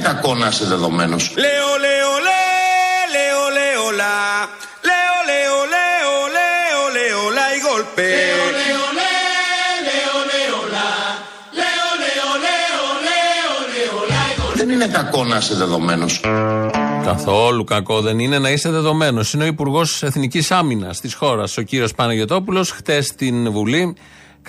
κακό 0.00 0.34
να 0.34 0.46
είσαι 0.46 0.64
δεδομένος. 0.64 1.32
Λέω, 1.44 1.70
λέω, 1.84 2.12
λέ, 2.26 2.44
λέω, 3.14 3.42
λέω, 3.58 3.84
λα. 4.00 4.18
Λέω, 4.88 5.16
λέω, 5.30 5.56
λέω, 5.74 6.14
λέω, 6.36 6.80
λέω, 6.96 7.22
λα, 7.36 7.46
η 7.56 7.58
γολπέ. 7.66 8.10
Λέω, 8.16 8.46
λέω, 8.58 8.84
λέ, 8.98 9.16
λέω, 9.88 10.16
λέω, 10.30 10.60
λα. 10.74 10.90
Λέω, 11.60 11.88
λέω, 12.02 12.30
λέω, 12.44 12.84
λέω, 13.06 13.54
λέω, 13.76 13.98
λα, 14.10 14.22
η 14.32 14.34
γολπέ. 14.40 14.58
Δεν 14.60 14.70
είναι 14.70 14.86
κακό 14.86 15.24
να 15.24 15.36
είσαι 15.36 15.54
δεδομένος. 15.54 16.20
Καθόλου 17.04 17.64
κακό 17.64 18.00
δεν 18.00 18.18
είναι 18.18 18.38
να 18.38 18.50
είσαι 18.50 18.70
δεδομένος. 18.70 19.32
Είναι 19.32 19.44
ο 19.44 19.46
Υπουργός 19.46 20.02
Εθνικής 20.02 20.50
Άμυνας 20.50 21.00
της 21.00 21.14
χώρας, 21.14 21.56
ο 21.56 21.62
κύριος 21.62 21.94
Παναγιοτόπουλος, 21.94 22.70
χτες 22.70 23.06
στην 23.06 23.50
Βουλή, 23.50 23.96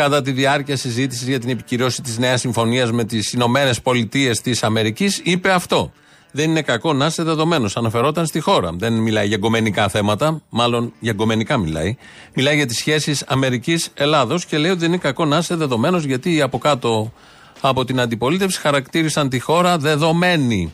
κατά 0.02 0.22
τη 0.22 0.32
διάρκεια 0.32 0.78
συζήτησης 0.78 1.28
για 1.28 1.40
την 1.40 1.50
επικυρώση 1.50 2.02
της 2.02 2.18
νέας 2.18 2.40
συμφωνίας 2.40 2.92
με 2.92 3.04
τις 3.04 3.34
Ηνωμένες 3.34 3.82
Πολιτείες 3.82 4.42
της 4.42 4.64
Αμερικής, 4.64 5.22
είπε 5.24 5.52
αυτό. 5.52 5.92
Δεν 6.32 6.50
είναι 6.50 6.62
κακό 6.62 6.94
να 6.94 7.06
είσαι 7.06 7.24
δεδομένος. 7.24 7.78
Αναφερόταν 7.78 8.26
στη 8.26 8.40
χώρα. 8.40 8.72
Δεν 8.74 8.94
μιλάει 8.94 9.28
για 9.28 9.38
γκομενικά 9.38 9.90
θέματα, 9.90 10.42
μάλλον 10.50 10.94
για 11.00 11.14
γκομενικά 11.14 11.58
μιλάει. 11.58 11.96
Μιλάει 12.36 12.56
για 12.56 12.66
τις 12.66 12.78
σχέσεις 12.78 13.24
Αμερική-Ελλάδο 13.28 14.40
και 14.48 14.58
λέει 14.58 14.72
ότι 14.72 14.80
δεν 14.80 14.90
είναι 14.90 14.98
κακό 14.98 15.26
να 15.26 15.38
είσαι 15.38 15.56
δεδομένος 15.56 16.04
γιατί 16.04 16.42
από 16.42 16.58
κάτω 16.58 17.14
από 17.62 17.86
την 17.86 18.00
αντιπολίτευση 18.00 18.60
χαρακτήρισαν 18.60 19.30
τη 19.30 19.40
χώρα 19.40 19.78
δεδομένη 19.78 20.74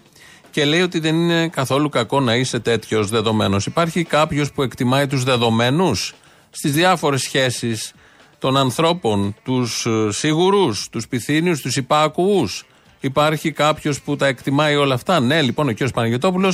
και 0.52 0.66
λέει 0.66 0.82
ότι 0.82 1.00
δεν 1.00 1.16
είναι 1.16 1.48
καθόλου 1.48 1.90
κακό 1.90 2.20
να 2.20 2.36
είσαι 2.36 2.60
τέτοιος 2.60 3.10
δεδομένος. 3.10 3.66
Υπάρχει 3.66 4.04
κάποιος 4.04 4.52
που 4.52 4.62
εκτιμάει 4.62 5.08
τους 5.08 5.24
δεδομένους 5.24 6.16
στις 6.50 6.72
διάφορες 6.72 7.22
σχέσεις 7.22 7.94
των 8.40 8.58
ανθρώπων, 8.58 9.36
τους 9.44 9.88
σίγουρους, 10.10 10.88
τους 10.92 11.08
πυθύνιους, 11.08 11.62
τους 11.62 11.76
υπάκουους. 11.76 12.66
Υπάρχει 13.00 13.52
κάποιος 13.52 14.02
που 14.02 14.16
τα 14.16 14.28
εκτιμάει 14.28 14.76
όλα 14.76 14.94
αυτά; 14.94 15.20
Ναι, 15.20 15.42
λοιπόν, 15.42 15.70
ο 15.70 15.74
κ. 15.74 15.78
Παναγιώτοπουλο 15.94 16.54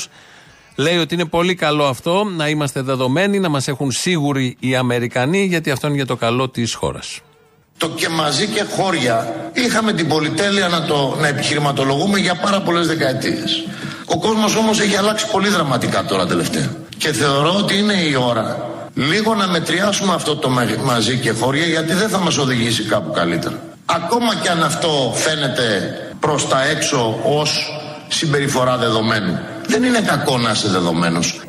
λέει 0.75 0.97
ότι 0.97 1.13
είναι 1.13 1.25
πολύ 1.25 1.55
καλό 1.55 1.85
αυτό 1.85 2.23
να 2.23 2.49
είμαστε 2.49 2.81
δεδομένοι, 2.81 3.39
να 3.39 3.49
μας 3.49 3.67
έχουν 3.67 3.91
σίγουροι 3.91 4.55
οι 4.59 4.75
Αμερικανοί, 4.75 5.43
γιατί 5.43 5.71
αυτό 5.71 5.87
είναι 5.87 5.95
για 5.95 6.05
το 6.05 6.15
καλό 6.15 6.49
της 6.49 6.73
χώρας. 6.73 7.19
Το 7.77 7.89
και 7.89 8.09
μαζί 8.09 8.47
και 8.47 8.63
χώρια 8.63 9.33
είχαμε 9.53 9.93
την 9.93 10.07
πολυτέλεια 10.07 10.67
να, 10.67 10.85
το, 10.85 11.17
να 11.19 11.27
επιχειρηματολογούμε 11.27 12.19
για 12.19 12.35
πάρα 12.35 12.61
πολλές 12.61 12.87
δεκαετίες. 12.87 13.67
Ο 14.05 14.19
κόσμος 14.19 14.55
όμως 14.55 14.79
έχει 14.79 14.95
αλλάξει 14.95 15.29
πολύ 15.31 15.49
δραματικά 15.49 16.05
τώρα 16.05 16.25
τελευταία. 16.25 16.75
Και 16.97 17.11
θεωρώ 17.11 17.55
ότι 17.57 17.77
είναι 17.77 17.93
η 17.93 18.15
ώρα 18.15 18.72
λίγο 18.95 19.35
να 19.35 19.47
μετριάσουμε 19.47 20.13
αυτό 20.13 20.35
το 20.35 20.49
μα- 20.49 20.77
μαζί 20.83 21.17
και 21.17 21.31
χώρια 21.31 21.65
γιατί 21.65 21.93
δεν 21.93 22.09
θα 22.09 22.17
μας 22.17 22.37
οδηγήσει 22.37 22.83
κάπου 22.83 23.11
καλύτερα. 23.11 23.59
Ακόμα 23.85 24.35
και 24.41 24.49
αν 24.49 24.63
αυτό 24.63 25.13
φαίνεται 25.15 25.97
προς 26.19 26.47
τα 26.47 26.63
έξω 26.65 27.19
ως 27.23 27.79
συμπεριφορά 28.07 28.77
δεδομένου. 28.77 29.39
Δεν 29.67 29.83
είναι 29.83 29.99
κακό 29.99 30.37
να 30.37 30.51
είσαι 30.51 30.67
δεδομένος. 30.67 31.41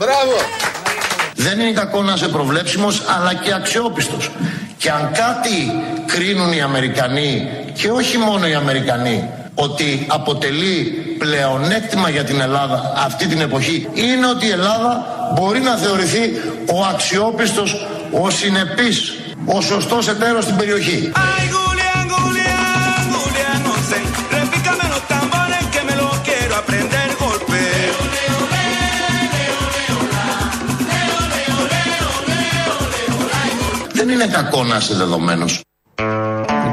Δεν 1.34 1.60
είναι 1.60 1.72
κακό 1.72 2.02
να 2.02 2.12
είσαι 2.12 2.28
προβλέψιμος 2.28 3.02
αλλά 3.18 3.34
και 3.34 3.54
αξιόπιστος. 3.54 4.30
Και 4.78 4.90
αν 4.90 5.10
κάτι 5.12 5.72
κρίνουν 6.06 6.52
οι 6.52 6.60
Αμερικανοί 6.60 7.48
και 7.72 7.90
όχι 7.90 8.18
μόνο 8.18 8.46
οι 8.46 8.54
Αμερικανοί 8.54 9.28
ότι 9.54 10.06
αποτελεί 10.08 10.76
πλεονέκτημα 11.18 12.08
για 12.10 12.24
την 12.24 12.40
Ελλάδα 12.40 12.92
αυτή 13.06 13.26
την 13.26 13.40
εποχή 13.40 13.88
είναι 13.94 14.26
ότι 14.26 14.46
η 14.46 14.50
Ελλάδα 14.50 15.13
μπορεί 15.34 15.60
να 15.60 15.76
θεωρηθεί 15.76 16.24
ο 16.74 16.84
αξιόπιστος, 16.92 17.86
ο 18.22 18.30
συνεπής, 18.30 19.18
ο 19.46 19.60
σωστός 19.60 20.08
εταίρος 20.08 20.44
στην 20.44 20.56
περιοχή. 20.56 21.12
Ay, 21.14 21.44
Julián, 21.54 22.06
Julián, 22.16 23.04
Julián, 23.16 23.58
no 23.68 23.74
sé. 23.88 23.98
Repícame 24.40 24.84
los 24.94 25.02
tambores 25.14 25.62
que 25.74 25.82
me 25.88 25.94
lo 26.02 26.08
quiero 26.28 26.54
aprender 26.62 27.08
golpe. 27.22 27.62
Δεν 33.92 34.08
είναι 34.08 34.26
κακό 34.26 34.64
να 34.64 34.76
είσαι 34.76 34.94
δεδομένος. 34.94 35.60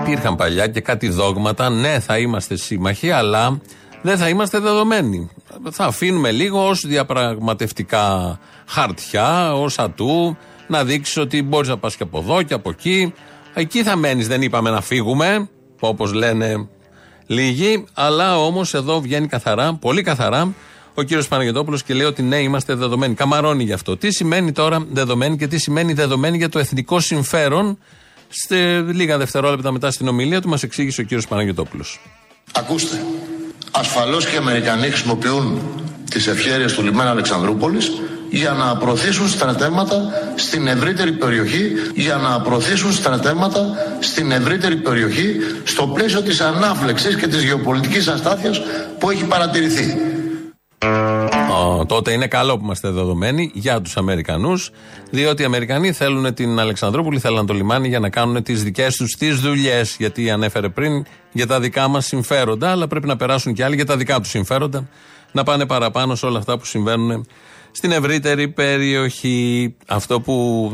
Υπήρχαν 0.01 0.35
παλιά 0.35 0.67
και 0.67 0.81
κάτι 0.81 1.09
δόγματα. 1.09 1.69
Ναι, 1.69 1.99
θα 1.99 2.17
είμαστε 2.17 2.55
σύμμαχοι, 2.55 3.11
αλλά 3.11 3.61
δεν 4.01 4.17
θα 4.17 4.29
είμαστε 4.29 4.59
δεδομένοι. 4.59 5.29
Θα 5.71 5.85
αφήνουμε 5.85 6.31
λίγο 6.31 6.67
ως 6.67 6.85
διαπραγματευτικά 6.87 8.39
χαρτιά, 8.67 9.55
ως 9.55 9.79
ατού, 9.79 10.37
να 10.67 10.83
δείξεις 10.83 11.17
ότι 11.17 11.43
μπορείς 11.43 11.69
να 11.69 11.77
πας 11.77 11.95
και 11.95 12.03
από 12.03 12.19
εδώ 12.19 12.43
και 12.43 12.53
από 12.53 12.69
εκεί. 12.69 13.13
Εκεί 13.53 13.83
θα 13.83 13.95
μένεις, 13.95 14.27
δεν 14.27 14.41
είπαμε 14.41 14.69
να 14.69 14.81
φύγουμε, 14.81 15.49
όπως 15.79 16.13
λένε 16.13 16.67
λίγοι, 17.25 17.85
αλλά 17.93 18.39
όμως 18.39 18.73
εδώ 18.73 19.01
βγαίνει 19.01 19.27
καθαρά, 19.27 19.73
πολύ 19.73 20.01
καθαρά, 20.01 20.53
ο 20.93 21.01
κύριος 21.01 21.27
Παναγιώτοπουλος 21.27 21.83
και 21.83 21.93
λέει 21.93 22.05
ότι 22.05 22.21
ναι, 22.21 22.37
είμαστε 22.37 22.75
δεδομένοι. 22.75 23.13
Καμαρώνει 23.13 23.63
γι' 23.63 23.73
αυτό. 23.73 23.97
Τι 23.97 24.11
σημαίνει 24.11 24.51
τώρα 24.51 24.85
δεδομένοι 24.91 25.37
και 25.37 25.47
τι 25.47 25.57
σημαίνει 25.57 25.93
δεδομένοι 25.93 26.37
για 26.37 26.49
το 26.49 26.59
εθνικό 26.59 26.99
συμφέρον. 26.99 27.77
Σε 28.29 28.79
λίγα 28.79 29.17
δευτερόλεπτα 29.17 29.71
μετά 29.71 29.91
στην 29.91 30.07
ομιλία 30.07 30.41
του 30.41 30.49
μας 30.49 30.63
εξήγησε 30.63 31.01
ο 31.01 31.03
κύριος 31.03 31.27
Παναγιώτοπουλος. 31.27 32.01
Ακούστε, 32.53 33.03
ασφαλώς 33.71 34.25
και 34.25 34.35
οι 34.35 34.37
Αμερικανοί 34.37 34.87
χρησιμοποιούν 34.87 35.61
τις 36.09 36.27
ευχέρειες 36.27 36.73
του 36.73 36.83
λιμένα 36.83 37.09
Αλεξανδρούπολης 37.09 37.91
για 38.29 38.51
να 38.51 38.75
προωθήσουν 38.75 39.29
στρατεύματα 39.29 40.01
στην 40.35 40.67
ευρύτερη 40.67 41.11
περιοχή, 41.11 41.71
για 41.95 42.15
να 42.15 42.41
προωθήσουν 42.41 42.93
στρατεύματα 42.93 43.65
στην 43.99 44.31
ευρύτερη 44.31 44.75
περιοχή 44.75 45.35
στο 45.63 45.87
πλαίσιο 45.87 46.21
της 46.21 46.41
ανάφλεξης 46.41 47.15
και 47.15 47.27
της 47.27 47.43
γεωπολιτικής 47.43 48.07
αστάθειας 48.07 48.61
που 48.99 49.09
έχει 49.09 49.23
παρατηρηθεί. 49.23 50.10
Ω, 51.91 51.95
τότε 51.95 52.11
είναι 52.11 52.27
καλό 52.27 52.57
που 52.57 52.63
είμαστε 52.63 52.89
δεδομένοι 52.89 53.51
για 53.53 53.81
τους 53.81 53.97
Αμερικανούς, 53.97 54.71
διότι 55.09 55.41
οι 55.41 55.45
Αμερικανοί 55.45 55.91
θέλουν 55.91 56.33
την 56.33 56.59
Αλεξανδρούπολη, 56.59 57.19
θέλουν 57.19 57.45
το 57.45 57.53
λιμάνι 57.53 57.87
για 57.87 57.99
να 57.99 58.09
κάνουν 58.09 58.43
τις 58.43 58.63
δικές 58.63 58.95
τους 58.95 59.11
τις 59.11 59.39
δουλειές. 59.39 59.95
Γιατί 59.97 60.29
ανέφερε 60.29 60.69
πριν 60.69 61.05
για 61.31 61.47
τα 61.47 61.59
δικά 61.59 61.87
μας 61.87 62.05
συμφέροντα, 62.05 62.71
αλλά 62.71 62.87
πρέπει 62.87 63.07
να 63.07 63.15
περάσουν 63.15 63.53
και 63.53 63.63
άλλοι 63.63 63.75
για 63.75 63.85
τα 63.85 63.97
δικά 63.97 64.19
τους 64.19 64.29
συμφέροντα, 64.29 64.87
να 65.31 65.43
πάνε 65.43 65.65
παραπάνω 65.65 66.15
σε 66.15 66.25
όλα 66.25 66.37
αυτά 66.37 66.57
που 66.57 66.65
συμβαίνουν 66.65 67.25
στην 67.71 67.91
ευρύτερη 67.91 68.47
περιοχή. 68.47 69.75
Αυτό 69.87 70.21
που 70.21 70.33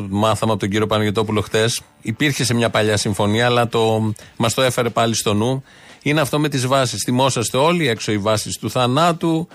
μάθαμε 0.10 0.52
από 0.52 0.62
τον 0.62 0.70
κύριο 0.70 0.88
Παναγιώτοπουλο 0.88 1.42
χτες, 1.42 1.82
υπήρχε 2.02 2.44
σε 2.44 2.54
μια 2.54 2.70
παλιά 2.70 2.98
συμφωνία, 2.98 3.46
αλλά 3.46 3.68
το, 3.68 4.14
μας 4.38 4.54
το 4.54 4.62
έφερε 4.62 4.90
πάλι 4.90 5.16
στο 5.16 5.34
νου. 5.34 5.64
Είναι 6.02 6.22
αυτό 6.22 6.40
με 6.40 6.50
τις 6.50 6.68
βάσεις. 6.68 7.04
Θυμόσαστε 7.04 7.58
όλοι, 7.58 7.88
έξω 7.88 8.12
οι 8.12 8.18
βάσεις 8.18 8.58
του 8.58 8.70
θανάτου, 8.70 9.48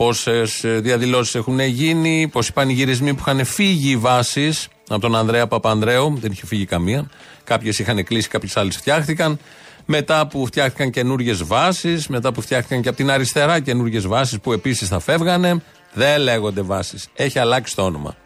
πόσες 0.00 0.64
διαδηλώσεις 0.64 1.34
έχουν 1.34 1.60
γίνει, 1.60 2.28
πόσοι 2.32 2.52
πανηγυρισμοί 2.52 3.14
που 3.14 3.22
είχαν 3.26 3.44
φύγει 3.44 3.90
οι 3.90 3.96
βάσεις 3.96 4.68
από 4.88 5.00
τον 5.00 5.16
Ανδρέα 5.16 5.46
Παπανδρέου, 5.46 6.18
δεν 6.20 6.32
είχε 6.32 6.46
φύγει 6.46 6.64
καμία. 6.64 7.10
Κάποιες 7.44 7.78
είχαν 7.78 8.04
κλείσει, 8.04 8.28
κάποιες 8.28 8.56
άλλες 8.56 8.76
φτιάχτηκαν. 8.76 9.38
Μετά 9.84 10.26
που 10.26 10.46
φτιάχτηκαν 10.46 10.90
καινούριε 10.90 11.34
βάσεις, 11.42 12.08
μετά 12.08 12.32
που 12.32 12.40
φτιάχτηκαν 12.40 12.82
και 12.82 12.88
από 12.88 12.96
την 12.96 13.10
αριστερά 13.10 13.60
καινούριε 13.60 14.00
βάσεις 14.00 14.40
που 14.40 14.52
επίσης 14.52 14.88
θα 14.88 14.98
φεύγανε, 14.98 15.62
δεν 15.92 16.20
λέγονται 16.20 16.60
βάσεις. 16.60 17.08
Έχει 17.14 17.38
αλλάξει 17.38 17.76
το 17.76 17.82
όνομα. 17.82 18.16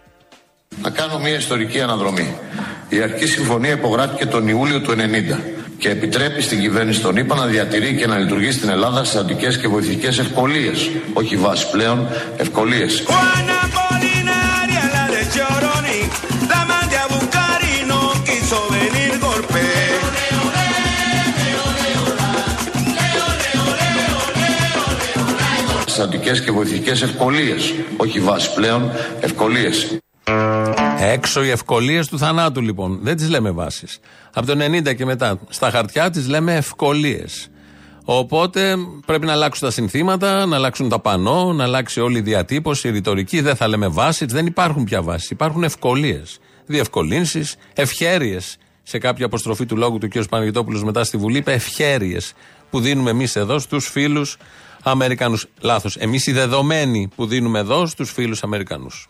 Να 0.82 0.90
κάνω 0.90 1.18
μια 1.18 1.36
ιστορική 1.36 1.80
αναδρομή. 1.80 2.36
Η 2.88 3.00
αρχική 3.00 3.26
συμφωνία 3.26 3.72
υπογράφηκε 3.72 4.26
τον 4.26 4.48
Ιούλιο 4.48 4.80
του 4.80 4.90
1990 4.90 5.63
και 5.84 5.90
επιτρέπει 5.90 6.42
στην 6.42 6.60
κυβέρνηση 6.60 7.00
των 7.00 7.16
ΗΠΑ 7.16 7.34
να 7.34 7.46
διατηρεί 7.46 7.94
και 7.94 8.06
να 8.06 8.18
λειτουργεί 8.18 8.50
στην 8.50 8.68
Ελλάδα 8.68 9.04
στρατιωτικέ 9.04 9.58
και 9.58 9.68
βοηθητικές 9.68 10.18
ευκολίες. 10.18 10.90
Όχι 11.12 11.36
βάσει 11.36 11.70
πλέον, 11.70 12.08
ευκολίες. 12.36 13.02
Juana 13.06 13.60
Polinaria, 13.76 14.84
la 14.94 15.04
de 15.14 15.22
Choroni, 15.34 16.00
la 16.52 16.60
mandé 16.72 16.96
a 17.04 17.06
buscar 17.16 17.58
y 17.74 17.76
no 17.90 18.00
quiso 18.26 18.58
venir 18.76 19.12
golpe. 19.26 19.62
Στρατιωτικέ 25.86 26.40
και 26.44 26.50
βοηθητικές 26.50 27.02
ευκολίες. 27.02 27.74
Όχι 27.96 28.20
βάσει 28.20 28.54
πλέον, 28.54 28.90
ευκολίες. 29.20 29.98
Έξω 30.98 31.44
οι 31.44 31.50
ευκολίες 31.50 32.08
του 32.08 32.18
θανάτου 32.18 32.60
λοιπόν. 32.60 32.98
Δεν 33.02 33.16
τις 33.16 33.28
λέμε 33.28 33.50
βάσεις. 33.50 33.98
Από 34.34 34.46
το 34.46 34.52
90 34.52 34.94
και 34.94 35.04
μετά. 35.04 35.38
Στα 35.48 35.70
χαρτιά 35.70 36.10
τις 36.10 36.28
λέμε 36.28 36.54
ευκολίες. 36.54 37.48
Οπότε 38.04 38.76
πρέπει 39.06 39.26
να 39.26 39.32
αλλάξουν 39.32 39.68
τα 39.68 39.74
συνθήματα, 39.74 40.46
να 40.46 40.56
αλλάξουν 40.56 40.88
τα 40.88 40.98
πανό, 40.98 41.52
να 41.52 41.64
αλλάξει 41.64 42.00
όλη 42.00 42.18
η 42.18 42.20
διατύπωση, 42.20 42.88
η 42.88 42.90
ρητορική. 42.90 43.40
Δεν 43.40 43.56
θα 43.56 43.68
λέμε 43.68 43.88
βάσεις, 43.88 44.32
δεν 44.32 44.46
υπάρχουν 44.46 44.84
πια 44.84 45.02
βάσεις. 45.02 45.30
Υπάρχουν 45.30 45.62
ευκολίες. 45.62 46.38
Διευκολύνσεις, 46.66 47.56
ευχέρειες. 47.74 48.56
Σε 48.82 48.98
κάποια 48.98 49.26
αποστροφή 49.26 49.66
του 49.66 49.76
λόγου 49.76 49.98
του 49.98 50.08
κ. 50.08 50.12
Παναγιώτοπουλος 50.28 50.84
μετά 50.84 51.04
στη 51.04 51.16
Βουλή 51.16 51.38
είπε 51.38 51.52
ευχέρειες 51.52 52.32
που 52.70 52.80
δίνουμε 52.80 53.10
εμείς 53.10 53.36
εδώ 53.36 53.58
στους 53.58 53.88
φίλους 53.88 54.36
Αμερικανούς. 54.82 55.46
Λάθος. 55.60 55.96
Εμείς 55.96 56.26
οι 56.26 56.32
δεδομένοι 56.32 57.08
που 57.16 57.26
δίνουμε 57.26 57.58
εδώ 57.58 57.86
στους 57.86 58.12
φίλους 58.12 58.42
Αμερικανούς. 58.42 59.08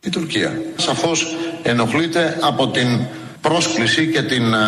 Η 0.00 0.10
Τουρκία. 0.10 0.60
Σαφώς 0.76 1.36
ενοχλείται 1.62 2.38
από 2.40 2.68
την 2.68 3.06
πρόσκληση 3.40 4.06
και 4.06 4.22
την 4.22 4.54
ε, 4.54 4.58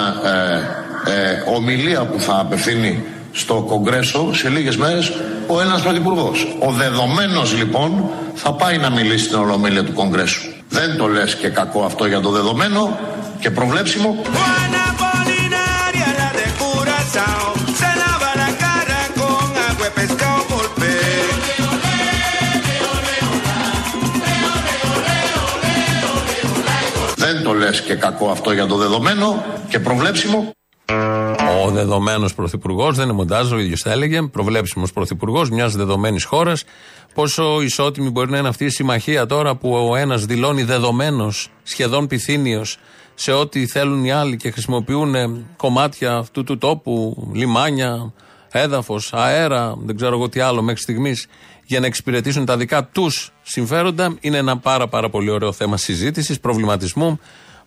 ε, 1.07 1.55
ομιλία 1.55 2.05
που 2.05 2.21
θα 2.21 2.39
απευθύνει 2.39 3.05
στο 3.33 3.65
Κογκρέσο 3.69 4.35
σε 4.35 4.49
λίγες 4.49 4.77
μέρες 4.77 5.13
ο 5.47 5.61
ένας 5.61 5.83
πρωθυπουργός. 5.83 6.57
Ο 6.59 6.73
δεδομένος 6.73 7.57
λοιπόν 7.57 8.11
θα 8.35 8.53
πάει 8.53 8.79
να 8.79 8.91
μιλήσει 8.91 9.25
στην 9.25 9.39
Ολομέλεια 9.39 9.85
του 9.85 9.93
Κογκρέσου. 9.93 10.41
Δεν 10.69 10.97
το 10.97 11.07
λες 11.07 11.35
και 11.35 11.49
κακό 11.49 11.85
αυτό 11.85 12.07
για 12.07 12.21
το 12.21 12.31
δεδομένο 12.31 12.99
και 13.41 13.51
προβλέψιμο. 13.51 14.17
Λες 27.71 27.81
και 27.81 27.95
κακό 27.95 28.31
αυτό 28.31 28.53
για 28.53 28.67
το 28.67 28.77
δεδομένο 28.77 29.45
και 29.69 29.79
προβλέψιμο. 29.79 30.53
Ο 31.65 31.71
δεδομένος 31.71 32.35
πρωθυπουργός, 32.35 32.97
δεν 32.97 33.05
είναι 33.05 33.13
μοντάζ, 33.13 33.53
ο 33.53 33.59
ίδιος 33.59 33.81
θα 33.81 33.91
έλεγε, 33.91 34.23
προβλέψιμος 34.23 34.93
πρωθυπουργός 34.93 35.51
μιας 35.51 35.77
δεδομένης 35.77 36.25
χώρας. 36.25 36.65
Πόσο 37.15 37.63
ισότιμη 37.63 38.11
μπορεί 38.11 38.31
να 38.31 38.39
είναι 38.39 38.49
αυτή 38.49 38.65
η 38.65 38.69
συμμαχία 38.69 39.27
τώρα 39.27 39.57
που 39.57 39.89
ο 39.91 39.97
ένας 39.97 40.25
δηλώνει 40.25 40.63
δεδομένος, 40.63 41.49
σχεδόν 41.63 42.07
πυθύνιος, 42.07 42.79
σε 43.15 43.33
ό,τι 43.33 43.67
θέλουν 43.67 44.05
οι 44.05 44.13
άλλοι 44.13 44.37
και 44.37 44.51
χρησιμοποιούν 44.51 45.15
κομμάτια 45.57 46.17
αυτού 46.17 46.45
του 46.45 46.59
τόπου, 46.59 47.29
λιμάνια, 47.33 48.13
έδαφος, 48.51 49.13
αέρα, 49.13 49.75
δεν 49.85 49.97
ξέρω 49.97 50.15
εγώ 50.15 50.29
τι 50.29 50.41
άλλο 50.41 50.63
μέχρι 50.63 50.81
στιγμής, 50.81 51.27
για 51.65 51.81
να 51.81 51.87
εξυπηρετήσουν 51.87 52.45
τα 52.45 52.57
δικά 52.57 52.85
τους 52.85 53.33
συμφέροντα. 53.43 54.17
Είναι 54.21 54.37
ένα 54.37 54.59
πάρα, 54.59 54.89
πάρα 54.89 55.11
πολύ 55.11 55.31
ωραίο 55.31 55.53
θέμα 55.53 55.77
συζήτησης, 55.77 56.41
προβληματισμού 56.41 57.19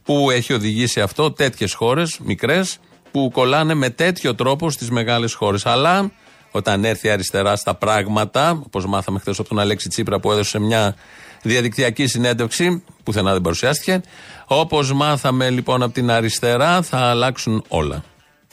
που 0.03 0.31
έχει 0.31 0.53
οδηγήσει 0.53 1.01
αυτό 1.01 1.31
τέτοιες 1.31 1.73
χώρες, 1.73 2.19
μικρές, 2.23 2.77
που 3.11 3.29
κολλάνε 3.33 3.73
με 3.73 3.89
τέτοιο 3.89 4.35
τρόπο 4.35 4.69
στις 4.69 4.89
μεγάλες 4.89 5.33
χώρες. 5.33 5.65
Αλλά 5.65 6.11
όταν 6.51 6.85
έρθει 6.85 7.09
αριστερά 7.09 7.55
στα 7.55 7.75
πράγματα, 7.75 8.61
όπως 8.65 8.85
μάθαμε 8.85 9.19
χθες 9.19 9.39
από 9.39 9.49
τον 9.49 9.59
Αλέξη 9.59 9.89
Τσίπρα 9.89 10.19
που 10.19 10.31
έδωσε 10.31 10.59
μια 10.59 10.95
διαδικτυακή 11.41 12.07
συνέντευξη, 12.07 12.83
πουθενά 13.03 13.31
δεν 13.31 13.41
παρουσιάστηκε. 13.41 14.01
Όπως 14.47 14.93
μάθαμε 14.93 15.49
λοιπόν 15.49 15.83
από 15.83 15.93
την 15.93 16.11
αριστερά, 16.11 16.81
θα 16.81 16.97
αλλάξουν 16.97 17.63
όλα. 17.67 18.03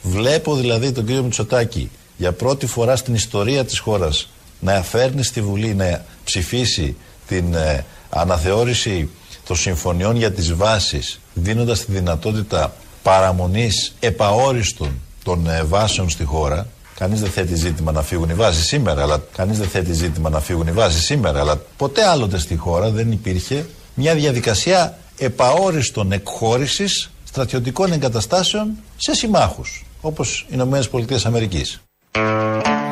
Βλέπω 0.01 0.55
δηλαδή 0.55 0.91
τον 0.91 1.05
κύριο 1.05 1.23
Μητσοτάκη 1.23 1.91
για 2.17 2.31
πρώτη 2.31 2.65
φορά 2.65 2.95
στην 2.95 3.13
ιστορία 3.13 3.65
της 3.65 3.79
χώρας 3.79 4.29
να 4.59 4.81
φέρνει 4.81 5.23
στη 5.23 5.41
Βουλή 5.41 5.73
να 5.73 6.05
ψηφίσει 6.23 6.95
την 7.27 7.53
ε, 7.53 7.85
αναθεώρηση 8.09 9.09
των 9.51 9.59
συμφωνιών 9.59 10.15
για 10.15 10.31
τις 10.31 10.53
βάσεις 10.53 11.19
δίνοντας 11.33 11.85
τη 11.85 11.91
δυνατότητα 11.91 12.73
παραμονής 13.03 13.95
επαόριστον 13.99 14.99
των 15.23 15.49
ε, 15.49 15.63
βάσεων 15.63 16.09
στη 16.09 16.23
χώρα 16.23 16.67
Κανείς 16.97 17.21
δεν 17.21 17.29
θέτει 17.29 17.55
ζήτημα 17.55 17.91
να 17.91 18.01
φύγουν 18.01 18.29
οι 18.29 18.33
βάσεις 18.33 18.65
σήμερα, 18.65 19.01
αλλά 19.01 19.23
κανείς 19.35 19.57
δεν 19.57 19.67
θέτει 19.67 19.93
ζήτημα 19.93 20.29
να 20.29 20.39
φύγουν 20.39 20.67
οι 20.67 20.71
βάσεις 20.71 21.03
σήμερα, 21.03 21.39
αλλά 21.39 21.61
ποτέ 21.77 22.07
άλλοτε 22.07 22.37
στη 22.37 22.55
χώρα 22.55 22.89
δεν 22.89 23.11
υπήρχε 23.11 23.65
μια 23.93 24.15
διαδικασία 24.15 24.97
επαόριστον 25.17 26.11
εκχώρησης 26.11 27.11
στρατιωτικών 27.23 27.91
εγκαταστάσεων 27.91 28.71
σε 28.97 29.13
συμμάχους, 29.15 29.85
όπως 30.01 30.45
οι 30.47 30.51
Ηνωμένες 30.53 30.89
Πολιτείες 30.89 31.25
Αμερικής. 31.25 31.81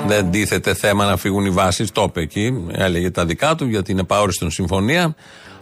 Δεν 0.07 0.31
τίθεται 0.31 0.73
θέμα 0.73 1.05
να 1.05 1.17
φύγουν 1.17 1.45
οι 1.45 1.49
βάσεις, 1.51 1.91
το 1.91 2.03
είπε 2.03 2.21
εκεί, 2.21 2.67
έλεγε 2.71 3.11
τα 3.11 3.25
δικά 3.25 3.55
του 3.55 3.65
για 3.65 3.83
την 3.83 3.99
επαόριστον 3.99 4.51
συμφωνία. 4.51 5.15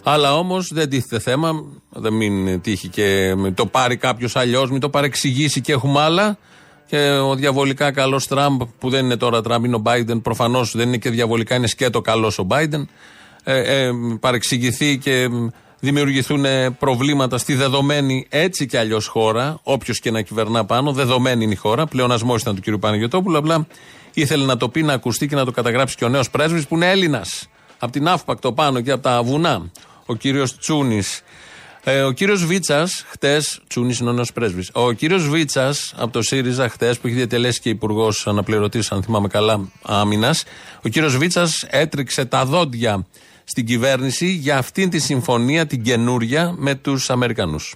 Αλλά 0.03 0.37
όμως 0.37 0.69
δεν 0.73 0.89
τίθεται 0.89 1.19
θέμα, 1.19 1.63
δεν 1.89 2.13
μην 2.13 2.61
τύχει 2.61 2.87
και 2.87 3.35
το 3.53 3.65
πάρει 3.65 3.97
κάποιος 3.97 4.35
αλλιώς, 4.35 4.71
μην 4.71 4.79
το 4.79 4.89
παρεξηγήσει 4.89 5.61
και 5.61 5.71
έχουμε 5.71 6.01
άλλα. 6.01 6.37
Και 6.89 7.09
ο 7.09 7.35
διαβολικά 7.35 7.91
καλός 7.91 8.27
Τραμπ, 8.27 8.61
που 8.79 8.89
δεν 8.89 9.05
είναι 9.05 9.17
τώρα 9.17 9.41
Τραμπ, 9.41 9.65
είναι 9.65 9.75
ο 9.75 9.81
Biden, 9.85 10.21
προφανώς 10.21 10.75
δεν 10.75 10.87
είναι 10.87 10.97
και 10.97 11.09
διαβολικά, 11.09 11.55
είναι 11.55 11.67
σκέτο 11.67 12.01
καλός 12.01 12.39
ο 12.39 12.47
Biden, 12.49 12.85
ε, 13.43 13.85
ε, 13.85 13.91
παρεξηγηθεί 14.19 14.97
και 14.97 15.29
δημιουργηθούν 15.79 16.45
προβλήματα 16.79 17.37
στη 17.37 17.53
δεδομένη 17.53 18.25
έτσι 18.29 18.65
κι 18.65 18.77
αλλιώς 18.77 19.07
χώρα, 19.07 19.59
όποιος 19.63 19.99
και 19.99 20.11
να 20.11 20.21
κυβερνά 20.21 20.65
πάνω, 20.65 20.91
δεδομένη 20.91 21.43
είναι 21.43 21.53
η 21.53 21.55
χώρα. 21.55 21.85
Πλεονασμός 21.85 22.41
ήταν 22.41 22.61
του 22.61 22.71
κ. 22.71 22.79
Παναγιοτόπουλου, 22.79 23.37
απλά 23.37 23.67
ήθελε 24.13 24.45
να 24.45 24.57
το 24.57 24.69
πει, 24.69 24.83
να 24.83 24.93
ακουστεί 24.93 25.27
και 25.27 25.35
να 25.35 25.45
το 25.45 25.51
καταγράψει 25.51 25.95
και 25.95 26.05
ο 26.05 26.09
νέος 26.09 26.29
πρέσβης 26.29 26.67
που 26.67 26.75
είναι 26.75 26.91
Έλληνας. 26.91 27.49
Από 27.79 27.91
την 27.91 28.07
Αύπακτο 28.07 28.53
πάνω 28.53 28.81
και 28.81 28.91
από 28.91 29.03
τα 29.03 29.23
βουνά. 29.23 29.71
Ο 30.09 30.15
κύριος 30.15 30.57
Τσούνης. 30.57 31.21
Ε, 31.83 32.01
ο 32.01 32.11
κύριος 32.11 32.45
Βίτσας, 32.45 33.05
χτες, 33.09 33.59
Τσούνης 33.67 33.99
είναι 33.99 34.09
ο 34.09 34.13
νέος 34.13 34.33
πρέσβης. 34.33 34.69
Ο 34.73 34.91
κύριος 34.91 35.29
Βίτσας 35.29 35.93
από 35.97 36.11
το 36.11 36.21
ΣΥΡΙΖΑ, 36.21 36.69
χτες, 36.69 36.99
που 36.99 37.07
έχει 37.07 37.15
διατελέσει 37.15 37.59
και 37.59 37.69
υπουργός 37.69 38.27
αναπληρωτής, 38.27 38.91
αν 38.91 39.03
θυμάμαι 39.03 39.27
καλά, 39.27 39.69
άμυνας. 39.81 40.43
Ο 40.83 40.89
κύριος 40.89 41.17
Βίτσας 41.17 41.65
έτριξε 41.69 42.25
τα 42.25 42.45
δόντια 42.45 43.05
στην 43.43 43.65
κυβέρνηση 43.65 44.27
για 44.27 44.57
αυτήν 44.57 44.89
τη 44.89 44.99
συμφωνία, 44.99 45.65
την 45.65 45.83
καινούρια, 45.83 46.53
με 46.57 46.75
τους 46.75 47.09
Αμερικανούς. 47.09 47.75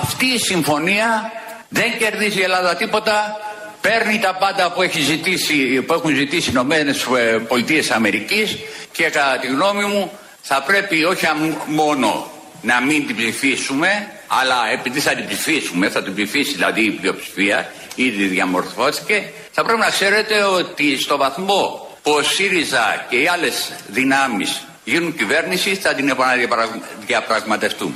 Αυτή 0.00 0.26
η 0.26 0.38
συμφωνία 0.38 1.32
δεν 1.68 1.98
κερδίζει 1.98 2.38
η 2.38 2.42
Ελλάδα 2.42 2.76
τίποτα. 2.76 3.36
Παίρνει 3.80 4.18
τα 4.18 4.34
πάντα 4.34 4.72
που, 4.72 4.82
έχει 4.82 5.00
ζητήσει, 5.00 5.82
που 5.82 5.92
έχουν 5.92 6.14
ζητήσει 6.14 6.48
οι 6.48 6.52
Ηνωμένες 6.54 7.06
Πολιτείες 7.48 7.90
Αμερικής 7.90 8.56
και 8.92 9.02
κατά 9.02 9.38
τη 9.38 9.46
γνώμη 9.46 9.84
μου 9.84 10.10
θα 10.50 10.62
πρέπει 10.62 11.04
όχι 11.04 11.26
μόνο 11.66 12.30
να 12.62 12.80
μην 12.80 13.06
την 13.06 13.16
ψηφίσουμε, 13.16 13.88
αλλά 14.26 14.70
επειδή 14.72 15.00
θα 15.00 15.14
την 15.14 15.26
ψηφίσουμε, 15.26 15.88
θα 15.88 16.02
την 16.02 16.14
ψηφίσει 16.14 16.52
δηλαδή 16.54 16.84
η 16.84 16.90
πλειοψηφία, 16.90 17.72
ήδη 17.94 18.24
διαμορφώθηκε, 18.24 19.32
θα 19.52 19.64
πρέπει 19.64 19.78
να 19.78 19.90
ξέρετε 19.90 20.42
ότι 20.42 21.00
στο 21.00 21.16
βαθμό 21.16 21.88
που 22.02 22.10
ο 22.12 22.22
ΣΥΡΙΖΑ 22.22 23.06
και 23.08 23.16
οι 23.16 23.26
άλλες 23.26 23.72
δυνάμεις 23.88 24.66
γίνουν 24.84 25.16
κυβέρνηση 25.16 25.74
θα 25.74 25.94
την 25.94 26.08
επαναδιαπραγματευτούν. 26.08 27.94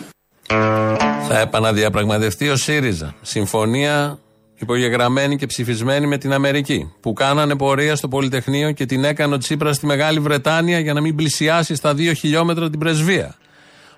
Θα 1.29 1.39
επαναδιαπραγματευτεί 1.39 2.49
ο 2.49 2.57
ΣΥΡΙΖΑ. 2.57 3.15
Συμφωνία 3.23 4.19
υπογεγραμμένη 4.63 5.37
και 5.37 5.47
ψηφισμένη 5.47 6.07
με 6.07 6.19
την 6.19 6.33
Αμερική. 6.33 6.93
Που 7.01 7.13
κάνανε 7.13 7.57
πορεία 7.57 7.97
στο 7.97 8.09
Πολυτεχνείο 8.09 8.73
και 8.73 8.87
την 8.87 9.05
έκανε 9.05 9.35
ο 9.35 9.39
Τσίπρας 9.39 9.77
στη 9.77 9.87
Μεγάλη 9.87 10.21
Βρετάνια 10.21 10.79
για 10.79 10.93
να 10.93 11.01
μην 11.01 11.15
πλησιάσει 11.15 11.75
στα 11.75 11.95
δύο 11.95 12.13
χιλιόμετρα 12.13 12.71
την 12.71 12.79
πρεσβεία 12.79 13.37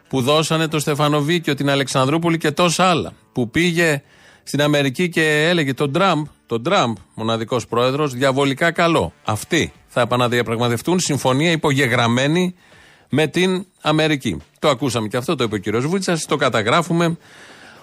που 0.08 0.20
δώσανε 0.20 0.68
το 0.68 0.78
Στεφανοβίκιο, 0.78 1.54
την 1.54 1.70
Αλεξανδρούπολη 1.70 2.38
και 2.38 2.50
τόσα 2.50 2.84
άλλα. 2.84 3.12
Που 3.32 3.50
πήγε 3.50 4.02
στην 4.42 4.62
Αμερική 4.62 5.08
και 5.08 5.48
έλεγε 5.48 5.74
τον 5.74 5.92
Τραμπ, 5.92 6.26
τον 6.46 6.62
Τραμπ, 6.62 6.96
μοναδικός 7.14 7.66
πρόεδρος, 7.66 8.12
διαβολικά 8.12 8.70
καλό. 8.70 9.12
Αυτοί 9.24 9.72
θα 9.86 10.00
επαναδιαπραγματευτούν 10.00 11.00
συμφωνία 11.00 11.50
υπογεγραμμένη 11.50 12.54
με 13.08 13.26
την 13.26 13.66
Αμερική. 13.80 14.42
Το 14.58 14.68
ακούσαμε 14.68 15.08
και 15.08 15.16
αυτό, 15.16 15.34
το 15.34 15.44
είπε 15.44 15.54
ο 15.54 15.58
κύριος 15.58 15.86
Βούτσας, 15.86 16.26
το 16.26 16.36
καταγράφουμε. 16.36 17.16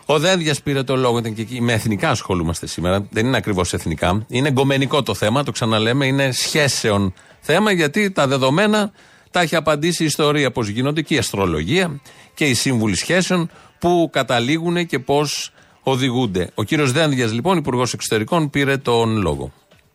Ο 0.05 0.19
Δένδιας 0.19 0.61
πήρε 0.61 0.83
το 0.83 0.95
λόγο, 0.95 1.17
ήταν 1.17 1.33
και 1.33 1.41
εκεί. 1.41 1.61
Με 1.61 1.73
εθνικά 1.73 2.09
ασχολούμαστε 2.09 2.67
σήμερα. 2.67 3.07
Δεν 3.09 3.25
είναι 3.25 3.37
ακριβώς 3.37 3.73
εθνικά. 3.73 4.25
Είναι 4.29 4.47
εγκομενικό 4.47 5.03
το 5.03 5.13
θέμα, 5.13 5.43
το 5.43 5.51
ξαναλέμε. 5.51 6.05
Είναι 6.05 6.31
σχέσεων 6.31 7.13
θέμα, 7.39 7.71
γιατί 7.71 8.11
τα 8.11 8.27
δεδομένα 8.27 8.91
τα 9.31 9.41
έχει 9.41 9.55
απαντήσει 9.55 10.03
η 10.03 10.05
ιστορία 10.05 10.51
πώς 10.51 10.67
γίνονται 10.67 11.01
και 11.01 11.13
η 11.13 11.17
αστρολογία 11.17 12.01
και 12.33 12.45
οι 12.45 12.53
σύμβουλοι 12.53 12.95
σχέσεων 12.95 13.51
που 13.79 14.09
καταλήγουν 14.11 14.85
και 14.85 14.99
πώς 14.99 15.51
οδηγούνται. 15.83 16.49
Ο 16.53 16.63
κύριος 16.63 16.91
Δένδιας, 16.91 17.31
λοιπόν, 17.31 17.57
υπουργός 17.57 17.93
εξωτερικών, 17.93 18.49
πήρε 18.49 18.77
τον 18.77 19.17
λόγο. 19.17 19.53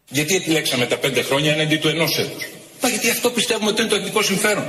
Γιατί 0.08 0.34
επιλέξαμε 0.34 0.86
τα 0.86 0.96
πέντε 0.96 1.22
χρόνια 1.22 1.52
έναντι 1.52 1.76
του 1.76 1.88
ενός 1.88 2.18
έτους; 2.18 2.48
Μα 2.82 2.88
γιατί 2.88 3.10
αυτό 3.10 3.30
πιστεύουμε 3.30 3.70
ότι 3.70 3.80
είναι 3.80 3.90
το 3.90 3.96
εθνικό 3.96 4.22
συμφέρον. 4.22 4.64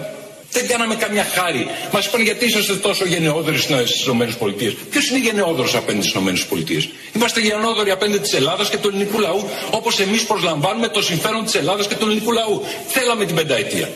Δεν 0.52 0.68
κάναμε 0.68 0.96
καμιά 0.96 1.26
χάρη. 1.36 1.68
Μας 1.94 2.06
είπαν 2.06 2.22
γιατί 2.22 2.46
είσαστε 2.46 2.74
τόσο 2.74 3.06
γενναιόδοροι 3.06 3.58
στις 3.58 4.06
ΗΠΑ. 4.06 4.74
Ποιος 4.90 5.10
είναι 5.10 5.20
γενναιόδορο 5.20 5.70
απέναντι 5.76 6.08
στις 6.08 6.22
ΗΠΑ. 6.22 6.90
Είμαστε 7.16 7.40
γενναιόδοροι 7.40 7.92
απέναντι 7.92 8.20
της 8.20 8.34
Ελλάδας 8.34 8.70
και 8.70 8.78
του 8.78 8.88
ελληνικού 8.88 9.20
λαού, 9.20 9.50
όπως 9.72 10.00
εμείς 10.00 10.24
προσλαμβάνουμε 10.26 10.88
το 10.88 11.02
συμφέρον 11.02 11.44
της 11.44 11.56
Ελλάδας 11.56 11.88
και 11.88 11.96
του 11.96 12.06
ελληνικού 12.06 12.32
λαού. 12.32 12.64
Θέλαμε 12.88 13.26
την 13.26 13.36
πενταετία 13.36 13.90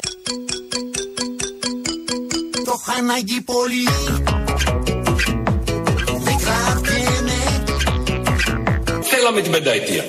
έχω 2.81 2.97
ανάγκη 2.99 3.41
πολύ 3.41 3.87
Δεν 6.05 6.37
κρατιέμαι 6.37 7.63
Θέλαμε 9.01 9.41
την 9.41 9.51
πενταετία 9.51 10.05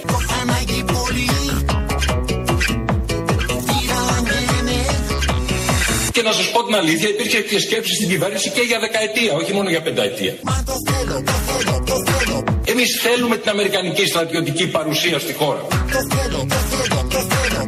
Και 6.22 6.28
να 6.28 6.34
σας 6.34 6.50
πω 6.50 6.64
την 6.64 6.74
αλήθεια, 6.74 7.08
υπήρχε 7.08 7.40
και 7.40 7.58
σκέψη 7.58 7.94
στην 7.94 8.08
κυβέρνηση 8.08 8.50
και 8.50 8.60
για 8.60 8.78
δεκαετία, 8.78 9.32
όχι 9.32 9.52
μόνο 9.52 9.68
για 9.68 9.82
πενταετία. 9.82 10.34
Μα 10.42 10.62
το 10.66 10.74
θέλω, 10.88 11.22
το 11.22 11.32
θέλω, 11.46 11.82
το 11.86 11.96
θέλω. 12.10 12.44
Εμείς 12.64 13.00
θέλουμε 13.02 13.36
την 13.36 13.50
αμερικανική 13.50 14.06
στρατιωτική 14.06 14.66
παρουσία 14.66 15.18
στη 15.18 15.32
χώρα. 15.32 15.66
Το 15.68 16.16
θέλω, 16.16 16.46
το 16.48 16.54
θέλω, 16.54 17.06
το 17.10 17.18
θέλω. 17.18 17.66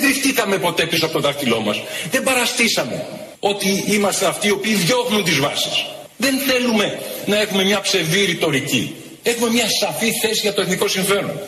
κρυφτήκαμε 0.00 0.58
ποτέ 0.58 0.86
πίσω 0.86 1.04
από 1.04 1.14
το 1.14 1.20
δάχτυλό 1.20 1.60
μας. 1.60 1.82
Δεν 2.10 2.22
παραστήσαμε 2.22 3.04
ότι 3.40 3.84
είμαστε 3.86 4.26
αυτοί 4.26 4.46
οι 4.46 4.50
οποίοι 4.50 4.74
διώχνουν 4.74 5.24
τις 5.24 5.38
βάσεις. 5.38 5.86
Δεν 6.16 6.34
θέλουμε 6.38 6.98
να 7.26 7.40
έχουμε 7.40 7.64
μια 7.64 7.80
ψευδή 7.80 8.24
ρητορική. 8.24 8.94
Έχουμε 9.22 9.50
μια 9.50 9.66
σαφή 9.80 10.10
θέση 10.22 10.40
για 10.42 10.52
το 10.52 10.60
εθνικό 10.60 10.88
συμφέρον. 10.88 11.40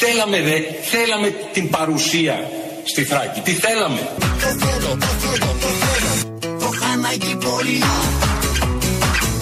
Θέλαμε 0.00 0.40
δε, 0.40 0.60
θέλαμε 0.82 1.34
την 1.52 1.70
παρουσία 1.70 2.50
στη 2.86 3.04
Θράκη. 3.04 3.40
Τι 3.40 3.52
θέλαμε. 3.52 4.00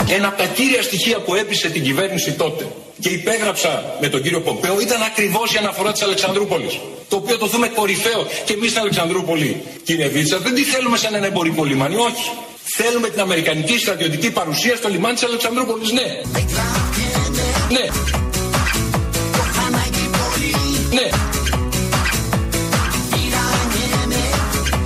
Ένα 0.08 0.28
από 0.28 0.38
τα 0.38 0.44
κύρια 0.44 0.82
στοιχεία 0.82 1.18
που 1.20 1.34
έπεισε 1.34 1.68
την 1.68 1.82
κυβέρνηση 1.82 2.32
τότε 2.32 2.66
και 3.00 3.08
υπέγραψα 3.08 3.96
με 4.00 4.08
τον 4.08 4.22
κύριο 4.22 4.40
Πομπέο 4.40 4.80
ήταν 4.80 5.02
ακριβώς 5.02 5.54
η 5.54 5.58
αναφορά 5.58 5.92
της 5.92 6.02
Αλεξανδρούπολης. 6.02 6.78
Το 7.08 7.16
οποίο 7.16 7.38
το 7.38 7.46
δούμε 7.46 7.68
κορυφαίο. 7.68 8.26
Και 8.44 8.52
εμείς 8.52 8.70
στην 8.70 8.80
Αλεξανδρούπολη, 8.80 9.62
κύριε 9.84 10.08
Βίτσα, 10.08 10.38
δεν 10.38 10.54
τη 10.54 10.62
θέλουμε 10.62 10.96
σαν 10.96 11.14
ένα 11.14 11.26
εμπορικό 11.26 11.64
λιμάνι, 11.64 11.96
όχι. 11.96 12.30
Θέλουμε 12.76 13.08
την 13.08 13.20
Αμερικανική 13.20 13.78
στρατιωτική 13.78 14.30
παρουσία 14.30 14.76
στο 14.76 14.88
λιμάνι 14.88 15.14
της 15.14 15.24
Αλεξανδρούπολης, 15.24 15.92
ναι. 15.92 16.02
Ναι. 16.02 17.80
Ναι. 17.80 18.33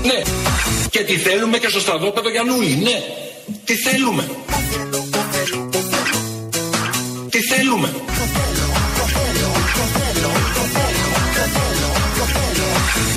Ναι. 0.02 0.22
Και 0.90 1.04
τι 1.04 1.16
θέλουμε 1.16 1.58
και 1.58 1.68
στο 1.68 1.80
στρατόπεδο 1.80 2.30
Γιαννούλη, 2.30 2.74
ναι. 2.76 3.02
Τι 3.64 3.74
θέλουμε. 3.74 4.28
Τι 7.30 7.42
θέλουμε. 7.42 7.92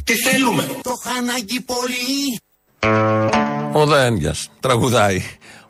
Τι 0.04 0.14
θέλουμε. 0.14 0.68
Ο 3.72 3.86
Δένδια 3.86 4.36
τραγουδάει. 4.60 5.24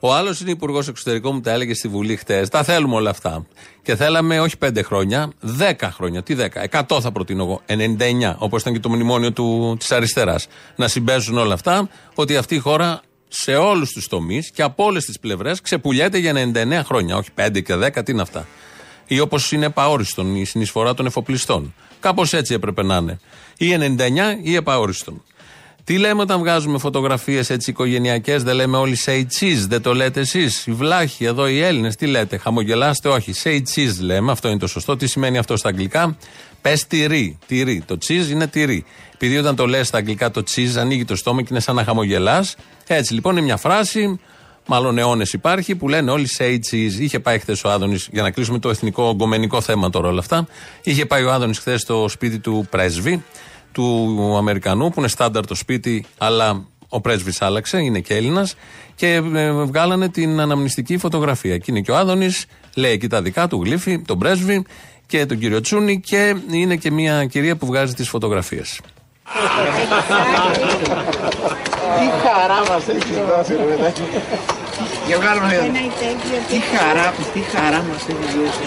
Ο 0.04 0.14
άλλος 0.14 0.40
είναι 0.40 0.52
υπουργός 0.52 0.88
εξωτερικών, 0.88 1.34
μου 1.34 1.42
τα 1.42 1.52
έλεγε 1.52 1.74
στη 1.74 1.88
Βουλή 1.88 2.16
χτες. 2.16 2.50
Τα 2.50 2.64
θέλουμε 2.64 2.96
όλα 2.96 3.10
αυτά. 3.10 3.46
Και 3.82 3.96
θέλαμε 3.96 4.40
όχι 4.40 4.58
πέντε 4.58 4.82
χρόνια, 4.82 5.32
δέκα 5.40 5.92
χρόνια. 5.92 6.24
Τι 6.24 6.34
δέκα, 6.34 6.64
εκατό 6.64 7.02
θα 7.02 7.12
προτείνω 7.12 7.44
εγώ. 7.44 7.62
99, 7.66 8.36
όπως 8.38 8.62
ήταν 8.62 8.74
και 8.74 8.80
το 8.80 8.90
μνημόνιο 8.90 9.32
της 9.78 9.92
αριστεράς. 9.92 10.48
Να 10.76 10.88
συμπέσουν 10.88 11.38
όλα 11.38 11.54
αυτά, 11.54 11.90
ότι 12.16 12.38
αυτή 12.38 12.56
η 12.56 12.60
χώρα 12.60 13.02
σε 13.28 13.56
όλους 13.56 13.92
τους 13.92 14.08
τομείς 14.08 14.52
και 14.52 14.62
από 14.62 14.84
όλες 14.84 15.06
τις 15.06 15.20
πλευρές 15.20 15.62
ξεπουλιέται 15.62 16.18
για 16.18 16.34
99 16.34 16.84
χρόνια. 16.84 17.18
Όχι 17.18 17.30
5 17.36 17.62
και 17.62 17.76
10, 17.76 18.04
τι 18.04 18.12
είναι 18.12 18.22
αυτά; 18.22 18.48
Ή 19.08 19.20
όπως 19.20 19.52
είναι 19.52 19.66
επαόριστον 19.66 20.36
η 20.36 20.46
συνεισφορά 20.46 20.94
των 20.94 21.06
εφοπλιστών. 21.06 21.74
Κάπως 22.00 22.34
έτσι 22.34 22.54
έπρεπε 22.54 22.84
να 22.84 22.96
είναι. 22.96 23.20
Ή 23.58 23.74
99 23.74 24.40
ή 24.42 24.56
επαόριστον. 24.56 25.24
Τι 25.84 25.98
λέμε 25.98 26.22
όταν 26.22 26.40
βγάζουμε 26.40 26.78
φωτογραφίες 26.78 27.50
έτσι 27.50 27.70
οικογενειακές, 27.70 28.44
δεν 28.44 28.56
λέμε 28.56 28.78
όλοι 28.78 28.98
say 29.06 29.22
cheese, 29.40 29.66
δεν 29.68 29.82
το 29.82 29.94
λέτε 29.94 30.20
εσείς. 30.20 30.68
Οι 30.68 30.72
βλάχοι, 30.72 31.26
εδώ 31.26 31.48
οι 31.48 31.62
Έλληνες, 31.62 31.96
τι 31.96 32.06
λέτε, 32.06 32.38
χαμογελάστε, 32.38 33.10
όχι. 33.10 33.34
Say 33.44 33.58
cheese 33.76 34.00
λέμε, 34.02 34.32
αυτό 34.32 34.50
είναι 34.50 34.60
το 34.60 34.68
σωστό. 34.68 34.96
Τι 34.98 35.08
σημαίνει 35.08 35.38
αυτό 35.38 35.58
στα 35.58 35.70
αγγλικά, 35.70 36.18
πες 36.62 36.88
τυρί. 36.88 37.38
Τυρί. 37.48 37.84
Το 37.86 37.98
cheese 38.08 38.30
είναι 38.30 38.48
τυρί. 38.48 38.86
Επειδή 39.14 39.38
όταν 39.38 39.56
το 39.56 39.68
λες 39.68 39.88
στα 39.88 39.98
αγγλικά 39.98 40.32
το 40.32 40.44
cheese 40.56 40.78
ανοίγει 40.78 41.06
το 41.06 41.16
στόμα 41.16 41.42
και 41.42 41.48
είναι 41.52 41.60
σαν 41.60 41.76
να 41.76 41.84
χαμογελάς. 41.84 42.56
Έτσι 42.88 43.14
λοιπόν 43.14 43.32
είναι 43.32 43.46
μια 43.46 43.58
φράση, 43.58 44.20
μάλλον 44.66 44.98
αιώνες 44.98 45.34
υπάρχει, 45.34 45.76
που 45.76 45.88
λένε 45.88 46.12
όλοι 46.12 46.28
say 46.38 46.58
cheese. 46.72 47.00
Είχε 47.00 47.20
πάει 47.20 47.40
χθες 47.40 47.64
ο 47.64 47.70
Άδωνης, 47.70 48.10
για 48.12 48.22
να 48.22 48.32
κλείσουμε 48.32 48.60
το 48.60 48.70
εθνικό 48.70 49.14
γκομενικό 49.16 49.62
θέμα 49.62 49.90
τώρα 49.90 50.08
όλα 50.08 50.20
αυτά. 50.20 50.48
Είχε 50.84 51.06
πάει 51.06 51.24
ο 51.24 51.32
Άδωνης 51.32 51.60
χθες 51.60 51.82
στο 51.82 52.06
σπίτι 52.10 52.40
του 52.40 52.68
πρέσβη 52.70 53.24
του 53.72 54.36
Αμερικανού, 54.38 54.90
που 54.90 55.00
είναι 55.00 55.08
στάνταρ 55.08 55.46
το 55.46 55.56
σπίτι, 55.56 56.06
αλλά 56.18 56.66
ο 56.90 57.02
πρέσβης 57.02 57.42
άλλαξε, 57.42 57.78
είναι 57.78 58.00
και 58.00 58.16
Έλληνας, 58.16 58.56
και 58.96 59.14
ε, 59.36 59.52
βγάλανε 59.52 60.10
την 60.10 60.40
αναμνηστική 60.40 60.98
φωτογραφία. 60.98 61.58
Και 61.58 61.66
είναι 61.68 61.82
και 61.82 61.92
ο 61.92 61.98
Άδωνης, 61.98 62.46
λέει 62.76 62.92
εκεί 62.92 63.08
τα 63.08 63.22
δικά 63.22 63.48
του, 63.48 63.62
γλύφει 63.64 64.00
τον 64.00 64.20
πρέσβη 64.20 64.66
και 65.08 65.26
τον 65.26 65.40
κύριο 65.40 65.62
Τσούνη, 65.62 66.00
και 66.00 66.36
είναι 66.52 66.76
και 66.76 66.92
μια 66.92 67.26
κυρία 67.26 67.56
που 67.56 67.66
βγάζει 67.66 67.94
τις 67.94 68.10
φωτογραφίες. 68.10 68.82
Τι 72.00 72.28
χαρά 72.28 72.60
μας 72.70 72.88
έχει 72.88 73.14
δώσει 73.28 73.56
ρε 73.56 73.64
παιδάκι. 73.64 74.02
Για 75.08 75.18
βγάλουμε 75.22 75.48
εδώ. 75.56 75.66
Τι 76.52 76.60
χαρά, 76.72 77.08
τι 77.34 77.42
χαρά 77.54 77.80
μας 77.88 78.02
έχει 78.12 78.28
δώσει. 78.38 78.66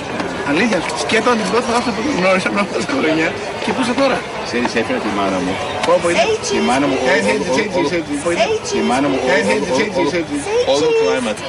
Αλήθεια, 0.50 0.78
σκέτο 1.02 1.30
την 1.40 1.46
πρώτη 1.50 1.66
φορά 1.68 1.80
που 1.96 2.02
γνώρισα 2.18 2.50
με 2.54 2.60
αυτά 2.64 2.76
τα 2.82 2.86
χρόνια 2.92 3.28
και 3.62 3.70
πού 3.74 3.80
είσαι 3.84 3.94
τώρα; 4.02 4.18
Ξέρεις, 4.48 4.72
έφερα 4.80 4.98
τη 5.04 5.10
μάνα 5.18 5.38
μου. 5.44 5.52
Πόπο 5.86 6.06
είναι. 6.10 6.24
Η 6.58 6.60
μάνα 6.68 6.86
μου. 6.90 6.96
Έτσι, 7.16 7.30
έτσι, 7.36 7.50
έτσι, 7.80 7.96
έτσι. 8.54 8.76
Η 8.80 8.82
μάνα 8.90 9.06
μου. 9.10 9.18
Έτσι, 9.38 9.52
έτσι, 9.58 9.82
έτσι, 10.02 10.16
έτσι. 10.22 10.36
All 10.70 10.80
the 10.84 10.92
climate. 11.00 11.40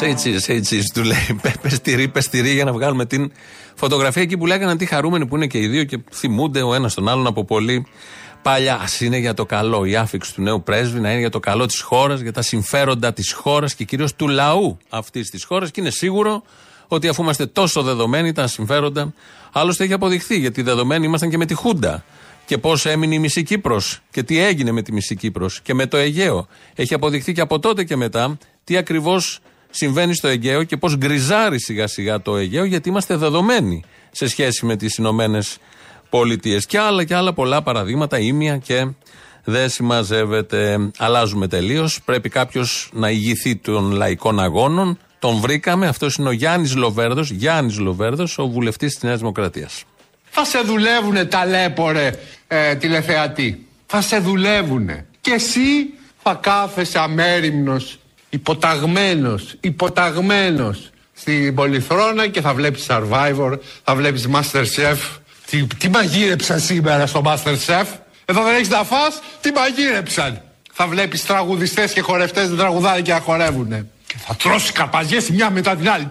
Say 0.00 0.14
cheese, 0.20 0.40
say 0.46 0.58
cheese, 0.68 0.88
του 0.94 1.02
λέει. 1.10 1.26
Πε 1.62 1.68
τυρί, 1.82 2.08
πες 2.08 2.28
τυρί 2.28 2.50
για 2.50 2.64
να 2.64 2.72
βγάλουμε 2.72 3.04
την 3.06 3.32
φωτογραφία 3.74 4.22
εκεί 4.22 4.36
που 4.36 4.46
λέγανε 4.46 4.76
τι 4.76 4.86
χαρούμενοι 4.86 5.26
που 5.26 5.36
είναι 5.36 5.46
και 5.46 5.58
οι 5.58 5.66
δύο 5.66 5.84
και 5.84 5.98
θυμούνται 6.12 6.62
ο 6.62 6.74
ένας 6.74 6.94
τον 6.94 7.08
άλλον 7.08 7.26
από 7.26 7.44
πολύ 7.44 7.86
παλιά. 8.42 8.74
Α 8.74 8.86
είναι 9.00 9.16
για 9.16 9.34
το 9.34 9.46
καλό. 9.46 9.84
Η 9.84 9.96
άφηξη 9.96 10.34
του 10.34 10.42
νέου 10.42 10.62
πρέσβη 10.62 11.00
να 11.00 11.10
είναι 11.10 11.20
για 11.20 11.30
το 11.30 11.40
καλό 11.40 11.66
της 11.66 11.80
χώρας, 11.80 12.20
για 12.20 12.32
τα 12.32 12.42
συμφέροντα 12.42 13.12
της 13.12 13.32
χώρας 13.32 13.74
και 13.74 13.84
κυρίως 13.84 14.14
του 14.14 14.28
λαού 14.28 14.78
αυτής 14.88 15.30
της 15.30 15.44
χώρας. 15.44 15.70
Και 15.70 15.80
είναι 15.80 15.90
σίγουρο 15.90 16.42
ότι 16.88 17.08
αφού 17.08 17.22
είμαστε 17.22 17.46
τόσο 17.46 17.82
δεδομένοι, 17.82 18.32
τα 18.32 18.46
συμφέροντα. 18.46 19.12
Άλλωστε 19.52 19.84
έχει 19.84 19.92
αποδειχθεί, 19.92 20.38
γιατί 20.38 20.62
δεδομένοι 20.62 21.06
ήμασταν 21.06 21.30
και 21.30 21.36
με 21.36 21.46
τη 21.46 21.54
Χούντα. 21.54 22.04
Και 22.46 22.58
πώς 22.58 22.86
έμεινε 22.86 23.14
η 23.14 23.18
μισή 23.18 23.42
Κύπρος 23.42 24.00
και 24.10 24.22
τι 24.22 24.38
έγινε 24.38 24.70
με 24.70 24.82
τη 24.82 24.92
μισή 24.92 25.16
Κύπρος 25.16 25.60
και 25.60 25.74
με 25.74 25.86
το 25.86 25.96
Αιγαίο. 25.96 26.46
Έχει 26.74 26.94
αποδειχθεί 26.94 27.32
και 27.32 27.40
από 27.40 27.58
τότε 27.58 27.84
και 27.84 27.96
μετά 27.96 28.38
τι 28.64 28.76
ακριβώς 28.76 29.40
συμβαίνει 29.70 30.14
στο 30.14 30.28
Αιγαίο 30.28 30.64
και 30.64 30.76
πώς 30.76 30.96
γκριζάρει 30.96 31.60
σιγά 31.60 31.86
σιγά 31.86 32.22
το 32.22 32.36
Αιγαίο, 32.36 32.64
γιατί 32.64 32.88
είμαστε 32.88 33.16
δεδομένοι 33.16 33.84
σε 34.10 34.28
σχέση 34.28 34.66
με 34.66 34.76
τις 34.76 34.96
Ηνωμένες 34.96 35.46
Πολιτείε. 35.46 35.71
Και 36.66 36.78
άλλα 36.78 37.04
και 37.04 37.14
άλλα 37.14 37.32
πολλά 37.32 37.62
παραδείγματα, 37.62 38.18
ήμια 38.18 38.56
και 38.56 38.86
δεν 39.44 39.68
συμμαζεύεται. 39.68 40.90
Αλλάζουμε 40.98 41.48
τελείως. 41.48 42.00
Πρέπει 42.04 42.28
κάποιος 42.28 42.90
να 42.92 43.10
ηγηθεί 43.10 43.56
των 43.56 43.90
λαϊκών 43.90 44.40
αγώνων. 44.40 44.98
Τον 45.18 45.36
βρήκαμε. 45.36 45.86
Αυτός 45.86 46.16
είναι 46.16 46.28
ο 46.28 46.32
Γιάννης 46.32 46.76
Λοβέρδος. 46.76 47.30
Γιάννης 47.30 47.78
Λοβέρδος, 47.78 48.38
ο 48.38 48.48
βουλευτής 48.48 48.92
της 48.92 49.02
Νέας 49.02 49.18
Δημοκρατίας. 49.18 49.84
Θα 50.30 50.44
σε 50.44 50.58
δουλεύουνε 50.58 51.24
ταλέπορε 51.24 52.10
ε, 52.46 52.74
τηλεθεατή. 52.74 53.66
Θα 53.86 54.00
σε 54.00 54.18
δουλεύουνε. 54.18 55.06
Και 55.20 55.30
εσύ 55.30 55.94
θα 56.22 56.34
κάθεσαι 56.34 56.98
αμέριμνος, 56.98 57.98
υποταγμένος, 58.30 59.56
υποταγμένος 59.60 60.90
στην 61.12 61.54
πολυθρόνα 61.54 62.28
και 62.28 62.40
θα 62.40 62.54
βλέπεις 62.54 62.86
Survivor, 62.88 63.58
θα 63.84 63.94
βλέπεις 63.94 64.28
Masterchef. 64.32 64.96
Τι, 65.52 65.66
τι 65.66 65.88
μαγείρεψαν 65.88 66.60
σήμερα 66.60 67.06
στο 67.06 67.22
Masterchef; 67.24 67.84
Εδώ 68.24 68.42
δεν 68.42 68.54
έχεις 68.54 68.68
να 68.68 68.84
φας, 68.84 69.20
τι 69.40 69.52
μαγείρεψαν; 69.52 70.42
Θα 70.72 70.86
βλέπεις 70.86 71.26
τραγουδιστές 71.26 71.92
και 71.92 72.00
χορευτές 72.00 72.48
να 72.48 72.56
τραγουδάνε 72.56 73.00
και 73.00 73.12
να 73.12 73.20
χορεύουνε. 73.20 73.86
Και 74.06 74.14
θα 74.26 74.36
τρώσει 74.36 74.72
καρπαζιές 74.72 75.28
η 75.28 75.32
μια 75.32 75.50
μετά 75.50 75.76
την 75.76 75.90
άλλη. 75.90 76.08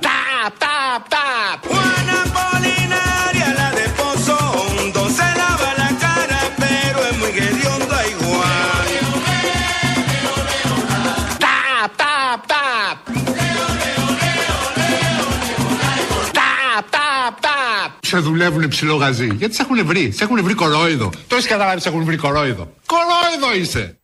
Σε 18.12 18.18
δουλεύουνε 18.18 18.68
ψιλογαζί. 18.68 19.30
Γιατί 19.36 19.56
σε 19.56 19.62
έχουν 19.62 19.86
βρει. 19.86 20.12
Σε 20.12 20.24
έχουν 20.24 20.44
βρει 20.44 20.54
κορόιδο. 20.54 21.10
Το 21.28 21.36
έχεις 21.36 21.48
καταλάβει, 21.48 21.82
σε 21.82 21.90
έχουν 21.90 22.04
βρει 22.04 22.16
κορόιδο. 22.16 22.74
Κορόιδο 22.86 23.62
είσαι. 23.62 23.98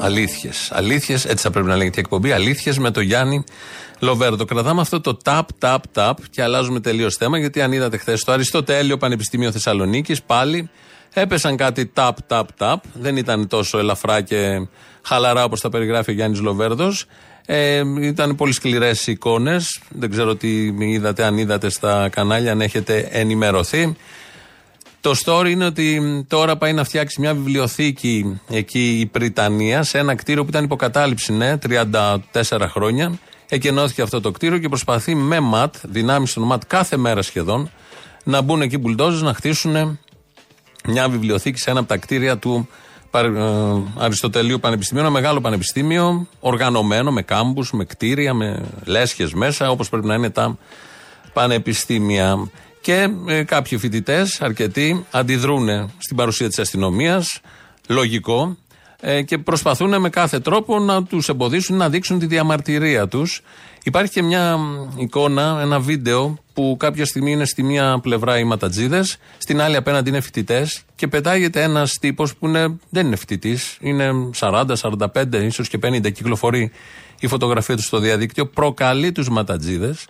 Αλήθειες. 0.00 0.70
Αλήθειες, 0.72 1.24
έτσι 1.24 1.44
θα 1.44 1.50
πρέπει 1.50 1.66
να 1.66 1.76
λέγεται 1.76 1.96
η 1.96 2.00
εκπομπή. 2.00 2.32
Αλήθειες 2.32 2.78
με 2.78 2.90
το 2.90 3.00
Γιάννη 3.00 3.44
Λοβέρδο. 3.98 4.44
Κρατάμε 4.44 4.80
αυτό 4.80 5.00
το 5.00 5.16
tap, 5.24 5.42
tap, 5.60 5.76
tap 5.94 6.12
και 6.30 6.42
αλλάζουμε 6.42 6.80
τελείως 6.80 7.14
θέμα. 7.14 7.38
Γιατί 7.38 7.62
αν 7.62 7.72
είδατε 7.72 7.96
χθες 7.96 8.20
στο 8.20 8.32
Αριστοτέλειο 8.32 8.96
Πανεπιστήμιο 8.96 9.52
Θεσσαλονίκης, 9.52 10.22
πάλι 10.22 10.70
έπεσαν 11.12 11.56
κάτι 11.56 11.92
tap, 11.94 12.12
tap, 12.28 12.44
tap. 12.58 12.76
Δεν 12.92 13.16
ήταν 13.16 13.48
τόσο 13.48 13.78
ελαφρά 13.78 14.20
και 14.20 14.68
χαλαρά 15.02 15.44
όπως 15.44 15.60
τα 15.60 15.68
περιγράφει 15.68 16.10
ο 16.10 16.14
Γιάννης 16.14 16.40
Λοβέρδος. 16.40 17.06
Ε, 17.46 17.82
ήταν 18.00 18.34
πολύ 18.34 18.52
σκληρές 18.52 19.06
εικόνες. 19.06 19.80
Δεν 19.88 20.10
ξέρω 20.10 20.36
τι 20.36 20.66
είδατε, 20.78 21.24
αν 21.24 21.38
είδατε 21.38 21.70
στα 21.70 22.08
κανάλια, 22.08 22.52
αν 22.52 22.60
έχετε 22.60 23.08
ενημερωθεί. 23.10 23.96
Το 25.00 25.14
story 25.24 25.46
είναι 25.48 25.64
ότι 25.64 26.00
τώρα 26.28 26.56
πάει 26.56 26.72
να 26.72 26.84
φτιάξει 26.84 27.20
μια 27.20 27.34
βιβλιοθήκη 27.34 28.40
εκεί 28.48 28.98
η 28.98 29.10
Βρυτανία 29.12 29.82
σε 29.82 29.98
ένα 29.98 30.14
κτίριο 30.14 30.42
που 30.42 30.48
ήταν 30.48 30.64
υποκατάληψη, 30.64 31.32
ναι, 31.32 31.58
34 31.68 32.16
χρόνια. 32.60 33.18
Εκενώθηκε 33.48 34.02
αυτό 34.02 34.20
το 34.20 34.30
κτίριο 34.30 34.58
και 34.58 34.68
προσπαθεί 34.68 35.14
με 35.14 35.40
ΜΑΤ, 35.40 35.74
δυνάμεις 35.82 36.32
των 36.32 36.42
ΜΑΤ 36.42 36.62
κάθε 36.66 36.96
μέρα 36.96 37.22
σχεδόν, 37.22 37.70
να 38.24 38.40
μπουν 38.40 38.62
εκεί 38.62 38.78
μπουλντόζες 38.78 39.22
να 39.22 39.34
χτίσουν 39.34 39.98
μια 40.84 41.08
βιβλιοθήκη 41.08 41.58
σε 41.58 41.70
ένα 41.70 41.78
από 41.78 41.88
τα 41.88 41.96
κτίρια 41.96 42.38
του 42.38 42.68
Παρ- 42.68 42.68
ε, 42.68 42.70
Αριστοτελείου 43.96 44.58
Πανεπιστημίου, 44.58 45.02
ένα 45.02 45.12
μεγάλο 45.12 45.40
πανεπιστήμιο, 45.40 46.26
οργανωμένο 46.40 47.12
με 47.12 47.22
κάμπους, 47.22 47.72
με 47.72 47.84
κτίρια, 47.84 48.34
με 48.34 48.62
λέσχες 48.84 49.32
μέσα, 49.32 49.70
όπως 49.70 49.88
πρέπει 49.88 50.06
να 50.06 50.14
είναι 50.14 50.30
τα 50.30 50.58
πανεπιστήμια. 51.32 52.50
Και 52.80 53.08
ε, 53.26 53.42
κάποιοι 53.42 53.78
φοιτητές, 53.78 54.40
αρκετοί, 54.40 55.06
αντιδρούν 55.10 55.90
στην 55.98 56.16
παρουσία 56.16 56.48
της 56.48 56.58
αστυνομίας. 56.58 57.40
Λογικό. 57.88 58.56
Ε, 59.00 59.22
και 59.22 59.38
προσπαθούν 59.38 60.00
με 60.00 60.08
κάθε 60.08 60.40
τρόπο 60.40 60.78
να 60.78 61.02
τους 61.04 61.28
εμποδίσουν 61.28 61.76
να 61.76 61.88
δείξουν 61.88 62.18
τη 62.18 62.26
διαμαρτυρία 62.26 63.08
τους. 63.08 63.42
Υπάρχει 63.84 64.12
και 64.12 64.22
μια 64.22 64.56
μ, 64.56 64.88
εικόνα, 64.96 65.58
ένα 65.60 65.80
βίντεο 65.80 66.38
που 66.52 66.76
κάποια 66.78 67.06
στιγμή 67.06 67.32
είναι 67.32 67.44
στη 67.44 67.62
μία 67.62 67.98
πλευρά 68.02 68.38
οι 68.38 68.44
ματατζίδες, 68.44 69.18
στην 69.38 69.60
άλλη 69.60 69.76
απέναντι 69.76 70.08
είναι 70.08 70.20
φοιτητές 70.20 70.82
και 70.94 71.08
πετάγεται 71.08 71.62
ένας 71.62 71.92
τύπος 72.00 72.36
που 72.36 72.46
είναι, 72.46 72.78
δεν 72.88 73.06
είναι 73.06 73.16
φοιτητής, 73.16 73.76
είναι 73.80 74.10
40, 74.38 74.76
45, 74.76 75.32
ίσως 75.32 75.68
και 75.68 75.78
50, 75.82 76.12
κυκλοφορεί 76.12 76.70
η 77.20 77.26
φωτογραφία 77.26 77.76
του 77.76 77.82
στο 77.82 77.98
διαδίκτυο, 77.98 78.46
προκαλεί 78.46 79.12
τους 79.12 79.28
ματατζίδες, 79.28 80.06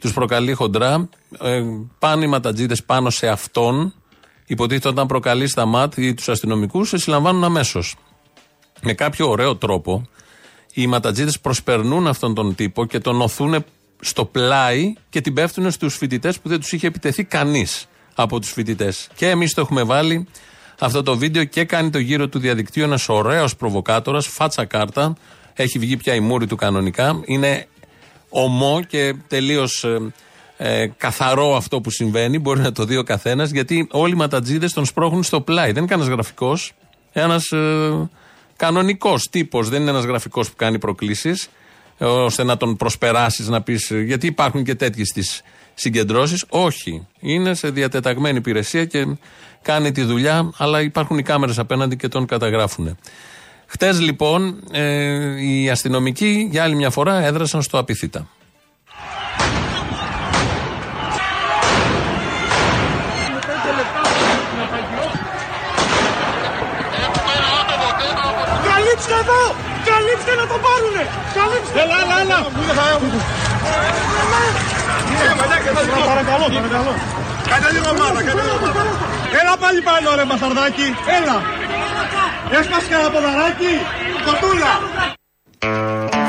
τους 0.00 0.12
προκαλεί 0.12 0.52
χοντρά, 0.52 1.08
ε, 1.42 1.62
πάνε 1.98 2.24
οι 2.24 2.28
ματατζίδες 2.28 2.84
πάνω 2.84 3.10
σε 3.10 3.28
αυτόν, 3.28 3.94
υποτίθεται 4.46 4.88
όταν 4.88 5.06
προκαλεί 5.06 5.48
στα 5.48 5.66
ΜΑΤ 5.66 5.96
ή 5.96 6.14
τους 6.14 6.28
αστυνομικούς, 6.28 6.88
σε 6.88 6.98
συλλαμβάνουν 6.98 7.44
αμέσως. 7.44 7.96
Με 8.84 8.92
κάποιο 8.92 9.28
ωραίο 9.28 9.56
τρόπο, 9.56 10.08
οι 10.72 10.86
ματατζίδες 10.86 11.40
προσπερνούν 11.40 12.06
αυτόν 12.06 12.34
τον 12.34 12.54
τύπο 12.54 12.86
και 12.86 12.98
τον 12.98 13.20
οθούν 13.20 13.64
στο 14.00 14.24
πλάι 14.24 14.92
και 15.08 15.20
την 15.20 15.34
πέφτουν 15.34 15.70
στους 15.70 15.96
φοιτητές 15.96 16.40
που 16.40 16.48
δεν 16.48 16.60
τους 16.60 16.72
είχε 16.72 16.86
επιτεθεί 16.86 17.24
κανείς 17.24 17.88
από 18.14 18.40
τους 18.40 18.52
φοιτητές. 18.52 19.08
Και 19.14 19.28
εμείς 19.28 19.54
το 19.54 19.60
έχουμε 19.60 19.82
βάλει 19.82 20.26
αυτό 20.78 21.02
το 21.02 21.16
βίντεο 21.16 21.44
και 21.44 21.64
κάνει 21.64 21.90
το 21.90 21.98
γύρο 21.98 22.28
του 22.28 22.38
διαδικτύου 22.38 22.82
ένας 22.82 23.08
ωραίος 23.08 23.56
προβοκάτορας, 23.56 24.26
φάτσα 24.26 24.64
κάρτα. 24.64 25.16
Έχει 25.54 25.78
βγει 25.78 25.96
πια 25.96 26.14
η 26.14 26.20
μούρη 26.20 26.46
του 26.46 26.56
κανονικά. 26.56 27.20
Είναι 27.24 27.66
ομό 28.28 28.82
και 28.88 29.14
τελείως 29.28 29.86
ε, 30.56 30.86
καθαρό 30.96 31.56
αυτό 31.56 31.80
που 31.80 31.90
συμβαίνει. 31.90 32.38
Μπορεί 32.38 32.60
να 32.60 32.72
το 32.72 32.84
δει 32.84 32.96
ο 32.96 33.02
καθένας, 33.02 33.50
γιατί 33.50 33.88
όλοι 33.90 34.12
οι 34.12 34.16
ματατζίδες 34.16 34.72
τον 34.72 34.84
σπρώχνουν 34.84 35.22
στο 35.22 35.40
πλάι. 35.40 35.66
Δεν 35.66 35.76
είναι 35.76 35.86
κανένας 35.86 36.12
γραφικός. 36.12 36.72
Ένας 37.12 37.50
ε, 37.50 38.08
κανονικός 38.64 39.28
τύπος. 39.30 39.68
Δεν 39.68 39.80
είναι 39.80 39.90
ένας 39.90 40.04
γραφικός 40.04 40.48
που 40.48 40.56
κάνει 40.56 40.78
προκλήσεις 40.78 41.48
ώστε 41.98 42.44
να 42.44 42.56
τον 42.56 42.76
προσπεράσεις 42.76 43.48
να 43.48 43.62
πεις. 43.62 43.92
Γιατί 44.04 44.26
υπάρχουν 44.26 44.64
και 44.64 44.74
τέτοιες 44.74 45.08
στι 45.08 45.24
συγκεντρώσεις. 45.74 46.44
Όχι. 46.48 47.06
Είναι 47.20 47.54
σε 47.54 47.70
διατεταγμένη 47.70 48.36
υπηρεσία 48.36 48.84
και 48.84 49.06
κάνει 49.62 49.92
τη 49.92 50.02
δουλειά, 50.02 50.52
αλλά 50.56 50.80
υπάρχουν 50.80 51.18
οι 51.18 51.22
κάμερες 51.22 51.58
απέναντι 51.58 51.96
και 51.96 52.08
τον 52.08 52.26
καταγράφουν. 52.26 52.98
Χτες 53.66 54.00
λοιπόν 54.00 54.62
ε, 54.72 55.44
οι 55.44 55.70
αστυνομικοί 55.70 56.48
για 56.50 56.62
άλλη 56.62 56.74
μια 56.74 56.90
φορά 56.90 57.24
έδρασαν 57.24 57.62
στο 57.62 57.78
απειθήτα. 57.78 58.28
Καλύψτε 70.14 70.34
να 70.42 70.46
το 70.52 70.56
πάρουνε! 70.64 71.04
Καλύψτε! 71.36 71.80
Έλα, 71.82 71.96
έλα, 72.02 72.16
έλα! 72.24 72.38
Παρακαλώ, 76.10 76.46
παρακαλώ. 76.56 76.92
Κάντε 77.50 77.68
λίγο 77.76 77.90
μάνα, 78.00 78.20
κάντε 78.26 78.42
λίγο 78.46 78.58
μάνα. 78.64 78.82
Έλα 79.40 79.56
πάλι 79.62 79.80
πάνω 79.88 80.14
ρε 80.18 80.24
μπασταρδάκι, 80.24 80.86
έλα. 81.18 81.36
Έσπασε 82.58 82.88
κανένα 82.90 83.10
ποδαράκι, 83.10 83.72
κοτούλα. 84.26 84.72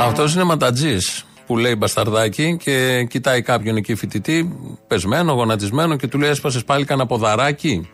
Αυτός 0.07 0.33
είναι 0.33 0.43
ματατζής 0.43 1.25
που 1.45 1.57
λέει 1.57 1.75
μπασταρδάκι 1.77 2.57
και 2.63 3.03
κοιτάει 3.09 3.41
κάποιον 3.41 3.75
εκεί 3.75 3.95
φοιτητή, 3.95 4.57
πεσμένο, 4.87 5.33
γονατισμένο 5.33 5.95
και 5.95 6.07
του 6.07 6.17
λέει: 6.17 6.29
Έσπασες 6.29 6.63
πάλι 6.63 6.85
κανένα 6.85 7.07
ποδαράκι; 7.07 7.89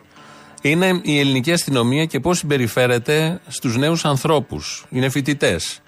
Είναι 0.62 1.00
η 1.02 1.18
ελληνική 1.18 1.52
αστυνομία 1.52 2.04
και 2.04 2.20
πώς 2.20 2.38
συμπεριφέρεται 2.38 3.40
στους 3.48 3.76
νέους 3.76 4.04
ανθρώπους. 4.04 4.84
Είναι 4.90 5.08
φοιτητές. 5.08 5.80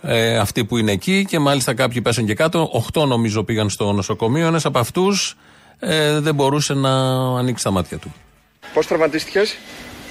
Ε, 0.00 0.38
αυτοί 0.38 0.64
που 0.64 0.76
είναι 0.76 0.92
εκεί 0.92 1.24
και 1.28 1.38
μάλιστα 1.38 1.74
κάποιοι 1.74 2.02
πέσαν 2.02 2.26
και 2.26 2.34
κάτω. 2.34 2.68
Οχτώ 2.72 3.06
νομίζω 3.06 3.44
πήγαν 3.44 3.70
στο 3.70 3.92
νοσοκομείο. 3.92 4.46
Ένας 4.46 4.64
από 4.64 4.78
αυτούς 4.78 5.36
ε, 5.78 6.20
δεν 6.20 6.34
μπορούσε 6.34 6.74
να 6.74 6.90
ανοίξει 7.38 7.64
τα 7.64 7.70
μάτια 7.70 7.98
του. 7.98 8.14
Πώς 8.74 8.86
τραυματίστηκες, 8.86 9.56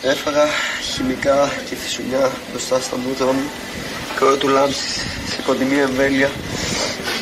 Έφαγα 0.06 0.46
χημικά 0.82 1.52
και 1.70 1.76
φυσουλιά 1.76 2.32
μπροστά 2.50 2.80
στα 2.80 2.98
μούτρα 2.98 3.26
μου. 3.26 3.50
Κρόο 4.16 4.38
του 4.38 4.48
λάμψης 4.48 5.06
σε 5.28 5.42
κοντινή 5.46 5.80
εμβέλεια 5.80 6.30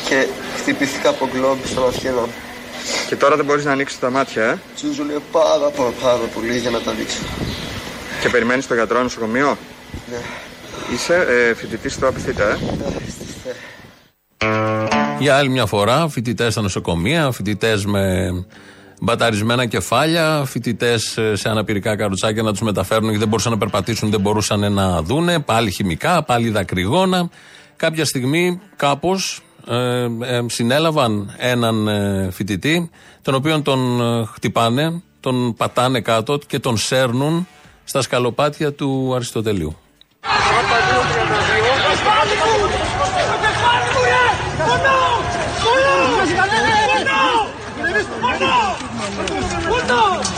και 0.08 0.26
χτυπήθηκα 0.56 1.08
από 1.08 1.28
γκλόμπ 1.32 1.58
στα 1.64 1.80
μαθιέλα 1.80 2.20
μου. 2.20 2.32
Και 3.08 3.16
τώρα 3.16 3.36
δεν 3.36 3.44
μπορείς 3.44 3.64
να 3.64 3.72
ανοίξεις 3.72 3.98
τα 3.98 4.10
μάτια, 4.10 4.44
ε. 4.44 4.58
Τσούζουλε 4.74 5.12
πάρα, 5.32 5.70
πάρα, 5.76 5.90
πάρα 6.02 6.24
πολύ 6.34 6.58
για 6.58 6.70
να 6.70 6.80
τα 6.80 6.90
ανοίξω. 6.90 7.18
Και 8.22 8.28
περιμένεις 8.28 8.66
το 8.66 8.74
γιατρό 8.74 9.02
νοσοκομείο; 9.02 9.58
Ναι, 10.10 10.16
Είσαι 10.94 11.26
ε, 11.28 11.54
φοιτητής 11.54 11.92
στο 11.92 12.08
Απιθύτα, 12.08 12.44
ε. 12.44 12.52
ναι, 12.52 13.10
στη 13.10 13.24
θε. 13.42 13.50
Για 15.18 15.36
άλλη 15.36 15.48
μια 15.48 15.66
φορά, 15.66 16.08
φοιτητές 16.08 16.52
στα 16.52 16.62
νοσοκομεία, 16.62 17.30
φοιτητές 17.30 17.84
με 17.84 18.30
μπαταρισμένα 19.00 19.66
κεφάλια, 19.66 20.44
φοιτητές 20.46 21.18
σε 21.32 21.48
αναπηρικά 21.48 21.96
καρουτσάκια 21.96 22.42
να 22.42 22.50
τους 22.50 22.60
μεταφέρουν 22.60 23.04
γιατί 23.04 23.18
δεν 23.18 23.28
μπορούσαν 23.28 23.52
να 23.52 23.58
περπατήσουν, 23.58 24.10
δεν 24.10 24.20
μπορούσαν 24.20 24.72
να 24.72 25.02
δούνε. 25.02 25.38
Πάλι 25.40 25.70
χημικά, 25.70 26.22
πάλι 26.22 26.50
δακρυγόνα. 26.50 27.30
Κάποια 27.76 28.04
στιγμή, 28.04 28.60
κάπως, 28.76 29.42
ε, 29.66 30.04
ε, 30.04 30.44
συνέλαβαν 30.46 31.34
έναν 31.38 31.88
ε, 31.88 32.28
φοιτητή, 32.30 32.90
τον 33.22 33.34
οποίο 33.34 33.62
τον 33.62 34.00
ε, 34.00 34.24
χτυπάνε, 34.34 35.02
τον 35.20 35.54
πατάνε 35.54 36.00
κάτω 36.00 36.38
και 36.46 36.58
τον 36.58 36.76
σέρνουν 36.76 37.46
στα 37.84 38.02
σκαλοπάτια 38.02 38.72
του 38.72 39.12
Αριστοτελείου. 39.14 39.76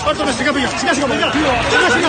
Πάρτε 0.05 0.25
με 0.25 0.33
σιγά 0.33 0.53
παιδιά, 0.53 0.69
σιγά 0.69 0.93
σιγά 0.95 1.07
παιδιά. 1.07 1.33
Σιγά 1.33 1.89
σιγά. 1.95 2.09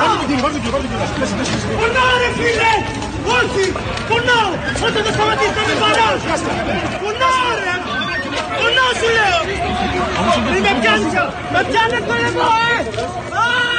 Πάρτε 0.00 0.16
το 0.20 0.26
κύριο, 0.26 0.42
πάρτε 0.42 0.56
το 0.56 0.62
κύριο, 0.62 0.72
πάρτε 0.72 0.86
το 0.86 0.88
κύριο. 0.88 1.78
Πονάω 1.80 2.14
ρε 2.22 2.28
φίλε! 2.36 3.09
Όχι! 3.38 3.64
Πονάω! 4.08 4.52
Όταν 4.86 5.00
το 5.06 5.10
σταματήσει 5.16 5.54
θα 5.58 5.62
με 5.68 5.74
παράς! 5.82 6.20
Πονάω 7.02 7.48
ρε! 7.64 7.74
Πονάω 8.58 8.92
σου 9.00 9.08
λέω! 9.16 9.40
Μην 10.52 10.62
με 10.66 10.72
πιάνεις! 10.80 11.12
Με 11.54 11.60
πιάνεις 11.68 12.02
το 12.08 12.14
εδώ, 12.28 12.48
ε! 12.72 12.78
Α! 13.42 13.70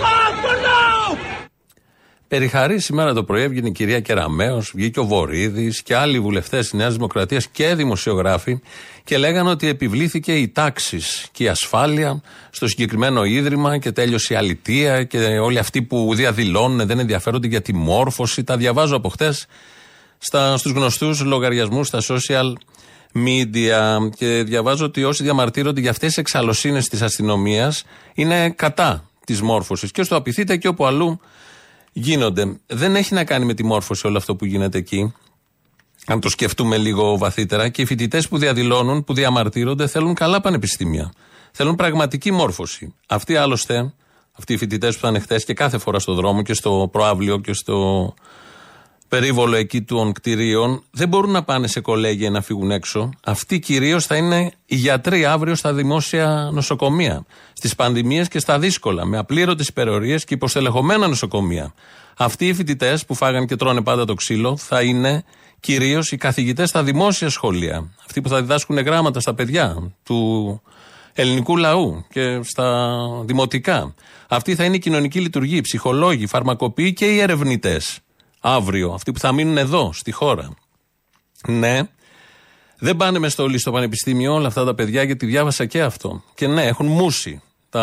Α! 0.01 0.31
Πονάω! 0.43 1.39
Περιχαρή 2.29 2.81
σήμερα 2.81 3.15
το 3.15 3.25
πρωί 3.25 3.43
έβγαινε 3.43 3.69
η 3.69 3.73
κυρία 3.73 4.01
Κεραμέο, 4.01 4.63
βγήκε 4.75 5.01
ο 5.01 5.05
Βορύδης 5.05 5.83
και 5.83 5.97
άλλοι 5.97 6.21
βουλευτές 6.21 6.61
της 6.61 6.73
Νέας 6.73 6.95
Δημοκρατίας 6.95 7.47
και 7.47 7.75
δημοσιογράφοι 7.75 8.61
και 9.05 9.19
λέγανε 9.19 9.51
ότι 9.51 9.69
επιβλήθηκε 9.69 10.33
η 10.33 10.49
τάξης 10.49 11.29
και 11.33 11.45
η 11.45 11.49
ασφάλεια 11.49 12.23
στο 12.51 12.69
συγκεκριμένο 12.69 13.25
ίδρυμα 13.25 13.79
και 13.79 13.93
τέλειωσε 13.93 14.35
η 14.35 14.37
αλητεία 14.37 15.05
και 15.05 15.19
όλοι 15.19 15.59
αυτοί 15.59 15.83
που 15.83 16.15
διαδηλώνουν 16.15 16.87
δεν 16.87 16.99
ενδιαφέρονται 16.99 17.47
για 17.47 17.63
τη 17.63 17.75
μόρφωση. 17.75 18.45
Τα 18.45 18.57
διαβάζω 18.57 18.97
από 18.97 19.09
χτες 19.09 19.47
στους 20.57 20.73
γνωστούς 20.73 21.21
λογαριασμούς 21.21 21.87
στα 21.87 22.01
social 22.09 22.53
media 23.15 24.11
και 24.17 24.43
διαβάζω 24.43 24.85
ότι 24.85 25.05
όσοι 25.05 25.23
διαμαρτύρονται 25.23 25.81
για 25.81 25.91
αυτές 25.91 26.09
τις 26.09 26.19
εξαλωσίνες 26.19 26.89
της 26.89 27.03
αστυνομίας 27.03 27.85
είναι 28.15 28.51
κατά 28.51 29.11
της 29.27 29.43
μόρφωσης 29.43 29.91
και 29.91 30.03
στο 30.03 30.17
απειθείτε 30.17 30.57
και 30.57 30.69
όπου 30.69 30.87
αλλού 30.87 31.21
γίνονται. 31.93 32.61
Δεν 32.67 32.97
έχει 32.97 33.15
να 33.15 33.25
κάνει 33.25 33.45
με 33.45 33.55
τη 33.55 33.65
μόρφωση 33.65 34.07
όλο 34.07 34.17
αυτό 34.17 34.37
που 34.37 34.45
γίνεται 34.45 34.79
εκεί. 34.79 35.15
Αν 36.07 36.21
το 36.21 36.29
σκεφτούμε 36.29 36.77
λίγο 36.77 37.19
βαθύτερα, 37.19 37.69
και 37.69 37.83
οι 37.83 37.85
φοιτητές 37.85 38.29
που 38.29 38.39
διαδηλώνουν, 38.39 39.05
που 39.05 39.15
διαμαρτύρονται, 39.15 39.87
θέλουν 39.87 40.15
καλά 40.15 40.41
πανεπιστήμια. 40.41 41.13
Θέλουν 41.53 41.75
πραγματική 41.77 42.31
μόρφωση. 42.31 42.95
Αυτοί 43.07 43.37
άλλωστε, 43.37 43.93
αυτοί 44.33 44.53
οι 44.53 44.57
φοιτητές 44.57 44.99
που 44.99 45.07
ήταν 45.07 45.21
χθες 45.21 45.45
και 45.45 45.55
κάθε 45.55 45.79
φορά 45.79 45.99
στο 45.99 46.15
δρόμο 46.15 46.43
και 46.43 46.55
στο 46.55 46.89
προάβλιο 46.93 47.39
και 47.39 47.53
στο 47.53 48.15
περίβολο 49.11 49.57
εκεί 49.57 49.83
των 49.83 50.13
κτηρίων, 50.13 50.83
δεν 50.91 51.09
μπορούν 51.09 51.31
να 51.31 51.43
πάνε 51.43 51.67
σε 51.67 51.81
κολέγια 51.81 52.31
να 52.31 52.41
φύγουν 52.43 52.71
έξω. 52.71 53.11
Αυτοί 53.25 53.59
κυρίως 53.59 54.07
θα 54.07 54.17
είναι 54.17 54.53
οι 54.67 54.75
γιατροί 54.77 55.25
αύριο 55.25 55.55
στα 55.55 55.73
δημόσια 55.73 56.51
νοσοκομεία, 56.53 57.25
στις 57.53 57.75
πανδημίες 57.75 58.29
και 58.29 58.39
στα 58.39 58.59
δύσκολα, 58.59 59.05
με 59.05 59.19
απλήρωτες 59.19 59.69
υπερορίες 59.69 60.25
και 60.25 60.35
υποστελεχωμένα 60.35 61.09
νοσοκομεία. 61.09 61.75
Αυτοί 62.17 62.49
οι 62.49 62.55
φοιτητές 62.55 63.05
που 63.05 63.15
φάγαν 63.15 63.47
και 63.47 63.57
τρώνε 63.57 63.83
πάντα 63.83 64.05
το 64.05 64.15
ξύλο 64.15 64.57
θα 64.57 64.83
είναι 64.83 65.25
κυρίως 65.61 66.13
οι 66.13 66.17
καθηγητές 66.17 66.69
στα 66.69 66.83
δημόσια 66.83 67.29
σχολεία. 67.29 67.91
Αυτοί 68.05 68.21
που 68.21 68.29
θα 68.29 68.41
διδάσκουν 68.41 68.79
γράμματα 68.79 69.21
στα 69.21 69.35
παιδιά 69.35 69.93
του 70.03 70.63
ελληνικού 71.13 71.57
λαού 71.57 72.05
και 72.11 72.41
στα 72.43 72.99
δημοτικά. 73.25 73.95
Αυτοί 74.29 74.55
θα 74.55 74.65
είναι 74.65 74.77
οι 74.77 74.79
κοινωνικοί 74.79 75.21
λειτουργοί, 75.21 75.57
οι 75.57 75.61
ψυχολόγοι, 75.61 76.23
οι 76.23 76.27
φαρμακοποιοί 76.27 76.93
και 76.93 77.07
οι 77.07 77.19
ερευνητές. 77.19 78.01
Αύριο, 78.41 78.93
αυτοί 78.93 79.13
που 79.13 79.19
θα 79.19 79.33
μείνουν 79.33 79.59
εδώ, 79.59 79.93
στη 79.93 80.13
χώρα. 80.13 80.55
Ναι, 81.47 81.81
δεν 82.79 82.97
πάνε 82.97 83.19
με 83.19 83.29
στολή 83.29 83.59
στο 83.59 83.71
πανεπιστήμιο 83.71 84.35
όλα 84.35 84.47
αυτά 84.47 84.65
τα 84.65 84.75
παιδιά, 84.75 85.03
γιατί 85.03 85.27
διάβασα 85.27 85.67
και 85.67 85.83
αυτό. 85.83 86.23
Και 86.35 86.47
ναι, 86.47 86.65
έχουν 86.65 86.87
μουσι 86.87 87.43
τα 87.71 87.81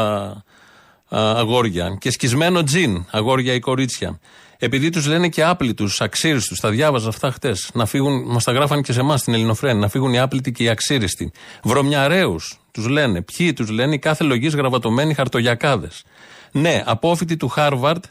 α, 1.10 1.40
αγόρια 1.40 1.98
και 2.00 2.12
σκισμένο 2.12 2.64
τζιν, 2.64 3.06
αγόρια 3.12 3.54
ή 3.54 3.60
κορίτσια. 3.60 4.20
Επειδή 4.60 4.90
τους 4.90 5.08
λένε 5.08 5.30
και 5.30 5.44
άπλητου, 5.44 5.88
αξίριστου, 5.98 6.56
τα 6.56 6.70
διάβαζα 6.70 7.10
αυτά 7.10 7.32
χτες. 7.32 7.70
Να 7.74 7.86
φύγουν, 7.86 8.24
μας 8.26 8.44
τα 8.44 8.52
γράφαν 8.52 8.82
και 8.82 8.94
σε 8.94 9.00
εμάς 9.00 9.20
στην 9.20 9.34
Ελληνοφρένη, 9.34 9.80
να 9.80 9.90
φύγουν 9.90 10.14
οι 10.14 10.20
άπλητοι 10.20 10.52
και 10.52 10.64
οι 10.64 10.70
αξίριστοι. 10.70 11.32
Βρωμιαρέους 11.64 12.60
τους 12.72 12.88
λένε. 12.88 13.22
Ποιοι 13.22 13.54
τους 13.54 13.70
λένε, 13.70 13.94
οι 13.94 14.00
κάθε 14.00 14.24
λογής 14.24 14.56
γραβατωμένοι 14.56 15.14
χαρτογιακάδες. 15.14 16.04
Ναι, 16.52 16.84
απόφοιτοι 16.86 17.38
του 17.38 17.48
Χάρβαρτ 17.48 18.06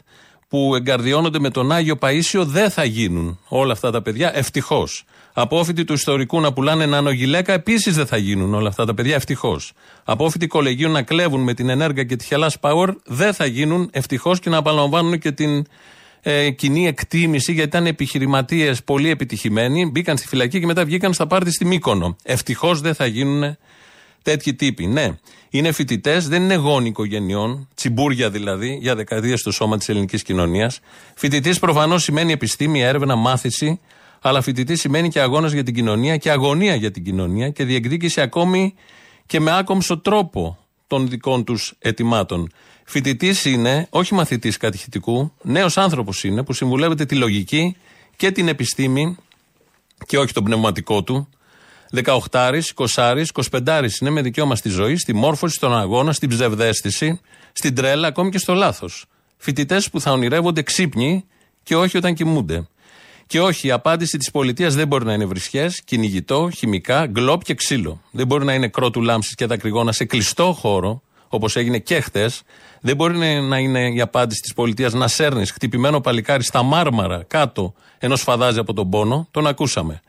που 0.47 0.75
εγκαρδιώνονται 0.75 1.39
με 1.39 1.49
τον 1.49 1.71
Άγιο 1.71 1.95
Παίσιο 1.95 2.45
δεν 2.45 2.69
θα 2.69 2.83
γίνουν 2.83 3.39
όλα 3.47 3.73
αυτά 3.73 3.91
τα 3.91 4.01
παιδιά, 4.01 4.31
ευτυχώς. 4.35 5.03
Απόφοιτοι 5.33 5.83
του 5.83 5.93
ιστορικού 5.93 6.41
να 6.41 6.53
πουλάνε 6.53 6.85
νανογυλαίκα 6.85 7.53
επίσης 7.53 7.95
δεν 7.95 8.05
θα 8.05 8.17
γίνουν 8.17 8.53
όλα 8.53 8.69
αυτά 8.69 8.85
τα 8.85 8.93
παιδιά, 8.93 9.15
ευτυχώς. 9.15 9.73
Απόφοιτοι 10.03 10.47
κολεγίου 10.47 10.89
να 10.89 11.01
κλέβουν 11.01 11.43
με 11.43 11.53
την 11.53 11.69
ενέργεια 11.69 12.03
και 12.03 12.15
τη 12.15 12.25
Χελά 12.25 12.51
Power 12.59 12.87
δεν 13.05 13.33
θα 13.33 13.45
γίνουν, 13.45 13.89
ευτυχώς 13.91 14.39
και 14.39 14.49
να 14.49 14.57
απαλαμβάνουν 14.57 15.19
και 15.19 15.31
την 15.31 15.65
ε, 16.21 16.49
κοινή 16.49 16.87
εκτίμηση 16.87 17.51
γιατί 17.51 17.67
ήταν 17.67 17.85
επιχειρηματίες 17.85 18.83
πολύ 18.83 19.09
επιτυχημένοι, 19.09 19.85
μπήκαν 19.85 20.17
στη 20.17 20.27
φυλακή 20.27 20.59
και 20.59 20.65
μετά 20.65 20.85
βγήκαν 20.85 21.13
στα 21.13 21.27
πάρτι 21.27 21.51
στη 21.51 21.65
Μύκονο. 21.65 22.15
Ευτυχώς 22.23 22.81
δεν 22.81 22.95
θα 22.95 23.05
γίνουν 23.05 23.57
τέτοιοι 24.27 24.53
τύποι. 24.53 24.87
Ναι, 24.87 25.17
είναι 25.49 25.71
φοιτητές, 25.71 26.27
δεν 26.27 26.41
είναι 26.41 26.55
γόνοι 26.55 26.87
οικογενειών, 26.87 27.67
τσιμπούρια 27.75 28.29
δηλαδή, 28.29 28.77
για 28.81 28.95
δεκαετίες 28.95 29.39
στο 29.39 29.51
σώμα 29.51 29.77
της 29.77 29.89
ελληνικής 29.89 30.23
κοινωνίας. 30.23 30.79
Φοιτητής 31.15 31.59
προφανώς 31.59 32.03
σημαίνει 32.03 32.31
επιστήμη, 32.31 32.81
έρευνα, 32.81 33.15
μάθηση, 33.15 33.79
αλλά 34.21 34.41
φοιτητής 34.41 34.79
σημαίνει 34.79 35.09
και 35.09 35.19
αγώνας 35.19 35.51
για 35.51 35.63
την 35.63 35.73
κοινωνία 35.73 36.17
και 36.17 36.31
αγωνία 36.31 36.75
για 36.75 36.91
την 36.91 37.03
κοινωνία 37.03 37.49
και 37.49 37.63
διεκδίκηση 37.63 38.21
ακόμη 38.21 38.73
και 39.25 39.39
με 39.39 39.57
άκομψο 39.57 39.97
τρόπο 39.97 40.57
των 40.87 41.09
δικών 41.09 41.43
τους 41.43 41.73
ετοιμάτων. 41.79 42.51
Φοιτητής 42.83 43.45
είναι, 43.45 43.87
όχι 43.89 44.13
μαθητής 44.13 44.57
κατηχητικού, 44.57 45.31
νέος 45.41 45.77
άνθρωπος 45.77 46.23
είναι 46.23 46.43
που 46.43 46.53
συμβουλεύεται 46.53 47.05
τη 47.05 47.15
λογική 47.15 47.75
και 48.15 48.31
την 48.31 48.47
επιστήμη 48.47 49.17
και 50.05 50.17
όχι 50.17 50.33
τον 50.33 50.43
πνευματικό 50.43 51.03
του. 51.03 51.27
18, 51.93 52.51
20, 52.75 53.25
25 53.33 53.89
είναι 54.01 54.09
με 54.09 54.21
δικαίωμα 54.21 54.55
στη 54.55 54.69
ζωή, 54.69 54.95
στη 54.97 55.13
μόρφωση, 55.13 55.55
στον 55.55 55.77
αγώνα, 55.77 56.13
στην 56.13 56.29
ψευδέστηση, 56.29 57.19
στην 57.51 57.75
τρέλα, 57.75 58.07
ακόμη 58.07 58.29
και 58.29 58.37
στο 58.37 58.53
λάθος. 58.53 59.05
Φοιτητές 59.37 59.89
που 59.89 60.01
θα 60.01 60.11
ονειρεύονται 60.11 60.61
ξύπνοι 60.61 61.25
και 61.63 61.75
όχι 61.75 61.97
όταν 61.97 62.13
κοιμούνται. 62.13 62.67
Και 63.27 63.41
όχι, 63.41 63.67
η 63.67 63.71
απάντηση 63.71 64.17
της 64.17 64.31
πολιτείας 64.31 64.75
δεν 64.75 64.87
μπορεί 64.87 65.05
να 65.05 65.13
είναι 65.13 65.25
βρισχές, 65.25 65.81
κυνηγητό, 65.85 66.49
χημικά, 66.55 67.05
γκλόπ 67.05 67.43
και 67.43 67.53
ξύλο. 67.53 68.01
Δεν 68.11 68.27
μπορεί 68.27 68.45
να 68.45 68.53
είναι 68.53 68.67
κρότου 68.67 69.01
λάμψης 69.01 69.35
και 69.35 69.45
δακρυγόνα 69.45 69.91
σε 69.91 70.05
κλειστό 70.05 70.53
χώρο, 70.59 71.01
όπως 71.27 71.55
έγινε 71.55 71.79
και 71.79 71.99
χτε. 71.99 72.29
Δεν 72.81 72.95
μπορεί 72.95 73.17
να 73.41 73.57
είναι 73.57 73.93
η 73.93 74.01
απάντηση 74.01 74.41
της 74.41 74.53
πολιτείας 74.53 74.93
να 74.93 75.07
σέρνεις 75.07 75.51
χτυπημένο 75.51 76.01
παλικάρι 76.01 76.43
στα 76.43 76.63
μάρμαρα 76.63 77.23
κάτω 77.27 77.73
ενώ 77.97 78.15
σφαδάζει 78.15 78.59
από 78.59 78.73
τον 78.73 78.89
πόνο. 78.89 79.27
Τον 79.31 79.47
ακούσαμε. 79.47 80.01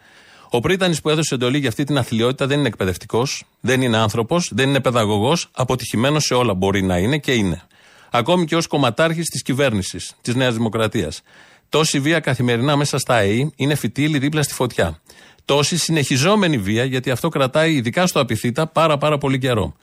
Ο 0.51 0.61
Πρίτανης 0.61 1.01
που 1.01 1.09
έδωσε 1.09 1.35
εντολή 1.35 1.59
για 1.59 1.69
αυτή 1.69 1.85
την 1.85 1.99
αθλειότητα 1.99 2.47
δεν 2.47 2.59
είναι 2.59 2.69
εκπαιδευτικός, 2.69 3.45
δεν 3.61 3.83
είναι 3.83 3.97
άνθρωπος, 3.97 4.51
δεν 4.55 4.69
είναι 4.69 4.81
παιδαγωγός, 4.81 5.49
αποτυχημένος 5.53 6.25
σε 6.25 6.35
όλα 6.35 6.55
μπορεί 6.55 6.83
να 6.83 6.99
είναι 6.99 7.19
και 7.19 7.33
είναι. 7.33 7.63
Ακόμη 8.11 8.45
και 8.45 8.57
ως 8.57 8.67
κομματάρχης 8.67 9.29
της 9.29 9.43
κυβέρνησης 9.43 10.15
της 10.23 10.35
Νέας 10.35 10.55
Δημοκρατίας. 10.55 11.23
Τόση 11.69 12.01
βία 12.01 12.21
καθημερινά 12.21 12.77
μέσα 12.77 12.99
στα 12.99 13.15
ΑΕΗ 13.15 13.53
είναι 13.57 13.75
φυτίλη 13.75 14.19
δίπλα 14.19 14.43
στη 14.43 14.55
φωτιά. 14.55 15.01
Τόση 15.45 15.77
συνεχιζόμενη 15.77 16.59
βία, 16.59 16.85
γιατί 16.85 17.11
αυτό 17.11 17.29
κρατάει 17.29 17.75
ειδικά 17.75 18.07
στο 18.07 18.21
απειθήτα 18.21 18.67
πάρα 18.67 18.99
πάρα 18.99 19.19
πολύ 19.19 19.39
καιρό. 19.39 19.75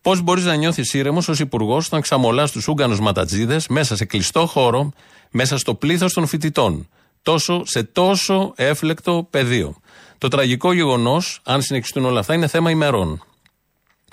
Πώς 0.00 0.20
μπορείς 0.20 0.44
να 0.44 0.54
νιώθεις 0.54 0.94
ήρεμος 0.94 1.28
ως 1.28 1.38
υπουργός 1.40 1.86
όταν 1.86 2.00
ξαμολάς 2.00 2.50
τους 2.50 2.68
Ούγκανους 2.68 3.00
ματατζίδες 3.00 3.66
μέσα 3.68 3.96
σε 3.96 4.04
κλειστό 4.04 4.46
χώρο, 4.46 4.92
μέσα 5.30 5.58
στο 5.58 5.74
πλήθος 5.74 6.12
των 6.12 6.26
φοιτητών. 6.26 6.88
Τόσο, 7.22 7.62
σε 7.64 7.82
τόσο 7.82 8.52
έφλεκτο 8.56 9.26
πεδίο; 9.30 9.76
Το 10.24 10.30
τραγικό 10.30 10.72
γεγονός, 10.72 11.40
αν 11.42 11.62
συνεχιστούν 11.62 12.04
όλα 12.04 12.20
αυτά, 12.20 12.34
είναι 12.34 12.46
θέμα 12.46 12.70
ημερών. 12.70 13.24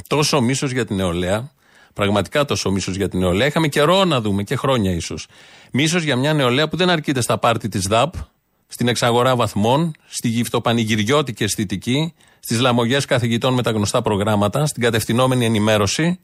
Τόσο 0.07 0.41
μίσος 0.41 0.71
για 0.71 0.85
την 0.85 0.95
νεολαία, 0.95 1.51
πραγματικά 1.93 2.45
τόσο 2.45 2.71
μίσος 2.71 2.95
για 2.95 3.09
την 3.09 3.19
νεολαία, 3.19 3.47
είχαμε 3.47 3.67
καιρό 3.67 4.05
να 4.05 4.21
δούμε 4.21 4.43
και 4.43 4.55
χρόνια 4.55 4.91
ίσως. 4.91 5.27
Μίσος 5.71 6.03
για 6.03 6.15
μια 6.15 6.33
νεολαία 6.33 6.67
που 6.67 6.77
δεν 6.77 6.89
αρκείται 6.89 7.21
στα 7.21 7.37
πάρτι 7.37 7.67
της 7.67 7.87
ΔΑΠ, 7.87 8.13
στην 8.67 8.87
εξαγορά 8.87 9.35
βαθμών, 9.35 9.95
στη 10.07 10.27
γυφτοπανηγυριώτικη 10.27 11.43
αισθητική, 11.43 12.13
στις 12.39 12.59
λαμογέ 12.59 12.97
καθηγητών 13.07 13.53
με 13.53 13.61
τα 13.61 13.71
γνωστά 13.71 14.01
προγράμματα, 14.01 14.65
στην 14.65 14.81
κατευθυνόμενη 14.81 15.45
ενημέρωση. 15.45 16.19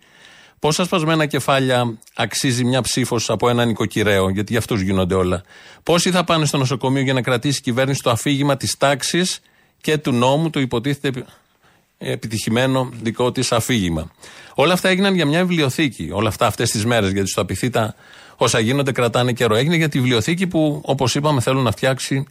Πόσα 0.59 0.83
σπασμένα 0.85 1.25
κεφάλια 1.25 1.97
αξίζει 2.15 2.63
μια 2.63 2.81
ψήφος 2.81 3.29
από 3.29 3.49
έναν 3.49 3.67
νοικοκυρέο, 3.67 4.29
γιατί 4.29 4.51
για 4.51 4.59
αυτούς 4.59 4.81
γίνονται 4.81 5.15
όλα. 5.15 5.43
Πόσοι 5.83 6.11
θα 6.11 6.23
πάνε 6.23 6.45
στο 6.45 6.57
νοσοκομείο 6.57 7.01
για 7.01 7.13
να 7.13 7.21
κρατήσει 7.21 7.57
η 7.59 7.61
κυβέρνηση 7.61 8.01
το 8.01 8.09
αφήγημα 8.09 8.57
της 8.57 8.77
τάξης 8.77 9.41
και 9.81 9.97
του 9.97 10.11
νόμου, 10.11 10.49
το 10.49 10.59
υποτίθεται 10.59 11.25
επιτυχημένο 11.97 12.89
δικό 13.01 13.31
της 13.31 13.51
αφήγημα. 13.51 14.11
Όλα 14.55 14.73
αυτά 14.73 14.89
έγιναν 14.89 15.15
για 15.15 15.25
μια 15.25 15.45
βιβλιοθήκη. 15.45 16.09
Όλα 16.13 16.27
αυτά 16.27 16.45
αυτές 16.45 16.71
τις 16.71 16.85
μέρες, 16.85 17.11
γιατί 17.11 17.29
στο 17.29 17.41
απειθήτα 17.41 17.95
όσα 18.35 18.59
γίνονται 18.59 18.91
κρατάνε 18.91 19.33
καιρό. 19.33 19.55
Έγινε 19.55 19.75
για 19.75 19.89
τη 19.89 19.99
βιβλιοθήκη 19.99 20.47
που, 20.47 20.81
όπως 20.85 21.15
είπαμε, 21.15 21.41
θέλουν 21.41 21.63
να 21.63 21.71
φτιάξει 21.71 22.25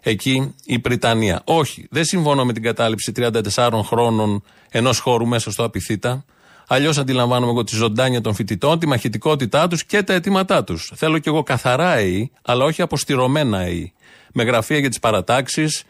εκεί 0.00 0.54
η 0.64 0.78
Πριτανία. 0.78 1.42
Όχι, 1.44 1.86
δεν 1.90 2.04
συμφωνώ 2.04 2.44
με 2.44 2.52
την 2.52 2.62
κατάληψη 2.62 3.12
34 3.16 3.70
χρόνων 3.84 4.42
ενός 4.70 4.98
χώρου 4.98 5.26
μέσα 5.26 5.50
στο 5.50 5.64
απειθήτα. 5.64 6.24
Αλλιώς 6.66 6.98
αντιλαμβάνομαι 6.98 7.52
εγώ 7.52 7.64
τη 7.64 7.76
ζωντάνια 7.76 8.20
των 8.20 8.34
φοιτητών, 8.34 8.78
τη 8.78 8.86
μαχητικότητά 8.86 9.68
τους 9.68 9.84
και 9.84 10.02
τα 10.02 10.12
αιτήματά 10.12 10.64
τους. 10.64 10.92
Θέλω 10.94 11.18
κι 11.18 11.28
εγώ 11.28 11.42
καθαρά 11.42 11.90
ΑΕΗ, 11.90 12.30
αλλά 12.42 12.64
όχι 12.64 12.82
αποστηρωμένα 12.82 13.58
ΑΕΗ. 13.58 13.92
Με 14.32 14.42
γραφεία 14.42 14.78
για 14.78 14.88
τις 14.88 14.98
παρατάξεις, 14.98 15.82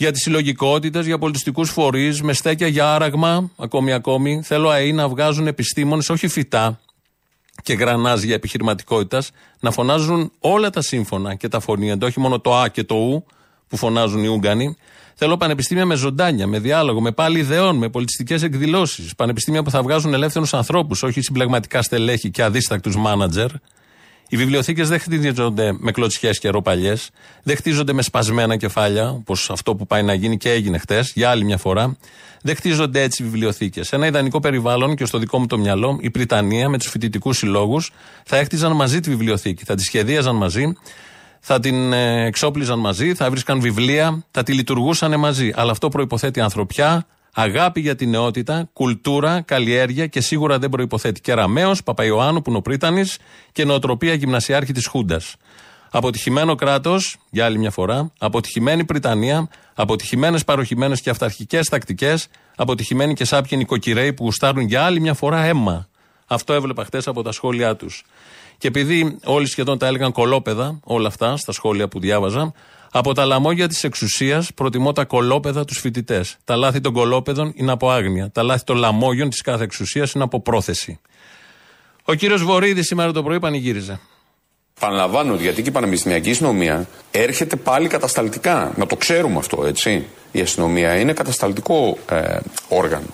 για 0.00 0.12
τις 0.12 0.22
συλλογικότητες, 0.22 1.06
για 1.06 1.18
πολιτιστικούς 1.18 1.70
φορείς, 1.70 2.22
με 2.22 2.32
στέκια 2.32 2.66
για 2.66 2.94
άραγμα, 2.94 3.50
ακόμη 3.56 3.92
ακόμη. 3.92 4.42
Θέλω 4.44 4.68
ΑΕΗ 4.68 4.92
να 4.92 5.08
βγάζουν 5.08 5.46
επιστήμονες, 5.46 6.10
όχι 6.10 6.28
φυτά 6.28 6.80
και 7.62 7.72
γρανάζια 7.72 8.34
επιχειρηματικότητας, 8.34 9.30
να 9.60 9.70
φωνάζουν 9.70 10.32
όλα 10.38 10.70
τα 10.70 10.80
σύμφωνα 10.82 11.34
και 11.34 11.48
τα 11.48 11.60
φωνήεντα, 11.60 12.06
όχι 12.06 12.20
μόνο 12.20 12.40
το 12.40 12.56
Α 12.56 12.68
και 12.68 12.84
το 12.84 12.94
Ου 12.94 13.24
που 13.68 13.76
φωνάζουν 13.76 14.24
οι 14.24 14.28
Ούγγανοι. 14.28 14.76
Θέλω 15.14 15.36
πανεπιστήμια 15.36 15.86
με 15.86 15.94
ζωντάνια, 15.94 16.46
με 16.46 16.58
διάλογο, 16.58 17.00
με 17.00 17.12
πάλι 17.12 17.38
ιδεών, 17.38 17.76
με 17.76 17.88
πολιτιστικές 17.88 18.42
εκδηλώσεις. 18.42 19.14
Πανεπιστήμια 19.14 19.62
που 19.62 19.70
θα 19.70 19.82
βγάζουν 19.82 20.14
ελεύθερους 20.14 20.54
ανθρώπους, 20.54 21.02
όχι 21.02 21.20
συμπλεγματικά 21.20 21.82
στελέχη 21.82 22.30
και 22.30 22.42
αδίστακτους 22.42 22.96
μάνατζερ. 22.96 23.50
Οι 24.28 24.36
βιβλιοθήκες 24.36 24.88
δεν 24.88 24.98
χτίζονται 24.98 25.76
με 25.78 25.90
κλωτσιές 25.90 26.38
και 26.38 26.48
ροπαλιέ, 26.48 26.94
δεν 27.42 27.56
χτίζονται 27.56 27.92
με 27.92 28.02
σπασμένα 28.02 28.56
κεφάλια, 28.56 29.10
όπως 29.10 29.50
αυτό 29.50 29.74
που 29.74 29.86
πάει 29.86 30.02
να 30.02 30.14
γίνει 30.14 30.36
και 30.36 30.50
έγινε 30.50 30.78
χτες, 30.78 31.12
για 31.14 31.30
άλλη 31.30 31.44
μια 31.44 31.56
φορά. 31.56 31.96
Δεν 32.42 32.56
χτίζονται 32.56 33.02
έτσι 33.02 33.22
οι 33.22 33.26
βιβλιοθήκες. 33.26 33.86
Σε 33.86 33.96
ένα 33.96 34.06
ιδανικό 34.06 34.40
περιβάλλον 34.40 34.94
και 34.94 35.04
στο 35.04 35.18
δικό 35.18 35.38
μου 35.38 35.46
το 35.46 35.58
μυαλό, 35.58 35.98
η 36.00 36.10
Πριτανία 36.10 36.68
με 36.68 36.78
τους 36.78 36.88
φοιτητικούς 36.88 37.36
συλλόγους 37.38 37.90
θα 38.24 38.36
έχτιζαν 38.36 38.72
μαζί 38.72 39.00
τη 39.00 39.10
βιβλιοθήκη, 39.10 39.64
θα 39.64 39.74
τη 39.74 39.82
σχεδίαζαν 39.82 40.36
μαζί, 40.36 40.72
θα 41.40 41.60
την 41.60 41.92
ε, 41.92 42.26
εξόπλιζαν 42.26 42.78
μαζί, 42.78 43.14
θα 43.14 43.30
βρίσκαν 43.30 43.60
βιβλία, 43.60 44.24
θα 44.30 44.42
τη 44.42 44.52
λειτουργούσαν 44.52 45.18
μαζί. 45.18 45.52
Αλλά 45.54 45.70
αυτό 45.70 45.88
προποθέτει 45.88 46.40
ανθρωπιά, 46.40 47.06
αγάπη 47.40 47.80
για 47.80 47.94
την 47.94 48.10
νεότητα, 48.10 48.68
κουλτούρα, 48.72 49.40
καλλιέργεια 49.40 50.06
και 50.06 50.20
σίγουρα 50.20 50.58
δεν 50.58 50.70
προποθέτει 50.70 51.20
Κεραμαίο, 51.20 51.72
Παπαϊωάννου 51.84 52.42
που 52.42 52.50
είναι 52.50 52.58
ο 52.58 52.62
Πρίτανης 52.62 53.18
και 53.52 53.64
νοοτροπία 53.64 54.14
γυμνασιάρχη 54.14 54.72
της 54.72 54.86
Χούντας. 54.86 55.36
Αποτυχημένο 55.90 56.54
κράτος, 56.54 57.16
για 57.30 57.44
άλλη 57.44 57.58
μια 57.58 57.70
φορά, 57.70 58.12
αποτυχημένη 58.18 58.84
Πριτανία, 58.84 59.48
αποτυχημένες 59.74 60.44
παροχημένες 60.44 61.00
και 61.00 61.10
αυταρχικές 61.10 61.68
τακτικές, 61.68 62.28
αποτυχημένοι 62.56 63.14
και 63.14 63.24
σάπιοι 63.24 63.56
νοικοκυρέοι 63.56 64.12
που 64.12 64.24
γουστάρουν 64.24 64.66
για 64.66 64.84
άλλη 64.84 65.00
μια 65.00 65.14
φορά 65.14 65.44
αίμα. 65.44 65.88
Αυτό 66.26 66.52
έβλεπα 66.52 66.84
χτε 66.84 67.00
από 67.06 67.22
τα 67.22 67.32
σχόλιά 67.32 67.76
τους. 67.76 68.04
Και 68.58 68.68
επειδή 68.68 69.18
όλοι 69.24 69.46
σχεδόν 69.46 69.78
τα 69.78 69.86
έλεγαν 69.86 70.12
κολόπεδα, 70.12 70.80
όλα 70.84 71.08
αυτά 71.08 71.36
στα 71.36 71.52
σχόλια 71.52 71.88
που 71.88 72.00
διάβαζα, 72.00 72.52
από 72.92 73.14
τα 73.14 73.24
λαμόγια 73.24 73.68
της 73.68 73.84
εξουσίας 73.84 74.54
προτιμώ 74.54 74.92
τα 74.92 75.04
κολόπεδα 75.04 75.64
τους 75.64 75.78
φοιτητές. 75.78 76.36
Τα 76.44 76.56
λάθη 76.56 76.80
των 76.80 76.92
κολόπεδων 76.92 77.52
είναι 77.56 77.72
από 77.72 77.90
άγνοια. 77.90 78.30
Τα 78.30 78.42
λάθη 78.42 78.64
των 78.64 78.76
λαμόγιων 78.76 79.30
της 79.30 79.40
κάθε 79.40 79.64
εξουσίας 79.64 80.12
είναι 80.12 80.24
από 80.24 80.40
πρόθεση. 80.40 81.00
Ο 82.04 82.14
κύριος 82.14 82.42
Βορύδης 82.42 82.86
σήμερα 82.86 83.12
το 83.12 83.22
πρωί 83.22 83.38
πανηγύριζε. 83.38 84.00
Παναλαμβάνω 84.80 85.32
ότι 85.32 85.42
γιατί 85.42 85.62
και 85.62 85.68
η 85.68 85.72
Πανεπιστημιακή 85.72 86.30
Αστυνομία 86.30 86.88
έρχεται 87.10 87.56
πάλι 87.56 87.88
κατασταλτικά. 87.88 88.72
Να 88.76 88.86
το 88.86 88.96
ξέρουμε 88.96 89.38
αυτό, 89.38 89.64
έτσι. 89.66 90.06
Η 90.32 90.40
αστυνομία 90.40 90.94
είναι 91.00 91.12
κατασταλτικό 91.12 91.98
ε, 92.10 92.38
όργανο. 92.68 93.06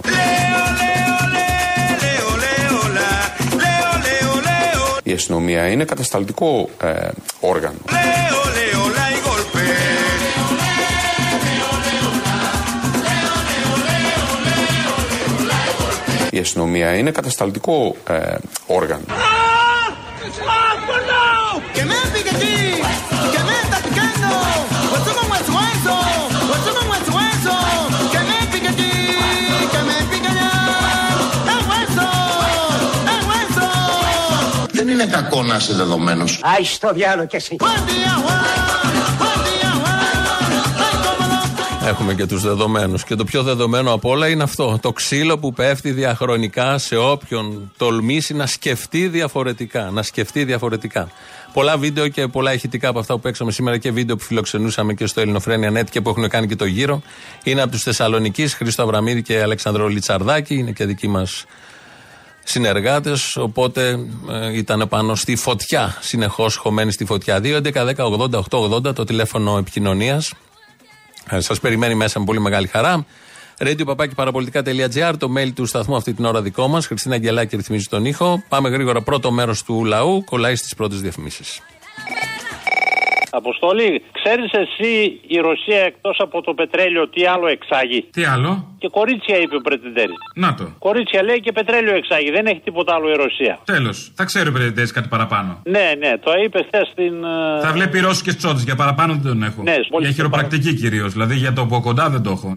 Η 5.03 5.13
αστυνομία 5.13 5.69
είναι 5.69 5.85
κατασταλτικό 5.85 6.69
ε, 6.83 7.09
όργανο. 7.41 7.79
Η 16.35 16.39
αστυνομία 16.39 16.97
είναι 16.97 17.11
κατασταλτικό 17.11 17.97
ε, 18.09 18.35
όργανο. 18.67 19.05
Δεν 34.73 34.89
είναι 34.89 35.07
κακό 35.07 35.43
να 35.43 35.57
είσαι 35.57 35.75
δεδομένος. 35.75 36.41
Άι 36.43 36.65
στο 36.65 36.93
διάλογο 36.93 37.27
κι 37.27 37.37
εσύ. 37.37 37.57
Έχουμε 41.87 42.15
και 42.15 42.27
τους 42.27 42.43
δεδομένους. 42.43 43.05
Και 43.05 43.15
το 43.15 43.25
πιο 43.25 43.43
δεδομένο 43.43 43.93
από 43.93 44.11
όλα 44.11 44.29
είναι 44.29 44.43
αυτό. 44.43 44.79
Το 44.83 44.93
ξύλο 44.93 45.39
που 45.39 45.53
πέφτει 45.53 45.91
διαχρονικά 45.91 46.79
σε 46.79 46.97
όποιον 46.97 47.73
τολμήσει 47.77 48.35
να 48.35 48.47
σκεφτεί 48.47 49.09
διαφορετικά. 49.09 49.91
Να 49.91 50.03
σκεφτεί 50.03 50.45
διαφορετικά. 50.45 51.09
Πολλά 51.53 51.77
βίντεο 51.77 52.09
και 52.09 52.29
πολλά 52.29 52.53
ηχητικά 52.53 52.89
από 52.89 52.99
αυτά 52.99 53.15
που 53.15 53.21
παίξαμε 53.21 53.53
σήμερα 53.53 53.79
και 53.79 53.91
βίντεο 53.91 54.17
που 54.17 54.23
φιλοξενούσαμε 54.23 54.95
και 54.95 55.07
στο 55.07 55.21
Ελληνοφρένια 55.21 55.81
Net 55.81 55.91
και 55.91 56.01
που 56.01 56.09
έχουν 56.09 56.29
κάνει 56.29 56.47
και 56.47 56.57
το 56.57 56.65
γύρο. 56.65 57.03
Είναι 57.43 57.63
από 57.63 57.71
τους 57.71 57.83
Θεσσαλονίκη, 57.83 58.49
Χρήστο 58.49 58.83
Αβραμίδη 58.83 59.23
και 59.23 59.43
Αλεξανδρό 59.43 59.89
Λιτσαρδάκη. 59.89 60.55
Είναι 60.55 60.71
και 60.71 60.85
δικοί 60.85 61.09
μας 61.09 61.45
συνεργάτες. 62.45 63.37
Οπότε 63.37 63.99
ε, 64.31 64.57
ήταν 64.57 64.87
πάνω 64.89 65.15
στη 65.15 65.37
φωτιά, 65.37 65.97
συνεχώς 66.01 66.57
χωμένοι 66.57 66.93
στη 66.93 67.05
φωτιά. 67.05 67.41
2, 67.43 67.57
11, 67.57 67.73
10, 67.73 67.95
80, 67.95 68.31
8, 68.31 68.89
80 68.91 68.95
το 68.95 69.05
τηλέφωνο 69.05 69.59
επικοινωνίας. 69.59 70.33
Σας 71.31 71.61
περιμένει 71.61 71.95
μέσα 71.95 72.19
με 72.19 72.25
πολύ 72.25 72.41
μεγάλη 72.41 72.67
χαρά. 72.67 73.07
Radio 73.59 73.83
παπάκι 73.85 74.15
παραπολιτικά.gr, 74.15 75.15
το 75.19 75.33
mail 75.37 75.53
του 75.55 75.67
σταθμού 75.67 75.97
αυτή 75.97 76.15
την 76.15 76.25
ώρα 76.25 76.43
δικό 76.43 76.69
μας. 76.69 76.87
Χριστίνα 76.87 77.15
Αγγελάκη 77.15 77.57
ρυθμίζει 77.57 77.87
τον 77.87 78.05
ήχο. 78.05 78.43
Πάμε 78.49 78.69
γρήγορα 78.69 79.03
πρώτο 79.03 79.31
μέρος 79.31 79.63
του 79.63 79.85
λαού. 79.85 80.25
Κολλάει 80.25 80.57
στις 80.57 80.75
πρώτες 80.75 81.01
διαφημίσεις. 81.01 81.61
Αποστολή, 83.43 84.03
ξέρεις 84.19 84.51
εσύ 84.63 84.93
η 85.27 85.37
Ρωσία 85.49 85.81
εκτός 85.91 86.17
από 86.27 86.43
το 86.43 86.55
πετρέλαιο 86.55 87.09
τι 87.09 87.25
άλλο 87.27 87.47
εξάγει; 87.57 88.01
Τι 88.17 88.25
άλλο; 88.25 88.53
Και 88.79 88.89
κορίτσια 88.89 89.37
είπε 89.43 89.57
ο 89.57 89.61
Πρετεντέρης. 89.61 90.17
Να 90.35 90.55
το. 90.55 90.65
Κορίτσια 90.79 91.23
λέει 91.23 91.41
και 91.41 91.53
πετρέλαιο 91.53 91.97
εξάγει. 91.97 92.31
Δεν 92.31 92.47
έχει 92.47 92.61
τίποτα 92.65 92.95
άλλο 92.95 93.09
η 93.11 93.17
Ρωσία. 93.25 93.59
Τέλος. 93.65 94.13
Θα 94.15 94.25
ξέρει 94.25 94.49
ο 94.49 94.53
Πρετεντέρης 94.53 94.93
κάτι 94.93 95.09
παραπάνω. 95.09 95.61
Ναι, 95.65 95.87
ναι, 95.99 96.19
το 96.19 96.31
είπε 96.45 96.59
χθες 96.69 96.89
στην. 96.93 97.15
ε, 97.25 97.61
Θα 97.61 97.73
βλέπει 97.73 97.99
Ρώσικες 98.01 98.37
τσόντε 98.37 98.61
για 98.65 98.77
παραπάνω 98.77 99.13
δεν 99.13 99.23
τον 99.33 99.43
έχω. 99.43 99.63
Ναι, 99.63 99.77
πολύ 99.91 100.05
για 100.05 100.15
χειροπρακτική 100.15 100.75
κυρίως. 100.75 101.13
Δηλαδή 101.13 101.35
για 101.35 101.53
το 101.53 101.61
από 101.63 101.81
κοντά 101.81 102.09
δεν 102.09 102.23
το 102.23 102.31
έχω. 102.31 102.55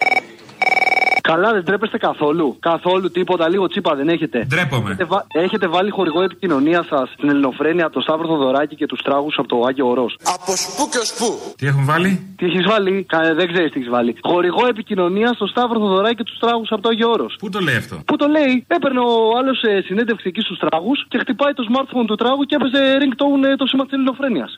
Καλά, 1.32 1.50
δεν 1.54 1.64
τρέπεστε 1.66 1.98
καθόλου. 1.98 2.48
Καθόλου 2.60 3.12
τίποτα, 3.12 3.50
λίγο 3.50 3.68
τσίπα 3.68 3.96
δεν 3.96 4.08
έχετε. 4.10 4.46
Ντρέπομαι. 4.50 4.90
Έχετε, 4.90 5.04
βα- 5.06 5.26
έχετε 5.46 5.68
βάλει 5.68 5.90
χορηγό 5.90 6.22
επικοινωνία 6.22 6.82
σας 6.90 7.10
στην 7.16 7.30
Ελληνοφρένεια 7.30 7.90
το 7.90 8.00
Σταύρο 8.02 8.28
Θοδωράκη 8.28 8.76
και 8.76 8.86
τους 8.86 9.02
τράγους 9.02 9.36
από 9.38 9.48
το 9.48 9.58
Άγιο 9.68 9.88
Ορός. 9.88 10.18
Από 10.36 10.52
σπου 10.56 10.84
και 10.92 10.98
ως 10.98 11.14
πού. 11.20 11.30
Τι 11.58 11.66
έχουν 11.68 11.86
βάλει; 11.86 12.34
Τι 12.38 12.46
έχεις 12.46 12.66
βάλει, 12.72 13.04
Κα- 13.04 13.34
δεν 13.40 13.48
ξέρεις 13.52 13.72
τι 13.72 13.80
έχεις 13.80 13.90
βάλει. 13.92 14.16
Χορηγό 14.24 14.68
επικοινωνίας 14.68 15.36
στο 15.36 15.48
Σταύρο 15.48 15.80
Θοδωράκη 15.80 16.16
και 16.16 16.24
τους 16.24 16.40
τράγους 16.40 16.72
από 16.72 16.82
το 16.82 16.90
Άγιο 16.90 17.10
Όρος. 17.10 17.36
Πού 17.40 17.50
το 17.50 17.60
λέει 17.60 17.76
αυτό; 17.76 17.96
Πού 18.06 18.16
το 18.16 18.28
λέει, 18.28 18.66
έπαιρνε 18.68 19.00
ο 19.00 19.38
άλλος 19.40 19.62
ε, 19.64 19.82
συνέντευξη 19.86 20.28
εκεί 20.28 20.42
στους 20.42 20.58
τράγους 20.60 21.06
και 21.08 21.18
χτυπάει 21.18 21.54
το 21.54 21.64
smartphone 21.72 22.06
του 22.08 22.16
τράγου 22.16 22.44
και 22.44 22.56
έπαιζε 22.60 22.82
ringtone 23.02 23.44
ε, 23.52 23.56
το 23.56 23.66
σήμα 23.66 23.84
της 23.84 23.94
Ελληνοφρένειας. 23.94 24.52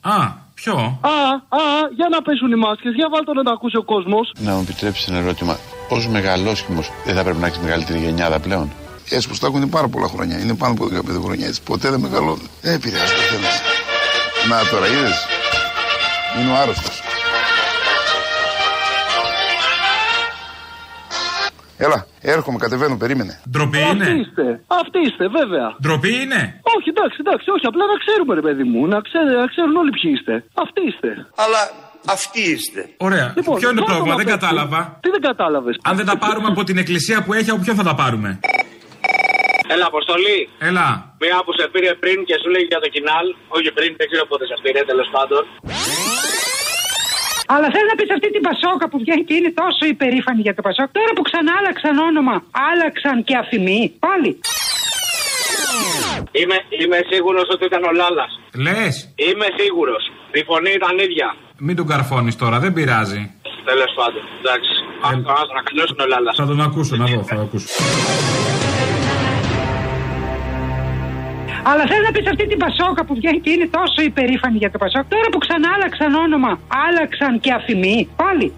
Α, 0.00 0.16
ποιο; 0.60 0.74
Α, 1.00 1.10
α, 1.60 1.62
για 1.98 2.08
να 2.14 2.22
πέσουν 2.22 2.50
οι 2.52 2.58
μάσκες, 2.64 2.92
για 2.94 3.08
βάλτε 3.12 3.32
να 3.32 3.42
τα 3.42 3.52
ακούσει 3.56 3.76
ο 3.76 3.84
κόσμος. 3.92 4.32
Να 4.38 4.52
μου 4.54 4.60
επιτρέψεις 4.60 5.08
ένα 5.08 5.18
ερώτημα. 5.18 5.54
Ω 5.94 5.96
μεγαλόσχημος, 6.10 6.90
δεν 7.04 7.14
θα 7.14 7.22
πρέπει 7.22 7.38
να 7.38 7.46
έχεις 7.46 7.58
μεγαλύτερη 7.58 7.98
γενιάδα 7.98 8.38
πλέον; 8.40 8.66
Έτσι 9.10 9.28
που 9.28 9.36
έχουν 9.46 9.56
είναι 9.62 9.70
πάρα 9.70 9.88
πολλά 9.88 10.08
χρόνια. 10.08 10.38
Είναι 10.38 10.54
πάνω 10.54 10.72
από 10.72 10.84
15 10.86 11.20
χρόνια 11.24 11.46
έτσι. 11.46 11.62
Ποτέ 11.62 11.90
δεν 11.90 12.00
μεγαλώνουν. 12.00 12.48
Δεν 12.60 12.74
επηρεάζει 12.74 13.12
το 13.12 13.24
θέμα. 13.30 13.48
Να 14.48 14.68
τώρα 14.70 14.86
είδες. 14.86 15.18
Είναι 16.40 16.50
ο 16.52 16.56
άρρωστος. 16.62 17.09
Έλα, 21.86 21.98
έρχομαι, 22.36 22.58
κατεβαίνω, 22.64 22.96
περίμενε. 23.04 23.32
Ντροπή 23.50 23.78
Αυτοί 23.82 23.94
είναι; 23.94 24.08
είστε, 24.22 24.46
αυτοί 24.82 24.98
είστε, 25.06 25.24
βέβαια. 25.38 25.66
Ντροπή 25.82 26.12
είναι; 26.22 26.40
Όχι, 26.76 26.88
εντάξει, 26.94 27.18
εντάξει, 27.24 27.46
όχι, 27.56 27.66
απλά 27.70 27.84
να 27.92 27.96
ξέρουμε, 28.02 28.32
ρε 28.40 28.44
παιδί 28.46 28.64
μου, 28.70 28.80
να, 28.92 28.98
ξέρ- 29.06 29.32
να 29.42 29.46
ξέρουν 29.52 29.74
όλοι 29.82 29.90
ποιοι 29.96 30.08
είστε. 30.14 30.34
Αυτοί 30.64 30.80
είστε. 30.88 31.10
Αλλά 31.44 31.60
αυτοί 32.16 32.40
είστε. 32.54 32.80
Ωραία. 33.08 33.26
Λοιπόν, 33.38 33.54
ποιο 33.60 33.68
είναι 33.70 33.80
το 33.80 33.86
βάλτε 33.86 33.92
πρόβλημα, 33.92 34.14
να 34.14 34.20
δεν 34.20 34.28
παίξουμε. 34.28 34.40
κατάλαβα. 34.44 34.80
Τι 35.04 35.08
δεν 35.14 35.22
κατάλαβες; 35.30 35.74
Αν 35.88 35.94
δεν 36.00 36.06
τα 36.10 36.16
πάρουμε 36.24 36.48
από 36.54 36.62
την 36.68 36.76
εκκλησία 36.82 37.18
που 37.24 37.30
έχει, 37.38 37.50
από 37.54 37.60
ποιον 37.64 37.76
θα 37.80 37.86
τα 37.90 37.94
πάρουμε; 38.00 38.30
Έλα, 39.74 39.86
Αποστολή. 39.92 40.38
Έλα. 40.68 40.86
Μία 41.22 41.38
που 41.44 41.52
σε 41.58 41.64
πήρε 41.72 41.90
πριν 42.02 42.16
και 42.28 42.36
σου 42.42 42.48
λέει 42.54 42.64
για 42.72 42.80
το 42.84 42.88
κοινάλ. 42.94 43.26
Όχι 43.56 43.68
πριν, 43.76 43.90
δεν 44.00 44.06
ξέρω 44.10 44.24
πότε 44.30 44.44
σε 44.50 44.56
πήρε, 44.62 44.80
τέλος 44.90 45.08
πάντων. 45.16 45.42
Αλλά 47.54 47.66
θέλω 47.74 47.86
να 47.92 47.96
πει 47.98 48.04
αυτή 48.16 48.28
την 48.36 48.42
Πασόκα 48.48 48.84
που 48.90 48.98
βγαίνει 49.02 49.22
και 49.28 49.34
είναι 49.38 49.52
τόσο 49.62 49.82
υπερήφανη 49.94 50.40
για 50.46 50.54
το 50.56 50.62
Πασόκ. 50.66 50.88
Τώρα 50.98 51.12
που 51.16 51.22
ξανά 51.28 51.52
άλλαξαν 51.58 51.94
όνομα, 52.10 52.34
άλλαξαν 52.70 53.16
και 53.28 53.34
αφημί. 53.42 53.82
Πάλι. 54.06 54.30
Είμαι, 56.40 56.58
είμαι 56.80 56.98
σίγουρο 57.10 57.40
ότι 57.54 57.64
ήταν 57.70 57.82
ο 57.90 57.92
Λάλα. 58.00 58.26
Λε. 58.66 58.82
Είμαι 59.26 59.48
σίγουρο. 59.60 59.96
Η 60.40 60.42
φωνή 60.48 60.72
ήταν 60.80 60.94
ίδια. 61.06 61.28
Μην 61.66 61.74
τον 61.78 61.86
καρφώνει 61.92 62.32
τώρα, 62.42 62.56
δεν 62.64 62.72
πειράζει. 62.76 63.22
Τέλο 63.70 63.86
πάντων. 63.98 64.22
Εντάξει. 64.40 64.72
Άστο 65.38 65.52
να 65.58 65.62
καλέσουν 65.68 65.98
ο 66.04 66.06
Λάλα. 66.12 66.30
Θα 66.40 66.46
τον 66.50 66.60
ακούσω, 66.60 66.96
να 66.96 67.06
δω, 67.12 67.22
θα 67.30 67.34
τον 67.34 67.44
ακούσω. 67.46 67.66
Αλλά 71.62 71.82
θέλω 71.90 72.02
να 72.08 72.12
πεις 72.14 72.26
αυτή 72.32 72.44
την 72.52 72.58
Πασόκα 72.64 73.04
που 73.06 73.14
βγαίνει 73.14 73.40
και 73.44 73.50
είναι 73.54 73.68
τόσο 73.78 74.00
υπερήφανη 74.10 74.56
για 74.62 74.70
το 74.70 74.78
Πασόκ. 74.78 75.04
Τώρα 75.14 75.28
που 75.32 75.38
ξανά 75.44 75.68
άλλαξαν 75.74 76.14
όνομα, 76.14 76.50
άλλαξαν 76.86 77.32
και 77.40 77.50
αφημί. 77.58 77.98
Πάλι. 78.22 78.48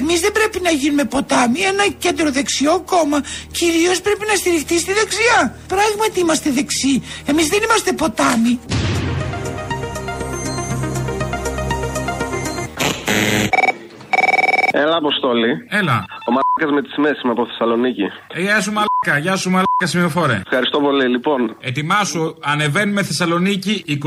Εμείς 0.00 0.20
δεν 0.20 0.32
πρέπει 0.32 0.58
να 0.62 0.70
γίνουμε 0.70 1.04
ποτάμι. 1.04 1.60
Ένα 1.60 1.84
κεντροδεξιό 1.98 2.82
κόμμα 2.92 3.18
κυρίως 3.58 4.00
πρέπει 4.00 4.24
να 4.30 4.34
στηριχτεί 4.34 4.78
στη 4.78 4.92
δεξιά. 4.92 5.38
Πράγματι 5.68 6.20
είμαστε 6.20 6.50
δεξιοί. 6.50 7.02
Εμείς 7.26 7.46
δεν 7.48 7.60
είμαστε 7.62 7.92
ποτάμι. 7.92 8.58
Έλα, 14.82 14.96
Αποστόλη. 14.96 15.50
Έλα. 15.80 15.96
Ο 16.28 16.30
Μαλάκας 16.36 16.70
με 16.76 16.80
τι 16.86 17.00
μέση 17.00 17.20
από 17.34 17.46
Θεσσαλονίκη. 17.46 18.06
Ε, 18.34 18.40
Γεια 18.40 18.60
σου 18.60 18.72
μαλάκα, 18.72 19.14
γεια 19.24 19.36
σου 19.36 19.48
μαλάκα 19.50 19.86
σημειοφόρε. 19.92 20.40
Ευχαριστώ 20.46 20.78
πολύ. 20.80 21.08
Λοιπόν, 21.08 21.56
Ετοιμάσου, 21.60 22.34
ανεβαίνουμε 22.52 23.02
Θεσσαλονίκη 23.02 23.84
23 23.86 23.98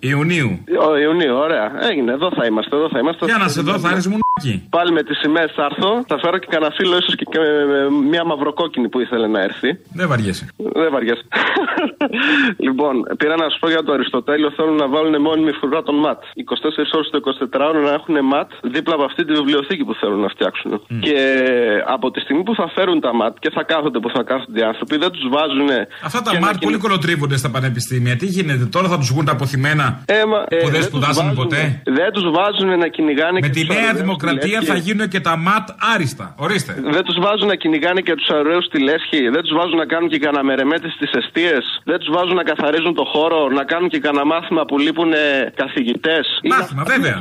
Ιουνίου. 0.00 0.50
ο 0.88 0.96
Ιουνίου, 0.98 1.34
ωραία. 1.36 1.66
Έγινε. 1.90 2.12
Εδώ 2.12 2.28
θα 2.36 2.44
είμαστε. 2.46 2.76
Εδώ 2.76 2.88
θα 2.92 2.98
είμαστε. 2.98 3.24
Για 3.24 3.36
να 3.36 3.48
σε 3.48 3.60
δω, 3.60 3.78
θα 3.78 3.88
έρθει 3.90 4.08
μουνάκι. 4.08 4.26
Πάλι 4.70 4.92
με 4.92 5.02
τις 5.02 5.18
σημαίες 5.18 5.50
θα 5.56 5.64
έρθω. 5.70 5.90
Θα 6.10 6.18
φέρω 6.22 6.38
και 6.38 6.46
κανένα 6.50 6.72
φίλο, 6.78 6.96
ίσως 6.96 7.14
και, 7.14 7.24
και 7.32 7.38
με 7.70 7.78
μια 8.10 8.24
μαυροκόκκινη 8.24 8.88
που 8.88 9.00
ήθελε 9.00 9.26
να 9.26 9.40
έρθει. 9.48 9.70
Δεν 9.98 10.08
βαριέσαι. 10.08 10.44
Δεν 10.80 10.88
βαριέσαι. 10.94 11.24
λοιπόν, 12.66 12.94
πήρα 13.18 13.36
να 13.36 13.48
σου 13.50 13.58
πω 13.58 13.68
για 13.74 13.82
το 13.82 13.92
Αριστοτέλειο. 13.92 14.50
Θέλουν 14.56 14.76
να 14.76 14.88
βάλουν 14.88 15.20
μόνιμη 15.20 15.52
φρουρά 15.52 15.82
των 15.82 15.94
ματ. 16.04 16.18
24 16.22 16.24
ώρες 16.96 17.08
το 17.10 17.18
24ωρο 17.52 17.78
να 17.88 17.92
έχουν 17.98 18.14
ματ 18.32 18.48
δίπλα 18.62 18.94
από 18.94 19.04
αυτή 19.04 19.24
τη 19.24 19.32
βιβλιοθήκη 19.32 19.84
που 19.84 19.94
θέλουν 20.00 20.20
να 20.20 20.28
φτιάξουν. 20.28 20.70
Και 21.00 21.16
από 21.86 22.10
τη 22.10 22.20
στιγμή 22.20 22.42
που 22.42 22.54
θα 22.54 22.68
φέρουν 22.74 23.00
τα 23.00 23.14
ΜΑΤ 23.14 23.36
και 23.38 23.50
θα 23.50 23.62
κάθονται 23.62 23.98
που 23.98 24.10
θα 24.14 24.22
κάθονται 24.22 24.60
οι 24.60 24.62
άνθρωποι, 24.62 24.96
δεν 24.96 25.10
τους 25.10 25.26
βάζουν. 25.30 25.68
Αυτά 26.04 26.22
τα 26.22 26.38
ΜΑΤ 26.40 26.56
πολύ 26.58 26.76
κολοτρίβονται 26.78 27.36
στα 27.36 27.50
πανεπιστήμια. 27.50 28.16
Τι 28.16 28.26
γίνεται, 28.26 28.64
τώρα 28.64 28.88
θα 28.88 28.98
τους 28.98 29.08
βγουν 29.12 29.24
τα 29.24 29.32
αποθυμένα 29.32 30.02
Ε, 30.06 30.24
μα, 30.32 30.38
ε, 30.48 30.56
που 30.56 30.62
δεν 30.62 30.70
δεν 30.70 30.80
τους 30.80 30.84
σπουδάσανε 30.84 31.28
βάζουν- 31.28 31.42
ποτέ; 31.42 31.82
Δεν 31.84 32.12
τους 32.12 32.26
βάζουν 32.36 32.78
να 32.78 32.88
κυνηγάνε 32.88 33.32
Με 33.32 33.40
και 33.40 33.48
τη 33.48 33.60
τους 33.66 33.68
νέα 33.76 33.78
ωραίους 33.78 33.98
δημοκρατία 34.28 34.58
στη 34.60 34.66
θα 34.70 34.74
λέσχη. 34.74 34.86
γίνουν 34.88 35.06
και 35.14 35.20
τα 35.28 35.34
ΜΑΤ 35.46 35.66
άριστα. 35.92 36.26
Ορίστε. 36.46 36.72
Δεν 36.96 37.02
τους 37.08 37.16
βάζουν 37.24 37.46
να 37.52 37.56
κυνηγάνε 37.62 38.00
και 38.06 38.14
τους 38.18 38.28
ωραίους 38.40 38.64
στη 38.70 38.78
λέσχη. 38.88 39.20
Δεν 39.34 39.42
τους 39.44 39.54
βάζουν 39.58 39.76
να 39.82 39.86
κάνουν 39.92 40.08
και 40.12 40.18
κανένα 40.24 40.42
μερεμέτε 40.50 40.88
στις 40.96 41.10
αιστείες. 41.18 41.62
Δεν 41.90 41.98
τους 42.00 42.10
βάζουν 42.16 42.36
να 42.40 42.44
καθαρίζουν 42.50 42.92
το 43.00 43.04
χώρο. 43.12 43.40
Να 43.58 43.64
κάνουν 43.72 43.88
και 43.94 44.00
κανένα 44.06 44.24
μάθημα 44.32 44.62
που 44.68 44.74
λείπουν 44.84 45.12
καθηγητές. 45.62 46.24
Μάθημα, 46.52 46.82
βέβαια. 46.92 47.16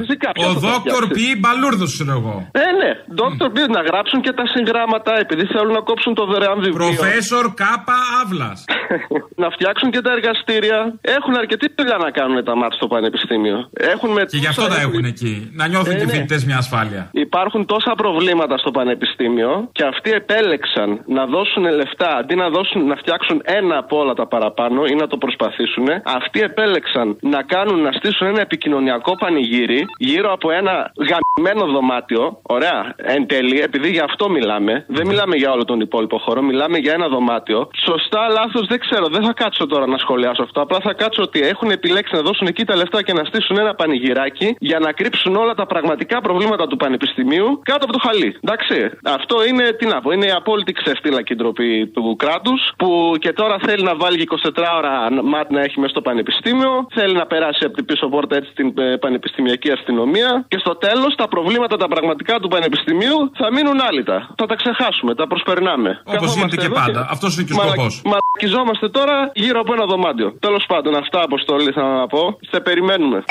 Ο 0.49 0.51
δόκτωρ 0.67 1.01
ποιεί 1.15 1.31
μπαλούρδος, 1.41 1.89
ξέρω 1.95 2.13
εγώ. 2.19 2.35
Ε, 2.65 2.67
ναι. 2.81 2.91
Δόκτωρ 3.19 3.49
πει 3.55 3.61
να 3.77 3.81
γράψουν 3.89 4.19
και 4.25 4.33
τα 4.39 4.45
συγγράμματα 4.53 5.11
επειδή 5.23 5.43
θέλουν 5.53 5.73
να 5.79 5.83
κόψουν 5.89 6.11
το 6.19 6.23
δωρεάν 6.31 6.57
βιβλίο. 6.65 6.75
Προφέσορ 6.77 7.45
Κάπα 7.63 7.97
Αύλα. 8.21 8.51
να 9.43 9.47
φτιάξουν 9.55 9.87
και 9.93 10.01
τα 10.05 10.11
εργαστήρια. 10.17 10.79
Έχουν 11.17 11.33
αρκετή 11.41 11.65
δουλειά 11.77 11.97
να 12.05 12.09
κάνουν 12.17 12.37
τα 12.49 12.53
μάτια 12.59 12.75
στο 12.79 12.87
πανεπιστήμιο. 12.93 13.57
Έχουν 13.93 14.09
με 14.17 14.21
Και 14.33 14.37
γι' 14.43 14.51
αυτό 14.53 14.65
τα 14.73 14.79
έχουν 14.85 15.03
εκεί. 15.13 15.33
Να 15.59 15.63
νιώθουν 15.71 15.93
Ε, 15.93 15.95
και 15.99 16.03
οι 16.03 16.05
ναι. 16.05 16.11
φοιτητές 16.13 16.41
μια 16.49 16.57
ασφάλεια. 16.63 16.86
Υπάρχουν 17.11 17.65
τόσα 17.65 17.93
προβλήματα 17.97 18.57
στο 18.57 18.71
πανεπιστήμιο 18.71 19.69
και 19.71 19.83
αυτοί 19.83 20.11
επέλεξαν 20.11 21.01
να 21.05 21.25
δώσουν 21.25 21.63
λεφτά 21.63 22.17
αντί 22.17 22.35
να, 22.35 22.49
δώσουν, 22.49 22.87
να 22.87 22.95
φτιάξουν 22.95 23.41
ένα 23.43 23.77
από 23.77 23.99
όλα 23.99 24.13
τα 24.13 24.27
παραπάνω 24.27 24.85
ή 24.85 24.95
να 24.95 25.07
το 25.07 25.17
προσπαθήσουν. 25.17 25.87
Αυτοί 26.03 26.39
επέλεξαν 26.39 27.17
να 27.21 27.41
κάνουν 27.43 27.81
να 27.81 27.91
στήσουν 27.91 28.27
ένα 28.27 28.41
επικοινωνιακό 28.41 29.15
πανηγύρι 29.15 29.85
γύρω 29.97 30.31
από 30.31 30.51
ένα 30.51 30.91
γαμμένο 31.09 31.65
δωμάτιο. 31.73 32.39
Ωραία, 32.41 32.93
εν 32.95 33.27
τέλει, 33.27 33.59
επειδή 33.59 33.89
για 33.89 34.03
αυτό 34.03 34.29
μιλάμε. 34.29 34.85
Δεν 34.87 35.07
μιλάμε 35.07 35.35
για 35.35 35.51
όλο 35.51 35.65
τον 35.65 35.79
υπόλοιπο 35.79 36.17
χώρο, 36.17 36.41
μιλάμε 36.41 36.77
για 36.77 36.93
ένα 36.93 37.07
δωμάτιο. 37.07 37.69
Σωστά, 37.85 38.27
λάθος, 38.27 38.67
δεν 38.67 38.79
ξέρω, 38.79 39.07
δεν 39.07 39.23
θα 39.23 39.33
κάτσω 39.33 39.67
τώρα 39.67 39.87
να 39.87 39.97
σχολιάσω 39.97 40.43
αυτό. 40.43 40.61
Απλά 40.61 40.79
θα 40.79 40.93
κάτσω 40.93 41.21
ότι 41.21 41.39
έχουν 41.41 41.69
επιλέξει 41.69 42.15
να 42.15 42.21
δώσουν 42.21 42.47
εκεί 42.47 42.65
τα 42.65 42.75
λεφτά 42.75 43.03
και 43.03 43.13
να 43.13 43.23
στήσουν 43.23 43.57
ένα 43.57 43.75
πανηγυράκι 43.75 44.55
για 44.59 44.79
να 44.79 44.91
κρύψουν 44.91 45.35
όλα 45.35 45.53
τα 45.53 45.65
πραγματικά 45.65 46.21
προβλήματα 46.21 46.67
του 46.67 46.76
πανεπιστημίου 46.77 47.47
κάτω 47.63 47.83
από 47.87 47.93
το 47.97 47.99
χαλί. 48.05 48.29
Εντάξει. 48.43 48.77
Αυτό 49.17 49.35
είναι, 49.49 49.63
τι 49.77 49.85
να 49.85 50.01
πω, 50.01 50.11
είναι 50.11 50.25
η 50.25 50.31
απόλυτη 50.31 50.71
ξεφτύλα 50.71 51.21
και 51.21 51.35
ντροπή 51.35 51.87
του 51.87 52.15
κράτους 52.23 52.61
που 52.77 53.13
και 53.19 53.31
τώρα 53.33 53.55
θέλει 53.65 53.83
να 53.83 53.95
βάλει 53.95 54.17
και 54.17 54.27
24 54.55 54.63
ώρα 54.77 55.23
ΜΑΤ 55.23 55.51
να 55.51 55.61
έχει 55.61 55.79
μέσα 55.79 55.89
στο 55.95 56.01
πανεπιστήμιο. 56.01 56.87
Θέλει 56.93 57.13
να 57.13 57.25
περάσει 57.25 57.61
από 57.65 57.75
την 57.75 57.85
πίσω 57.85 58.07
πόρτα 58.09 58.35
έτσι 58.35 58.51
την 58.59 58.73
ε, 58.77 58.97
πανεπιστημιακή 58.97 59.71
αστυνομία. 59.71 60.45
Και 60.47 60.57
στο 60.57 60.75
τέλος 60.75 61.15
τα 61.15 61.27
προβλήματα 61.27 61.77
τα 61.77 61.87
πραγματικά 61.87 62.39
του 62.39 62.47
πανεπιστημίου 62.47 63.31
θα 63.35 63.51
μείνουν 63.53 63.79
άλυτα. 63.89 64.17
Θα 64.37 64.45
τα 64.45 64.55
ξεχάσουμε, 64.55 65.15
τα 65.15 65.27
προσπερνάμε. 65.27 65.89
Όπως 65.89 66.13
Καθόμαστε 66.13 66.39
γίνεται 66.39 66.55
και 66.61 66.65
εδώ 66.65 66.75
πάντα. 66.75 67.07
Αυτός 67.09 67.35
είναι 67.35 67.45
και 67.47 67.53
ο 67.53 67.55
μαλα- 67.55 67.71
σκοπός. 67.71 68.01
Μαλακιζόμαστε 68.11 68.89
τώρα 68.89 69.31
γύρω 69.35 69.59
από 69.59 69.73
ένα 69.73 69.85
δωμάτιο. 69.85 70.35
Τέλος 70.39 70.63
πάντων, 70.67 70.95
αυτά 70.95 71.19
αποστολή 71.23 71.71
θα 71.71 71.81
να 71.83 72.07
πω. 72.07 72.37
Σε 72.51 72.59
περιμένουμε. 72.59 73.23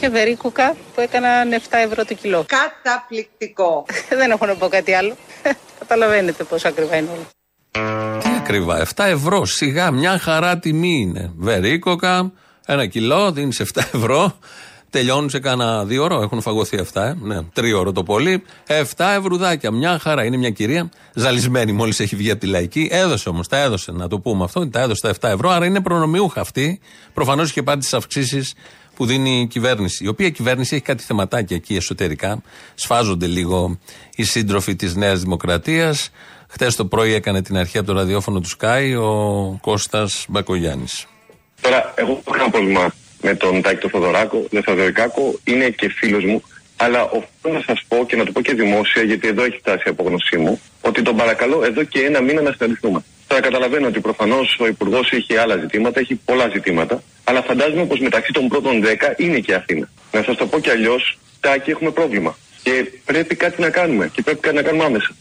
Κάποια 0.00 0.10
βερίκουκα 0.18 0.76
που 0.94 1.00
έκαναν 1.00 1.52
7 1.52 1.56
ευρώ 1.70 2.04
το 2.04 2.14
κιλό. 2.14 2.44
Καταπληκτικό. 2.46 3.86
Δεν 4.18 4.30
έχω 4.30 4.46
να 4.46 4.54
πω 4.54 4.68
κάτι 4.68 4.92
άλλο. 4.92 5.16
Καταλαβαίνετε 5.78 6.44
πόσο 6.44 6.68
ακριβά 6.68 6.96
είναι 6.96 7.08
όλα. 7.10 8.18
Τι 8.18 8.28
ακριβά, 8.38 8.86
7 8.94 9.04
ευρώ. 9.04 9.44
Σιγά, 9.44 9.90
μια 9.90 10.18
χαρά 10.18 10.58
τιμή 10.58 11.00
είναι. 11.00 11.32
Βερίκοκα, 11.36 12.32
ένα 12.66 12.86
κιλό, 12.86 13.32
δίνεις 13.32 13.62
7 13.74 13.82
ευρώ. 13.94 14.38
Τελειώνουν 14.90 15.30
σε 15.30 15.38
κάνα 15.38 15.84
δύο 15.84 16.02
ώρο. 16.02 16.22
Έχουν 16.22 16.40
φαγωθεί 16.40 16.78
αυτά, 16.78 17.06
ε. 17.06 17.16
Ναι, 17.20 17.42
τρία 17.42 17.92
το 17.94 18.02
πολύ. 18.02 18.42
7 18.66 18.82
ευρουδάκια. 18.96 19.70
Μια 19.70 19.98
χαρά. 19.98 20.24
Είναι 20.24 20.36
μια 20.36 20.50
κυρία 20.50 20.88
ζαλισμένη 21.14 21.72
μόλις 21.72 22.00
έχει 22.00 22.16
βγει 22.16 22.30
από 22.30 22.40
τη 22.40 22.46
λαϊκή. 22.46 22.88
Έδωσε 22.90 23.28
όμως, 23.28 23.48
τα 23.48 23.56
έδωσε. 23.56 23.92
Να 23.92 24.08
το 24.08 24.18
πούμε 24.18 24.44
αυτό. 24.44 24.68
Τα 24.68 24.80
έδωσε 24.80 25.00
τα 25.00 25.30
7 25.30 25.34
ευρώ. 25.34 25.50
Άρα 25.50 25.66
είναι 25.66 25.80
προνομιούχα 25.80 26.40
αυτή. 26.40 26.80
Προφανώς 27.14 27.50
είχε 27.50 27.62
πάρει 27.62 27.78
τις 27.78 27.94
αυξήσεις 27.94 28.54
που 28.96 29.06
δίνει 29.06 29.40
η 29.40 29.46
κυβέρνηση. 29.46 30.04
Η 30.04 30.08
οποία 30.08 30.30
κυβέρνηση 30.30 30.74
έχει 30.74 30.84
κάτι 30.84 31.02
θεματάκια 31.02 31.56
εκεί 31.56 31.76
εσωτερικά. 31.76 32.42
Σφάζονται 32.74 33.26
λίγο 33.26 33.78
οι 34.16 34.24
σύντροφοι 34.24 34.76
της 34.76 34.94
Νέας 34.94 35.20
Δημοκρατίας. 35.20 36.10
Χθε 36.48 36.70
το 36.76 36.84
πρωί 36.86 37.12
έκανε 37.12 37.42
την 37.42 37.56
αρχή 37.56 37.78
από 37.78 37.86
το 37.86 37.92
ραδιόφωνο 37.92 38.40
του 38.40 38.48
Sky 38.58 39.02
ο 39.02 39.12
Κώστας 39.60 40.26
Μπακογιάννης. 40.28 41.06
Τώρα, 41.60 41.92
εγώ 41.96 42.10
έχω 42.10 42.30
κανένα 42.30 42.50
πρόβλημα 42.50 42.94
με 43.22 43.34
τον 43.34 43.62
Τάκη 43.62 43.80
τον 43.80 43.90
Θοδωράκο, 43.90 44.46
τον 44.50 44.62
Θοδωρικάκο, 44.62 45.38
είναι 45.44 45.68
και 45.70 45.88
φίλος 45.88 46.24
μου. 46.24 46.42
Αλλά 46.76 47.02
οφείλω 47.02 47.54
να 47.54 47.62
σας 47.66 47.84
πω 47.88 48.04
και 48.06 48.16
να 48.16 48.24
το 48.24 48.32
πω 48.32 48.40
και 48.40 48.54
δημόσια, 48.54 49.02
γιατί 49.02 49.28
εδώ 49.28 49.44
έχει 49.44 49.58
φτάσει 49.58 49.82
η 49.86 49.90
απόγνωσή 49.90 50.36
μου, 50.36 50.60
ότι 50.80 51.02
τον 51.02 51.16
παρακαλώ 51.16 51.64
εδώ 51.64 51.82
και 51.82 52.00
ένα 52.00 52.20
μήνα 52.20 52.42
να 52.42 52.52
συναντηθούμε. 52.52 53.04
Τώρα 53.26 53.42
καταλαβαίνω 53.42 53.86
ότι 53.86 54.00
προφανώς 54.00 54.56
ο 54.60 54.66
Υπουργός 54.66 55.10
έχει 55.12 55.36
άλλα 55.36 55.56
ζητήματα, 55.56 56.00
έχει 56.00 56.14
πολλά 56.14 56.48
ζητήματα, 56.52 57.02
αλλά 57.28 57.42
φαντάζομαι 57.42 57.84
πως 57.84 58.00
μεταξύ 58.00 58.32
των 58.32 58.48
πρώτων 58.48 58.82
10 58.84 58.86
είναι 59.16 59.38
και 59.38 59.54
Αθήνα. 59.54 59.88
Να 60.12 60.22
σας 60.22 60.36
το 60.36 60.46
πω 60.46 60.58
κι 60.58 60.70
αλλιώς, 60.70 61.18
Τάκη, 61.40 61.70
έχουμε 61.70 61.90
πρόβλημα. 61.90 62.36
Και 62.62 62.92
πρέπει 63.04 63.34
κάτι 63.34 63.60
να 63.60 63.70
κάνουμε. 63.70 64.10
Και 64.12 64.22
πρέπει 64.22 64.40
κάτι 64.40 64.56
να 64.56 64.62
κάνουμε 64.62 64.84
άμεσα. 64.84 65.14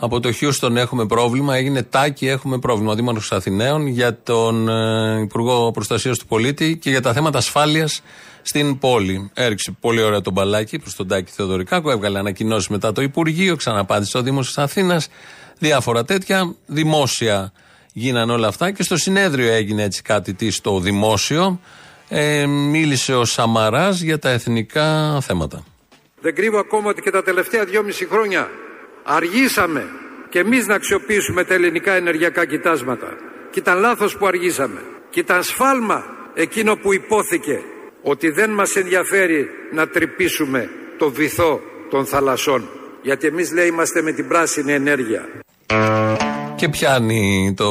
Από 0.00 0.20
το 0.20 0.32
Χιούστον 0.32 0.76
έχουμε 0.76 1.06
πρόβλημα, 1.06 1.56
έγινε 1.56 1.82
τάκι 1.82 2.26
έχουμε 2.26 2.58
πρόβλημα. 2.58 2.92
Ο 2.92 2.94
Δήμαρχος 2.94 3.32
Αθηναίων 3.32 3.86
για 3.86 4.18
τον 4.22 4.68
ε, 4.68 5.20
Υπουργό 5.20 5.70
Προστασίας 5.70 6.18
του 6.18 6.26
Πολίτη 6.26 6.76
και 6.76 6.90
για 6.90 7.00
τα 7.00 7.12
θέματα 7.12 7.38
ασφάλειας 7.38 8.02
στην 8.42 8.78
πόλη. 8.78 9.30
Έριξε 9.34 9.76
πολύ 9.80 10.02
ωραία 10.02 10.20
τον 10.20 10.32
μπαλάκι 10.32 10.78
προς 10.78 10.94
τον 10.94 11.08
Τάκη 11.08 11.32
Θεοδωρικάκο, 11.32 11.90
έβγαλε 11.90 12.18
ανακοινώσεις 12.18 12.68
μετά 12.68 12.92
το 12.92 13.02
Υπουργείο, 13.02 13.56
ξαναπάντησε 13.56 14.18
ο 14.18 14.22
Δήμος 14.22 14.46
της 14.46 14.58
Αθήνας. 14.58 15.08
Διάφορα 15.58 16.04
τέτοια. 16.04 16.54
Δημόσια 16.66 17.52
γίνανε 17.98 18.32
όλα 18.32 18.48
αυτά 18.48 18.70
και 18.70 18.82
στο 18.82 18.96
συνέδριο 18.96 19.52
έγινε 19.52 19.82
έτσι 19.82 20.02
κάτι 20.02 20.34
τι 20.34 20.50
στο 20.50 20.80
δημόσιο. 20.80 21.60
Ε, 22.08 22.46
μίλησε 22.46 23.14
ο 23.14 23.24
Σαμαράς 23.24 24.00
για 24.00 24.18
τα 24.18 24.30
εθνικά 24.30 25.18
θέματα. 25.20 25.64
Δεν 26.20 26.34
κρύβω 26.34 26.58
ακόμα 26.58 26.90
ότι 26.90 27.00
και 27.00 27.10
τα 27.10 27.22
τελευταία 27.22 27.64
δυόμιση 27.64 28.06
χρόνια 28.06 28.50
αργήσαμε 29.02 29.84
και 30.28 30.38
εμείς 30.38 30.66
να 30.66 30.74
αξιοποιήσουμε 30.74 31.44
τα 31.44 31.54
ελληνικά 31.54 31.92
ενεργειακά 31.92 32.46
κοιτάσματα. 32.46 33.16
Και 33.50 33.58
ήταν 33.58 33.78
λάθος 33.78 34.16
που 34.16 34.26
αργήσαμε. 34.26 34.80
Και 35.10 35.20
ήταν 35.20 35.42
σφάλμα 35.42 36.04
εκείνο 36.34 36.76
που 36.76 36.92
υπόθηκε 36.92 37.60
ότι 38.02 38.30
δεν 38.30 38.50
μας 38.50 38.76
ενδιαφέρει 38.76 39.46
να 39.72 39.88
τρυπήσουμε 39.88 40.70
το 40.98 41.10
βυθό 41.10 41.60
των 41.90 42.06
θαλασσών. 42.06 42.68
Γιατί 43.02 43.26
εμείς 43.26 43.52
λέει 43.52 43.66
είμαστε 43.66 44.02
με 44.02 44.12
την 44.12 44.28
πράσινη 44.28 44.72
ενέργεια. 44.72 45.28
Και 46.58 46.68
πιάνει 46.68 47.54
το 47.56 47.70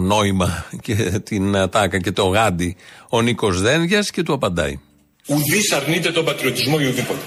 νόημα 0.00 0.66
και 0.82 0.94
την 0.94 1.56
ατάκα 1.56 1.98
και 1.98 2.12
το 2.12 2.26
γάντι 2.26 2.76
ο 3.08 3.22
Νίκος 3.22 3.60
Δένδια 3.60 4.00
και 4.00 4.22
του 4.22 4.32
απαντάει. 4.32 4.78
Ουδής 5.26 5.72
αρνείται 5.72 6.10
τον 6.10 6.24
πατριωτισμό 6.24 6.76
ή 6.80 6.86
ουδήποτε. 6.86 7.20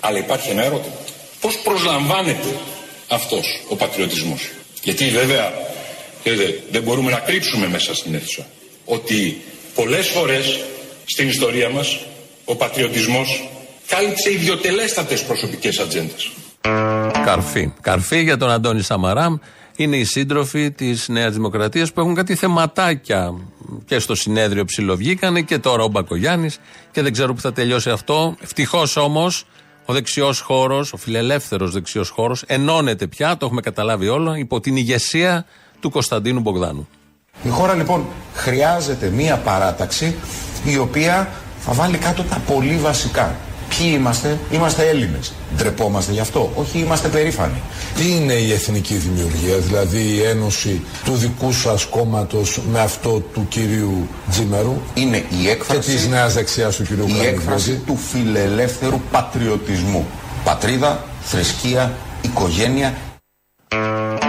Αλλά 0.00 0.18
υπάρχει 0.18 0.50
ένα 0.50 0.62
ερώτημα. 0.64 0.94
Πώς 1.40 1.58
προσλαμβάνεται 1.58 2.56
αυτός 3.08 3.64
ο 3.68 3.76
πατριωτισμός; 3.76 4.50
Γιατί 4.82 5.08
βέβαια 5.08 5.52
ξέρετε, 6.24 6.62
δεν 6.70 6.82
μπορούμε 6.82 7.10
να 7.10 7.18
κρύψουμε 7.18 7.68
μέσα 7.68 7.94
στην 7.94 8.14
αίθουσα 8.14 8.46
ότι 8.84 9.42
πολλές 9.74 10.08
φορές 10.08 10.64
στην 11.04 11.28
ιστορία 11.28 11.70
μας 11.70 11.98
ο 12.44 12.56
πατριωτισμός 12.56 13.48
κάλυψε 13.86 14.32
ιδιωτελέστατε 14.32 15.16
προσωπικές 15.16 15.78
ατζέντες. 15.78 16.30
Καρφί. 17.24 17.72
Καρφί 17.80 18.22
για 18.22 18.36
τον 18.36 18.50
Αντώνη 18.50 18.82
Σαμαρά. 18.82 19.40
Είναι 19.80 19.96
οι 19.96 20.04
σύντροφοι 20.04 20.70
της 20.70 21.08
Νέας 21.08 21.34
Δημοκρατίας 21.34 21.92
που 21.92 22.00
έχουν 22.00 22.14
κάτι 22.14 22.34
θεματάκια. 22.34 23.34
Και 23.84 23.98
στο 23.98 24.14
συνέδριο 24.14 24.64
ψιλοβγήκανε 24.64 25.40
και 25.40 25.58
τώρα 25.58 25.82
ο 25.82 25.88
Μπακογιάννης. 25.88 26.58
Και 26.90 27.02
δεν 27.02 27.12
ξέρω 27.12 27.34
που 27.34 27.40
θα 27.40 27.52
τελειώσει 27.52 27.90
αυτό. 27.90 28.36
Ευτυχώς 28.42 28.96
όμως 28.96 29.44
ο 29.84 29.92
δεξιός 29.92 30.40
χώρος, 30.40 30.92
ο 30.92 30.96
φιλελεύθερος 30.96 31.72
δεξιός 31.72 32.08
χώρος, 32.08 32.42
ενώνεται 32.46 33.06
πια, 33.06 33.36
το 33.36 33.46
έχουμε 33.46 33.60
καταλάβει 33.60 34.08
όλο, 34.08 34.34
υπό 34.34 34.60
την 34.60 34.76
ηγεσία 34.76 35.44
του 35.80 35.90
Κωνσταντίνου 35.90 36.40
Μπογδάνου. 36.40 36.88
Η 37.42 37.48
χώρα 37.48 37.74
λοιπόν 37.74 38.06
χρειάζεται 38.34 39.10
μία 39.10 39.36
παράταξη 39.36 40.14
η 40.64 40.78
οποία 40.78 41.28
θα 41.58 41.72
βάλει 41.72 41.96
κάτω 41.96 42.22
τα 42.22 42.42
πολύ 42.46 42.76
βασικά. 42.76 43.36
Ποιοι 43.68 43.92
είμαστε, 43.94 44.38
είμαστε 44.50 44.88
Έλληνες. 44.88 45.32
Ντρεπόμαστε 45.56 46.12
γι' 46.12 46.20
αυτό; 46.20 46.52
Όχι, 46.54 46.78
είμαστε 46.78 47.08
περήφανοι. 47.08 47.62
Τι 47.96 48.10
είναι 48.10 48.32
η 48.32 48.52
εθνική 48.52 48.94
δημιουργία, 48.94 49.56
δηλαδή 49.56 50.00
η 50.00 50.22
ένωση 50.22 50.82
του 51.04 51.14
δικού 51.14 51.52
σας 51.52 51.84
κόμματος 51.84 52.60
με 52.72 52.80
αυτό 52.80 53.22
του 53.34 53.46
κυρίου 53.48 54.08
Τζίμερου; 54.30 54.80
Είναι 54.94 55.24
η 55.42 55.48
έκφραση, 55.48 55.90
και 55.90 55.96
της 55.96 56.08
νέας 56.08 56.34
δεξιάς 56.34 56.76
του 56.76 56.82
κυρίου 56.82 57.04
η 57.08 57.12
Καραμικρότη. 57.12 57.40
έκφραση 57.40 57.82
του 57.86 57.96
φιλελεύθερου 57.96 59.00
πατριωτισμού. 59.10 60.06
Πατρίδα, 60.44 61.04
θρησκεία, 61.22 61.92
οικογένεια 62.22 62.94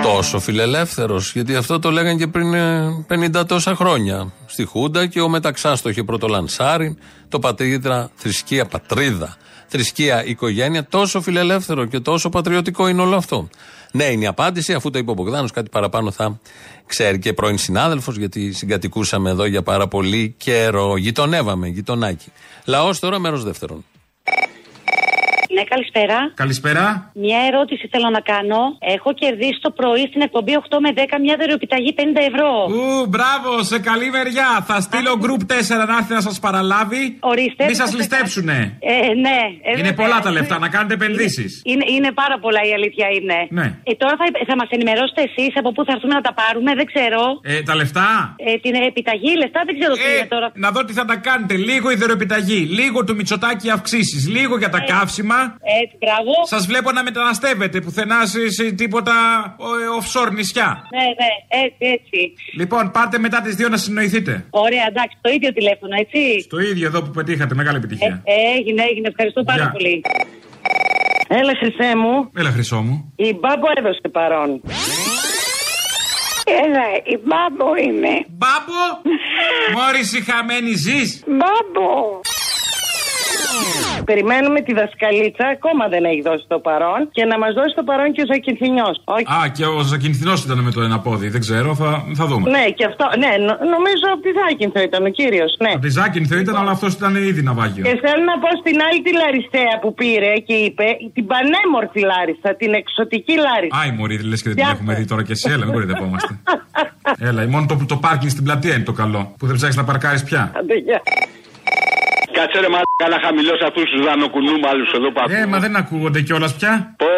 Τόσο 0.04 0.40
φιλελεύθερος, 0.40 1.32
γιατί 1.34 1.56
αυτό 1.56 1.80
το 1.80 1.92
λέγανε 1.92 2.18
και 2.18 2.28
πριν 2.28 2.54
ε, 2.54 3.06
50 3.10 3.46
τόσα 3.48 3.76
χρόνια 3.76 4.32
στη 4.46 4.66
Χούντα 4.66 5.06
και 5.06 5.22
ο 5.22 5.30
Μεταξά 5.30 5.78
το 5.82 5.90
είχε 5.90 6.04
πρώτο 6.04 6.28
λανσάρι. 6.28 6.98
Το 7.30 7.40
πατρίδα, 7.40 8.12
θρησκεία, 8.16 8.66
πατρίδα, 8.66 9.38
θρησκεία, 9.68 10.26
οικογένεια. 10.26 10.86
Τόσο 10.86 11.22
φιλελεύθερο 11.22 11.86
και 11.86 12.00
τόσο 12.00 12.30
πατριωτικό 12.30 12.88
είναι 12.88 13.02
όλο 13.02 13.16
αυτό. 13.16 13.50
Ναι, 13.92 14.04
είναι 14.04 14.24
η 14.24 14.28
απάντηση, 14.28 14.74
αφού 14.74 14.90
το 14.90 15.00
είπε 15.00 15.12
ο 15.12 15.14
Μπογδάνος, 15.14 15.52
κάτι 15.52 15.70
παραπάνω 15.70 16.12
θα 16.12 16.40
ξέρει 16.86 17.20
και 17.20 17.34
πρώην 17.34 17.58
συνάδελφος, 17.58 18.18
γιατί 18.18 18.52
συγκατοικούσαμε 18.52 19.30
εδώ 19.30 19.46
για 19.46 19.62
πάρα 19.62 19.88
πολύ 19.88 20.36
καιρό. 20.38 20.98
Γειτονεύαμε, 20.98 21.68
γειτονάκι. 21.68 22.32
Λαός 22.66 23.00
τώρα, 23.00 23.20
μέρος 23.20 23.44
δεύτερον. 23.44 23.86
Ναι, 25.56 25.64
καλησπέρα. 25.74 26.18
Καλησπέρα. 26.44 26.84
Μια 27.26 27.40
ερώτηση 27.50 27.84
θέλω 27.94 28.10
να 28.18 28.22
κάνω. 28.34 28.60
Έχω 28.96 29.10
κερδίσει 29.22 29.60
το 29.66 29.72
πρωί 29.80 30.04
στην 30.12 30.22
εκπομπή 30.28 30.54
8 30.64 30.78
με 30.86 30.90
10 30.96 31.00
μια 31.26 31.36
δωρεοπιταγή 31.40 31.92
50 31.98 32.02
ευρώ. 32.32 32.52
Ου, 32.76 32.84
μπράβο, 33.14 33.50
σε 33.72 33.78
καλή 33.90 34.08
μεριά. 34.18 34.50
Θα 34.70 34.78
στείλω 34.88 35.12
group 35.26 35.42
4 35.54 35.86
να 35.92 35.96
έρθει 36.02 36.14
να 36.20 36.24
σας 36.28 36.38
παραλάβει. 36.46 37.04
Ορίστε. 37.34 37.64
Μη 37.70 37.76
σας 37.84 37.92
ληστέψουνε. 38.00 38.58
Ε, 38.92 38.94
ναι. 39.26 39.40
ε, 39.68 39.72
Είναι 39.80 39.90
βέβαια. 39.90 39.94
πολλά 40.02 40.18
τα 40.26 40.32
λεφτά, 40.38 40.56
να 40.66 40.70
κάνετε 40.76 40.94
επενδύσεις. 41.00 41.52
Είναι, 41.72 41.86
είναι 41.96 42.12
πάρα 42.22 42.36
πολλά 42.44 42.62
η 42.70 42.72
αλήθεια 42.78 43.08
είναι. 43.18 43.38
Ναι. 43.60 43.68
Ε, 43.90 43.92
τώρα 44.02 44.14
θα, 44.20 44.26
θα 44.50 44.56
μας 44.60 44.70
ενημερώσετε 44.78 45.22
εσείς 45.30 45.52
από 45.62 45.70
πού 45.76 45.82
θα 45.88 45.92
έρθουμε 45.96 46.14
να 46.20 46.24
τα 46.28 46.34
πάρουμε, 46.42 46.72
δεν 46.80 46.86
ξέρω. 46.92 47.22
Ε, 47.52 47.54
τα 47.70 47.74
λεφτά; 47.82 48.08
Ε, 48.50 48.52
την 48.66 48.74
επιταγή, 48.90 49.32
λεφτά 49.44 49.60
δεν 49.68 49.74
ξέρω 49.80 49.94
τι 50.02 50.06
Ε, 50.10 50.12
είναι 50.18 50.28
τώρα. 50.36 50.48
να 50.64 50.70
δω 50.74 50.80
τι 50.88 50.94
θα 51.00 51.06
τα 51.12 51.16
κάνετε. 51.28 51.54
Λίγο 51.70 51.88
ιδεροεπιταγή, 51.96 52.62
λίγο 52.80 52.98
του 53.06 53.14
Μητσοτάκη 53.20 53.68
αυξήσεις, 53.78 54.22
λίγο 54.36 54.54
για 54.64 54.70
τα 54.76 54.80
καύσιμα. 54.92 55.39
Έτσι, 55.82 55.96
μπράβο. 56.02 56.32
Σας 56.54 56.66
βλέπω 56.66 56.92
να 56.92 57.04
μεταναστεύετε 57.04 57.82
πουθενά 57.82 58.26
σε, 58.26 58.50
σε 58.50 58.72
τίποτα 58.72 59.14
ε, 59.60 59.64
offshore 60.00 60.32
νησιά. 60.32 60.70
Ναι, 60.96 61.06
ναι, 61.20 61.32
έτσι, 61.66 61.84
έτσι. 61.98 62.20
Λοιπόν, 62.60 62.92
πάρτε 62.92 63.18
μετά 63.20 63.42
τις 63.42 63.56
δύο 63.56 63.70
να 63.70 63.78
συνοηθείτε. 63.78 64.46
Ωραία, 64.50 64.86
εντάξει, 64.92 65.18
το 65.22 65.30
ίδιο 65.30 65.54
τηλέφωνο, 65.54 65.94
έτσι. 66.04 66.48
Το 66.50 66.60
ίδιο 66.60 66.88
εδώ 66.88 67.00
που 67.04 67.12
πετύχατε, 67.12 67.56
μεγάλη 67.56 67.78
επιτυχία. 67.78 68.22
Ε, 68.24 68.58
έγινε, 68.58 68.82
έγινε. 68.90 69.08
Ευχαριστώ 69.08 69.44
πάρα 69.44 69.62
Γεια. 69.62 69.72
πολύ. 69.72 70.02
Έλα, 71.28 71.54
χρυσέ 71.62 71.96
μου. 71.96 72.32
Έλα, 72.38 72.52
χρυσό 72.52 72.82
μου. 72.82 73.14
Η 73.16 73.34
Μπάμπο 73.40 73.68
έδωσε 73.78 74.08
παρόν. 74.12 74.62
Έλα, 76.64 76.86
η 77.14 77.18
μπάμπο 77.26 77.76
είμαι. 77.76 78.14
Μπάμπο! 78.40 78.82
Μόρι 79.76 80.04
χαμένη 80.32 80.74
ζεις. 80.74 81.24
Μπάμπο. 81.28 82.20
Περιμένουμε 84.12 84.60
τη 84.68 84.72
δασκαλίτσα, 84.82 85.46
ακόμα 85.56 85.84
δεν 85.94 86.04
έχει 86.12 86.22
δώσει 86.30 86.46
το 86.54 86.58
παρόν 86.68 87.00
και 87.16 87.24
να 87.32 87.36
μας 87.42 87.52
δώσει 87.60 87.74
το 87.80 87.84
παρόν 87.90 88.10
και 88.16 88.22
ο 88.26 88.28
Ζακυνθινιός. 88.32 88.96
Α, 89.38 89.40
και 89.58 89.66
ο 89.78 89.80
Ζακυνθινός 89.92 90.40
ήταν 90.46 90.58
με 90.68 90.72
το 90.76 90.82
ένα 90.88 90.98
πόδι. 91.06 91.28
Δεν 91.36 91.42
ξέρω, 91.46 91.70
θα, 91.82 91.90
θα 92.20 92.26
δούμε. 92.30 92.46
Ναι, 92.58 92.66
και 92.78 92.86
αυτό. 92.92 93.06
Ναι, 93.24 93.32
νο- 93.48 93.62
νομίζω 93.76 94.08
ότι 94.18 94.28
Ζάκυνθο 94.40 94.80
ήταν 94.90 95.02
ο 95.10 95.12
κύριος. 95.20 95.52
Ναι. 95.66 95.72
Από 95.76 95.84
τη 95.88 95.92
Ζάκυνθο 96.00 96.36
ήταν, 96.44 96.56
αλλά 96.62 96.72
αυτός 96.78 96.92
ήταν 97.00 97.12
ήδη 97.30 97.42
ναυάγιο. 97.50 97.84
Και 97.88 97.96
θέλω 98.06 98.24
να 98.32 98.36
πω 98.44 98.50
στην 98.64 98.78
άλλη 98.88 99.00
τη 99.06 99.12
Λαριστέα 99.22 99.74
που 99.82 99.90
πήρε 100.00 100.32
και 100.48 100.56
είπε 100.66 100.86
την 101.16 101.26
πανέμορφη 101.32 102.02
Λάρισσα, 102.12 102.50
την 102.62 102.72
εξωτική 102.82 103.36
Λάρισσα. 103.46 103.76
Άι, 103.82 103.90
Μωρή, 103.98 104.16
λες 104.30 104.42
και 104.42 104.48
δεν 104.50 104.58
την 104.58 104.64
Γεια 104.66 104.74
έχουμε 104.76 104.94
δει 105.00 105.06
τώρα 105.12 105.24
και 105.28 105.34
εσύ. 105.38 105.46
Έλα, 105.54 105.64
μην 105.66 105.74
κορυδευόμαστε. 105.78 106.32
Έλα, 107.30 107.40
μόνο 107.54 107.66
το, 107.72 107.76
το 107.94 107.98
πάρκινγκ 108.06 108.32
στην 108.36 108.44
πλατεία 108.48 108.74
είναι 108.76 108.88
το 108.92 108.96
καλό. 109.02 109.22
Που 109.38 109.46
δεν 109.48 109.56
ψάχνεις 109.56 109.78
να 109.78 109.84
παρκάρεις 109.84 110.24
πια. 110.24 110.52
Άντε, 112.40 112.48
γεια. 112.48 112.48
Κάτσε 112.48 112.58
ρε 112.64 112.70
μαλάκα 112.74 113.08
να 113.16 113.20
χαμηλώσει 113.26 113.64
αυτούς 113.70 113.86
τους 113.92 114.02
δανοκουνούμαλους 114.08 114.90
εδώ 114.98 115.08
που 115.12 115.20
Ε, 115.40 115.46
μα 115.52 115.58
δεν 115.66 115.76
ακούγονται 115.82 116.22
κιόλας 116.28 116.54
πια. 116.58 116.74
Πω, 117.02 117.12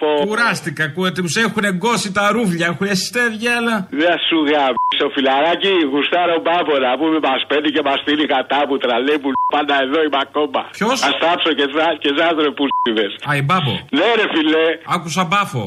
πω. 0.00 0.10
Κουράστηκα, 0.26 0.84
ακούετε, 0.84 1.18
τους 1.22 1.36
έχουν 1.46 1.64
εγκώσει 1.72 2.08
τα 2.18 2.24
ρούβλια, 2.34 2.66
έχουν 2.72 2.86
εστέδια, 2.94 3.52
αλλά. 3.58 3.76
Δεν 4.02 4.16
σου 4.26 4.38
γαμπήσω 4.50 5.06
φιλαράκι, 5.14 5.72
γουστάρω 5.92 6.36
μπάμπορα 6.44 6.90
που 6.98 7.04
με 7.12 7.18
μας 7.28 7.42
παίρνει 7.48 7.70
και 7.74 7.82
μας 7.88 7.98
στείλει 8.02 8.26
κατά 8.34 8.58
που 8.68 8.74
τραλέ 8.84 9.14
που 9.22 9.28
πάντα 9.54 9.74
εδώ 9.84 9.98
είμαι 10.04 10.20
ακόμα. 10.26 10.60
Ποιος; 10.78 10.98
Α 11.08 11.10
τάψω 11.22 11.50
και, 11.58 11.66
ζά, 11.74 11.86
και 12.02 12.10
ζάδρε 12.18 12.48
που 12.56 12.64
σίδε. 12.80 13.06
Α, 13.28 13.30
η 13.40 13.42
μπάμπο. 13.48 13.72
Ναι, 13.98 14.08
ρε 14.18 14.26
φιλέ. 14.34 14.66
Άκουσα 14.94 15.22
μπάφο. 15.30 15.62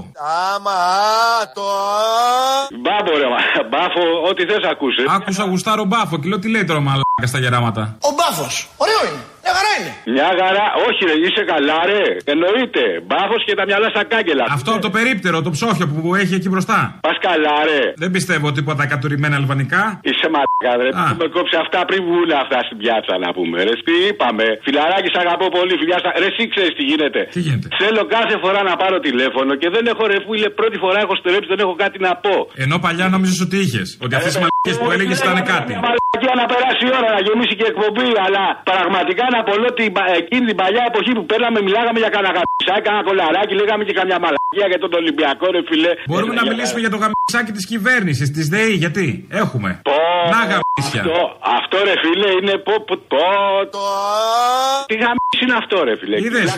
Άμα, 0.54 0.78
το 1.56 1.66
Μπάμπο, 2.84 3.12
ρε, 3.22 3.28
μα, 3.34 3.42
μπάφο, 3.72 4.04
ό,τι 4.30 4.42
θες 4.50 4.64
ακούσε. 4.74 5.04
Άκουσα 5.16 5.44
γουστάρο 5.44 5.84
μπάφο 5.92 6.16
και 6.20 6.28
λέω 6.30 6.40
τι 6.40 6.50
λέει 6.50 6.66
τώρα 6.70 6.80
μαλάκας 6.80 7.30
στα 7.32 7.40
γεράματα. 7.40 7.98
Ο 8.10 8.10
μπάφος. 8.18 8.56
Ωραίο 8.84 9.02
είναι. 9.08 9.22
Μια 9.48 9.56
χαρά 9.58 9.72
είναι. 9.80 9.92
Μια 10.16 10.30
χαρά, 10.42 10.66
όχι 10.88 11.02
ρε, 11.10 11.16
είσαι 11.26 11.44
καλά 11.54 11.78
ρε. 11.92 12.04
Εννοείται. 12.34 12.84
Μπάφο 13.08 13.36
και 13.48 13.54
τα 13.60 13.64
μυαλά 13.70 13.88
στα 13.96 14.04
κάγκελα. 14.12 14.46
Αυτό 14.58 14.72
το 14.86 14.90
περίπτερο, 14.98 15.38
το 15.48 15.52
ψόφιο 15.58 15.86
που 15.94 16.00
έχει 16.22 16.34
εκεί 16.40 16.50
μπροστά. 16.54 16.80
Πα 17.06 17.14
καλά 17.30 17.56
ρε. 17.70 17.82
Δεν 18.04 18.10
πιστεύω 18.16 18.48
τίποτα 18.58 18.84
κατουρημένα 18.92 19.36
αλβανικά. 19.42 19.82
Είσαι 20.10 20.28
μαλάκα, 20.36 20.72
ρε. 20.82 20.90
Α. 21.02 21.06
Με 21.22 21.26
κόψει 21.36 21.56
αυτά 21.64 21.80
πριν 21.90 22.00
βγουν 22.08 22.30
αυτά 22.44 22.58
στην 22.68 22.78
πιάτσα 22.82 23.16
να 23.26 23.30
πούμε. 23.38 23.58
Ρε, 23.68 23.74
τι 23.88 23.94
είπαμε. 24.10 24.46
Φιλαράκι, 24.66 25.10
σ' 25.16 25.20
αγαπώ 25.24 25.46
πολύ. 25.58 25.74
Φιλιά, 25.82 25.98
σα- 26.04 26.16
ρε, 26.22 26.28
εσύ 26.32 26.44
ξέρει 26.54 26.70
τι 26.78 26.84
γίνεται. 26.90 27.20
Τι 27.36 27.40
γίνεται. 27.46 27.68
Θέλω 27.82 28.02
κάθε 28.18 28.36
φορά 28.44 28.60
να 28.70 28.74
πάρω 28.82 28.98
τηλέφωνο 29.08 29.52
και 29.62 29.68
δεν 29.76 29.84
έχω 29.92 30.04
ρε 30.12 30.18
φίλε. 30.26 30.50
Πρώτη 30.60 30.78
φορά 30.84 30.98
έχω 31.06 31.14
στερέψει, 31.22 31.48
δεν 31.54 31.60
έχω 31.66 31.76
κάτι 31.84 31.98
να 32.08 32.12
πω. 32.26 32.36
Ενώ 32.64 32.76
παλιά 32.86 33.06
νόμιζε 33.14 33.34
ότι 33.46 33.56
είχε. 33.64 33.82
Ότι 34.06 34.14
αυτέ 34.20 34.30
οι 34.36 34.40
μαλακίε 34.44 34.74
που 34.82 34.88
έλεγε 34.96 35.14
ήταν 35.24 35.38
κάτι. 35.54 35.72
Μαλακία 35.86 36.34
να 36.42 36.46
περάσει 36.52 36.82
η 36.90 36.92
ώρα, 37.00 37.10
να 37.16 37.20
γεμίσει 37.26 37.54
και 37.60 37.68
εκπομπή. 37.74 38.10
Αλλά 38.26 38.44
πραγματικά 38.72 39.26
να 39.36 39.37
απολώ 39.44 39.70
την, 39.80 39.88
πα- 39.96 40.12
εκείνη 40.22 40.44
την 40.52 40.58
παλιά 40.62 40.84
εποχή 40.92 41.12
που 41.18 41.24
παίρναμε, 41.32 41.58
μιλάγαμε 41.68 42.00
για 42.04 42.12
κανένα 42.16 42.32
γαμπισάκι, 42.38 42.84
κανένα 42.88 43.04
κολαράκι, 43.10 43.54
λέγαμε 43.62 43.84
και 43.88 43.96
καμιά 44.00 44.18
μαλακία 44.26 44.68
για 44.72 44.80
τον 44.84 44.92
Ολυμπιακό, 45.02 45.46
ρε 45.56 45.62
φιλέ. 45.70 45.92
Μπορούμε 46.10 46.34
Ε, 46.34 46.38
να 46.40 46.44
για- 46.44 46.52
μιλήσουμε 46.52 46.80
για 46.86 46.92
το 46.96 47.00
γαμισάκι 47.04 47.52
της 47.58 47.66
κυβέρνησης, 47.72 48.28
της 48.36 48.46
ΔΕΗ, 48.54 48.74
γιατί; 48.84 49.06
Έχουμε. 49.44 49.70
Να 50.34 50.40
γαμίσια. 50.52 51.02
Αυτό, 51.04 51.20
αυτό 51.58 51.76
ρε 51.88 51.96
φίλε 52.04 52.30
είναι 52.40 52.56
πω, 52.68 52.76
πω, 52.88 52.96
πω. 53.14 53.26
Τι 54.90 54.96
γαμίση 55.04 55.42
είναι 55.46 55.56
αυτό 55.62 55.78
ρε 55.88 55.96
φίλε. 56.00 56.16
Είδες; 56.28 56.50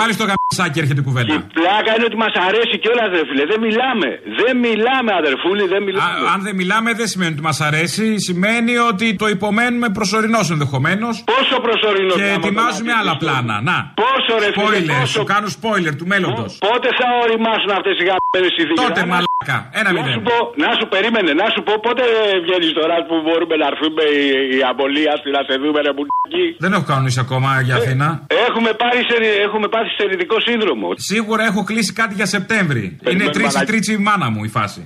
Πάλι 0.00 0.12
στο 0.18 0.24
γαμισάκι 0.30 0.78
έρχεται 0.82 1.00
η 1.00 1.06
κουβέντα. 1.08 1.34
Πλάκα 1.60 1.90
είναι 1.96 2.04
ότι 2.10 2.16
μας 2.24 2.34
αρέσει 2.48 2.74
κιόλας 2.82 3.08
ρε 3.16 3.22
φίλε. 3.28 3.44
Δεν 3.52 3.60
μιλάμε. 3.66 4.08
Δεν 4.40 4.54
μιλάμε 4.66 5.10
αδερφούλη, 5.20 5.64
δεν 5.74 5.82
μιλάμε. 5.86 6.10
Α, 6.28 6.32
αν 6.34 6.40
δεν 6.46 6.54
μιλάμε, 6.60 6.88
δεν 7.00 7.06
σημαίνει 7.12 7.32
ότι 7.36 7.42
μας 7.50 7.60
αρέσει. 7.68 8.06
Σημαίνει 8.28 8.74
ότι 8.90 9.06
το 9.22 9.26
υπομένουμε 9.36 9.88
προσωρινό 9.98 10.40
ενδεχομένως. 10.50 11.14
Πόσο 11.34 11.55
προσωρινό 11.66 12.14
Και 12.18 12.22
άμα 12.28 12.38
ετοιμάζουμε 12.40 12.90
το 12.92 12.98
άλλα 13.00 13.12
να 13.14 13.20
πλάνα. 13.22 13.56
Να. 13.68 13.76
Πόσο 14.04 14.32
ρε 14.42 14.48
φίλε. 14.56 14.66
Spoiler, 14.68 14.98
πόσο- 15.00 15.14
σου 15.14 15.22
κάνω 15.32 15.48
spoiler 15.58 15.94
του 16.00 16.06
μέλλοντος. 16.12 16.50
Πότε 16.68 16.88
θα 16.98 17.06
οριμάσουν 17.24 17.70
αυτές 17.78 17.94
οι 18.00 18.04
γαμμένες 18.08 18.50
συνθήκες; 18.56 18.84
Τότε 18.86 19.02
μαλάκα. 19.12 19.56
Ένα 19.80 19.88
Να 19.92 19.98
σου 19.98 20.04
μηδέν. 20.06 20.22
πω, 20.28 20.36
να 20.64 20.70
σου 20.78 20.86
περίμενε, 20.94 21.30
να 21.42 21.46
σου 21.54 21.60
πω 21.66 21.72
πότε 21.86 22.02
βγαίνεις 22.44 22.70
τώρα 22.80 22.96
που 23.08 23.14
μπορούμε 23.26 23.54
να 23.62 23.66
έρθουμε 23.72 24.02
η, 24.20 24.24
η 24.58 24.60
αμπολία 24.70 25.12
στη 25.20 25.28
να 25.36 25.42
σε 25.48 25.54
δούμε 25.62 25.78
ρε 25.86 25.92
μπουλάκι. 25.96 26.44
Δεν 26.64 26.70
έχω 26.76 26.84
κανονίσει 26.92 27.20
ακόμα 27.26 27.50
για 27.66 27.74
Αθήνα. 27.80 28.08
Έχουμε, 28.46 28.70
πάρει 28.82 29.00
σε, 29.08 29.16
έχουμε 29.46 29.66
πάθει 29.74 29.90
σε 29.98 30.04
ειδικό 30.12 30.36
σύνδρομο. 30.48 30.88
Σίγουρα 31.12 31.42
έχω 31.50 31.60
κλείσει 31.70 31.92
κάτι 32.00 32.14
για 32.20 32.26
Σεπτέμβρη. 32.36 32.84
Είναι 33.12 33.24
τρίτσι 33.34 33.40
μαλάκα. 33.56 33.70
τρίτσι 33.70 33.92
η 33.98 34.00
μάνα 34.08 34.26
μου 34.32 34.40
η 34.44 34.50
φάση. 34.58 34.82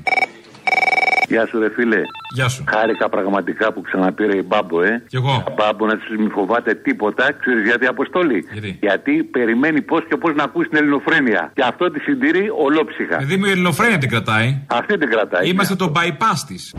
Γεια 1.31 1.47
σου, 1.47 1.59
ρε 1.59 1.71
φίλε. 1.71 2.01
Γεια 2.35 2.49
σου. 2.49 2.65
Χάρηκα 2.69 3.09
πραγματικά 3.09 3.73
που 3.73 3.81
ξαναπήρε 3.81 4.37
η 4.37 4.45
Μπάμπο, 4.47 4.83
ε. 4.83 5.03
Κι 5.09 5.17
εγώ. 5.17 5.45
Η 5.49 5.53
Μπάμπο 5.57 5.87
να 5.87 5.97
τη 5.97 6.19
μη 6.19 6.29
φοβάται 6.29 6.75
τίποτα. 6.75 7.33
Ξέρεις 7.41 7.65
γιατί, 7.65 7.87
Αποστόλη; 7.87 8.45
Γιατί; 8.81 9.25
περιμένει 9.25 9.83
πώς 9.83 10.03
και 10.09 10.17
πώς 10.17 10.35
να 10.35 10.43
ακούσει 10.43 10.69
την 10.69 10.79
ελληνοφρένεια. 10.79 11.51
Και 11.55 11.63
αυτό 11.65 11.91
τη 11.91 12.01
συντηρεί 12.01 12.51
ολόψυχα. 12.65 13.17
Παιδί 13.17 13.37
μου 13.37 13.45
η 13.45 13.51
ελληνοφρένεια 13.51 13.99
την 13.99 14.09
κρατάει. 14.09 14.63
Αυτή 14.67 14.99
την 14.99 15.11
κρατάει. 15.11 15.49
Είμαστε 15.49 15.75
το 15.75 15.93
bypass 15.97 16.39
της. 16.47 16.75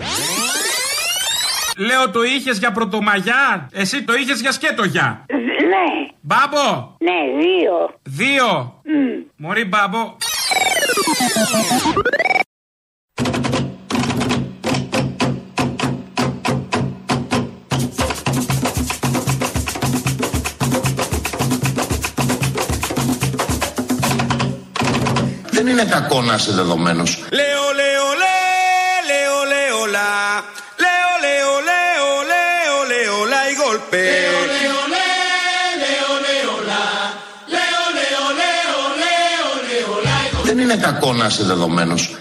Λέω 1.77 2.09
το 2.09 2.23
είχες 2.23 2.57
για 2.57 2.71
πρωτομαγιά; 2.71 3.69
Εσύ 3.73 4.03
το 4.03 4.13
είχες 4.13 4.41
για 4.41 4.51
σκέτο 4.51 4.83
για. 4.83 5.25
Ναι. 5.73 5.85
Μπάμπο. 6.21 6.95
Ναι, 6.99 7.19
δύο. 7.41 7.73
Δύο. 8.03 8.81
Μωρή 9.35 9.65
μπάμπο. 9.65 10.15
δεν 25.63 25.73
είναι 25.73 25.85
κακό 25.85 26.21
να 26.21 26.33
είσαι 26.33 26.51
δεδομένος. 26.51 27.23
Λέω, 27.31 27.63
λέω, 27.75 28.09
Δεν 40.43 40.59
είναι 40.59 40.75
κακό 40.75 41.13
να 41.13 41.25
είσαι 41.25 41.43
δεδομένος. 41.43 42.15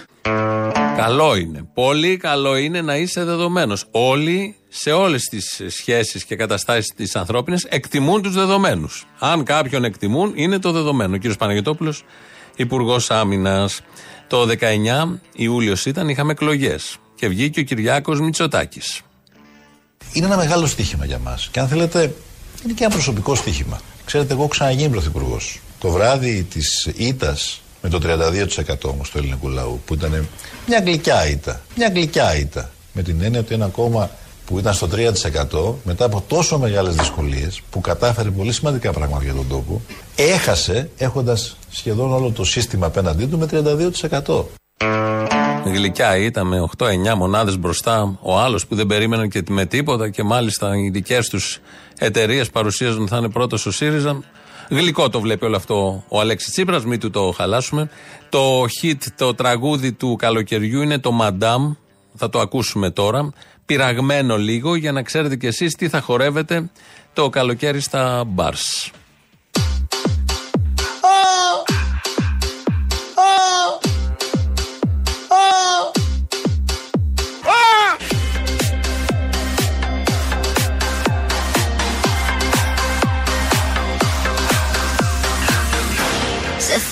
Καλό 0.97 1.35
είναι. 1.35 1.69
Πολύ 1.73 2.17
καλό 2.17 2.55
είναι 2.55 2.81
να 2.81 2.95
είσαι 2.97 3.23
δεδομένος. 3.23 3.85
Όλοι 3.91 4.55
σε 4.69 4.91
όλες 4.91 5.23
τις 5.23 5.61
σχέσεις 5.67 6.23
και 6.23 6.35
καταστάσεις 6.35 6.93
τι 6.95 7.11
ανθρώπινε 7.13 7.57
εκτιμούν 7.69 8.21
τους 8.21 8.33
δεδομένους. 8.35 9.05
Αν 9.19 9.43
κάποιον 9.43 9.83
εκτιμούν, 9.83 10.31
είναι 10.35 10.59
το 10.59 10.71
δεδομένο. 10.71 11.15
Ο 11.15 11.17
κ. 11.17 11.37
Παναγιώτοπουλος 11.37 12.03
Υπουργός 12.55 13.11
Άμυνας. 13.11 13.81
Το 14.27 14.45
19 14.45 15.19
Ιούλιος 15.35 15.85
ήταν, 15.85 16.09
είχαμε 16.09 16.31
εκλογές. 16.31 16.97
Και 17.15 17.27
βγήκε 17.27 17.59
ο 17.59 17.63
Κυριάκος 17.63 18.19
Μητσοτάκης. 18.19 19.01
Είναι 20.13 20.25
ένα 20.25 20.37
μεγάλο 20.37 20.65
στοίχημα 20.65 21.05
για 21.05 21.19
μας. 21.19 21.49
Και 21.51 21.59
αν 21.59 21.67
θέλετε, 21.67 21.99
είναι 22.63 22.73
και 22.73 22.83
ένα 22.83 22.93
προσωπικό 22.93 23.35
στοίχημα. 23.35 23.79
Ξέρετε, 24.05 24.33
εγώ 24.33 24.41
έχω 24.41 24.51
ξαναγίνει 24.51 24.89
πρωθυπουργός. 24.89 25.59
Το 25.79 25.89
βράδυ 25.89 26.43
της 26.43 26.89
ήττας 26.95 27.61
με 27.81 27.89
το 27.89 27.99
32% 27.99 28.89
όμως 28.89 29.09
του 29.09 29.17
ελληνικού 29.17 29.49
λαού, 29.49 29.81
που 29.85 29.93
ήταν 29.93 30.27
μια 30.67 30.79
γλυκιά 30.79 31.27
ήττα. 31.27 31.61
Μια 31.75 31.89
γλυκιά 31.89 32.35
ήττα. 32.35 32.71
Με 32.93 33.01
την 33.01 33.21
έννοια 33.21 33.39
ότι 33.39 33.53
ένα 33.53 33.67
κόμμα 33.67 34.11
που 34.51 34.59
ήταν 34.59 34.73
στο 34.73 34.87
3% 34.91 35.73
μετά 35.83 36.05
από 36.05 36.23
τόσο 36.27 36.59
μεγάλες 36.59 36.95
δυσκολίες 36.95 37.61
που 37.69 37.81
κατάφερε 37.81 38.29
πολύ 38.29 38.51
σημαντικά 38.51 38.91
πράγματα 38.91 39.23
για 39.23 39.33
τον 39.33 39.47
τόπο 39.47 39.81
έχασε 40.15 40.89
έχοντας 40.97 41.57
σχεδόν 41.69 42.13
όλο 42.13 42.31
το 42.31 42.43
σύστημα 42.43 42.85
απέναντί 42.85 43.25
του 43.25 43.37
με 43.37 43.47
32%. 44.25 44.43
Γλυκιά 45.65 46.17
ήταν 46.17 46.47
με 46.47 46.69
8-9 46.77 47.15
μονάδες 47.17 47.57
μπροστά. 47.57 48.17
Ο 48.21 48.39
άλλος 48.39 48.67
που 48.67 48.75
δεν 48.75 48.87
περίμενε 48.87 49.27
και 49.27 49.43
με 49.49 49.65
τίποτα 49.65 50.09
και 50.09 50.23
μάλιστα 50.23 50.77
οι 50.77 50.89
δικές 50.89 51.29
τους 51.29 51.59
εταιρείες 51.97 52.49
παρουσίαζαν 52.49 53.07
θα 53.07 53.17
είναι 53.17 53.29
πρώτος 53.29 53.65
ο 53.65 53.71
ΣΥΡΙΖΑ. 53.71 54.23
Γλυκό 54.69 55.09
το 55.09 55.19
βλέπει 55.19 55.45
όλο 55.45 55.55
αυτό 55.55 56.03
ο 56.07 56.19
Αλέξης 56.19 56.51
Τσίπρας, 56.51 56.85
μην 56.85 56.99
του 56.99 57.09
το 57.09 57.33
χαλάσουμε. 57.37 57.89
Το 58.29 58.61
hit, 58.61 58.97
το 59.17 59.33
τραγούδι 59.33 59.91
του 59.91 60.15
καλοκαιριού 60.15 60.81
είναι 60.81 60.99
το 60.99 61.11
Madame. 61.21 61.75
Θα 62.15 62.29
το 62.29 62.39
ακούσουμε 62.39 62.89
τώρα. 62.89 63.29
Πειραγμένο 63.65 64.37
λίγο 64.37 64.75
για 64.75 64.91
να 64.91 65.01
ξέρετε 65.01 65.35
κι 65.35 65.47
εσείς 65.47 65.75
τι 65.75 65.89
θα 65.89 66.01
χορεύετε 66.01 66.69
το 67.13 67.29
καλοκαίρι 67.29 67.79
στα 67.79 68.23
μπαρς. 68.27 68.91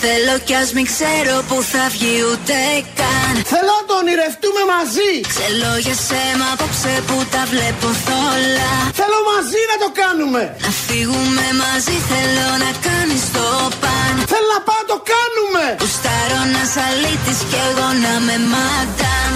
Θέλω 0.04 0.36
κι 0.48 0.56
ας 0.62 0.70
μην 0.76 0.86
ξέρω 0.92 1.36
που 1.48 1.58
θα 1.72 1.84
βγει 1.94 2.16
ούτε 2.30 2.58
καν. 3.00 3.34
Θέλω 3.52 3.74
να 3.80 3.86
το 3.90 3.94
ονειρευτούμε 4.02 4.62
μαζί. 4.74 5.12
Ξελόγιασέ 5.32 6.24
μ' 6.40 6.46
απόψε 6.54 6.94
που 7.08 7.18
τα 7.34 7.44
βλέπω 7.52 7.88
θόλα. 8.06 8.72
Θέλω 9.00 9.20
μαζί 9.34 9.62
να 9.72 9.78
το 9.84 9.90
κάνουμε. 10.02 10.42
Να 10.66 10.72
φύγουμε 10.86 11.46
μαζί 11.64 11.96
θέλω 12.12 12.48
να 12.66 12.72
κάνεις 12.88 13.24
το 13.36 13.48
παν. 13.82 14.14
Θέλω 14.32 14.50
να 14.56 14.62
πάω 14.68 14.82
να 14.84 14.88
το 14.94 14.98
κάνουμε. 15.14 15.64
Γουστάρω 15.82 16.42
να 16.54 16.64
σαλίτης 16.74 17.40
κι 17.50 17.60
εγώ 17.68 17.88
να 18.04 18.14
με 18.26 18.36
μαντάμ 18.52 19.32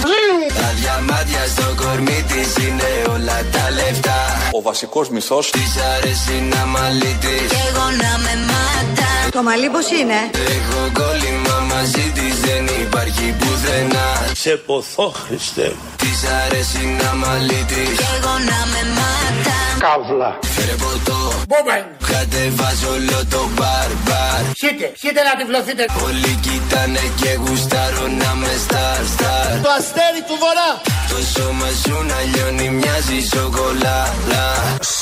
Τα 0.60 0.68
διαμάτια 0.78 1.44
στο 1.54 1.66
κορμί 1.80 2.20
της 2.30 2.50
είναι 2.64 2.90
όλα 3.14 3.38
τα 3.54 3.64
λεφτά 3.78 4.23
Ο 4.56 4.60
βασικός 4.62 5.08
μυθός 5.08 5.50
Της 5.50 5.76
αρέσει 5.96 6.36
να 6.52 6.66
μαλίτης. 6.66 7.48
Κι 7.48 7.60
εγώ 7.68 7.86
να 8.02 8.12
με 8.24 8.34
μαντάμ 8.50 9.26
Το 9.30 9.42
μαλλί 9.42 9.68
πως 9.74 9.86
είναι; 10.00 10.20
Έχω 10.54 10.80
κόλλημα 10.98 11.56
μαζί 11.70 12.06
της 12.16 12.23
δεν 12.46 12.64
υπάρχει 12.84 13.34
πουθενά. 13.38 14.08
Σε 14.34 14.50
ποθώ 14.66 15.12
Χριστέ 15.26 15.68
Της 15.96 16.18
αρέσει 16.40 16.82
να 17.00 17.10
μαλίτης. 17.14 17.96
Κι 18.00 18.08
εγώ 18.16 18.34
να 18.50 18.60
με 18.72 18.82
μαντάμ 18.96 19.74
Καύλα. 19.84 20.30
Φέρε 20.54 20.76
ποτό. 20.84 21.18
Μπόμπεν 21.48 21.84
Κατεβάζω 22.10 22.90
όλο 22.96 23.18
το 23.34 23.42
μπαρ 23.54 23.90
μπαρ 24.04 24.42
Χείτε, 24.60 24.86
χείτε 25.02 25.20
να 25.28 25.32
τυφλωθείτε. 25.38 25.84
Όλοι 26.06 26.32
κοιτάνε 26.44 27.04
και 27.20 27.30
γουστάρω 27.42 28.06
να 28.20 28.30
με 28.40 28.52
στάρ 28.64 29.02
στάρ 29.14 29.50
Το 29.66 29.70
αστέρι 29.78 30.22
του 30.28 30.36
βορρά. 30.42 30.70
Το 31.10 31.18
σώμα 31.34 31.68
σου 31.82 31.96
να 32.10 32.18
λιώνει 32.30 32.68
μοιάζει 32.78 33.18
σοκολάτα. 33.32 34.44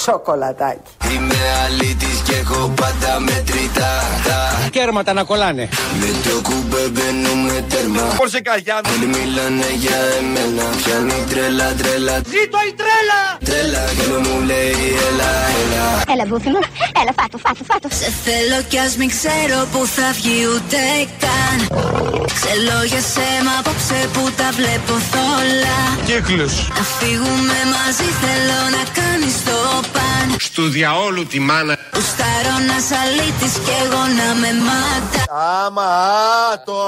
Σοκολατάκι. 0.05 0.91
Είμαι 1.13 1.41
αλήτης 1.65 2.19
και 2.27 2.35
έχω 2.43 2.73
πάντα 2.81 3.13
μετρητά. 3.27 3.93
Κέρματα 4.71 5.13
να 5.13 5.23
κολλάνε. 5.25 5.69
Με 6.01 6.11
το 6.25 6.35
κουμπέ 6.49 6.83
μπαίνουμε 7.33 7.65
τέρμα. 7.69 8.03
Πώς 8.17 8.33
καγιάνο 8.43 8.89
Όλοι 8.93 9.07
μιλάνε 9.07 9.69
για 9.83 9.99
εμένα. 10.19 10.65
Πιάνει 10.85 11.25
τρέλα 11.31 11.69
τρέλα. 11.81 12.15
Ζήτω 12.33 12.59
η 12.71 12.73
τρέλα! 12.81 13.21
Τρέλα 13.49 13.85
και 13.99 14.29
μου 14.29 14.37
λέει 14.51 14.81
έλα 15.09 15.31
έλα. 15.61 15.85
Έλα 16.13 16.25
μπούφι 16.29 16.49
μου, 16.55 16.61
έλα 17.01 17.13
φάτο, 17.19 17.37
φάτο, 17.45 17.63
φάτο. 17.69 17.89
Σε 18.01 18.09
θέλω 18.25 18.59
κι 18.71 18.79
ας 18.79 18.93
μην 18.97 19.09
ξέρω 19.17 19.59
που 19.73 19.81
θα 19.97 20.09
βγει 20.19 20.39
ούτε 20.53 20.81
καν. 21.23 21.59
Ξελόγιασέ 22.37 23.31
μ' 23.45 23.53
απόψε 23.59 23.99
που 24.15 24.23
τα 24.39 24.49
βλέπω 24.59 24.95
θόλα. 25.13 25.79
Κύκλους. 26.09 26.55
Να 26.79 26.85
φύγουμε 26.99 27.59
μαζί 27.75 28.09
θέλω 28.23 28.61
να 28.77 28.83
κάνεις 28.99 29.35
το 29.47 29.59
παν. 29.95 30.27
Στου 30.49 30.65
διαόλου 30.77 31.27
τη 31.33 31.39
μάνα. 31.49 31.75
Γουστάρω 31.95 32.55
να 32.69 32.77
σαλίτης 32.89 33.55
κι 33.65 33.75
εγώ 33.83 34.03
να 34.19 34.29
με 34.41 34.51
μάτα. 34.67 35.21
Άμα 35.65 35.93
το 36.67 36.79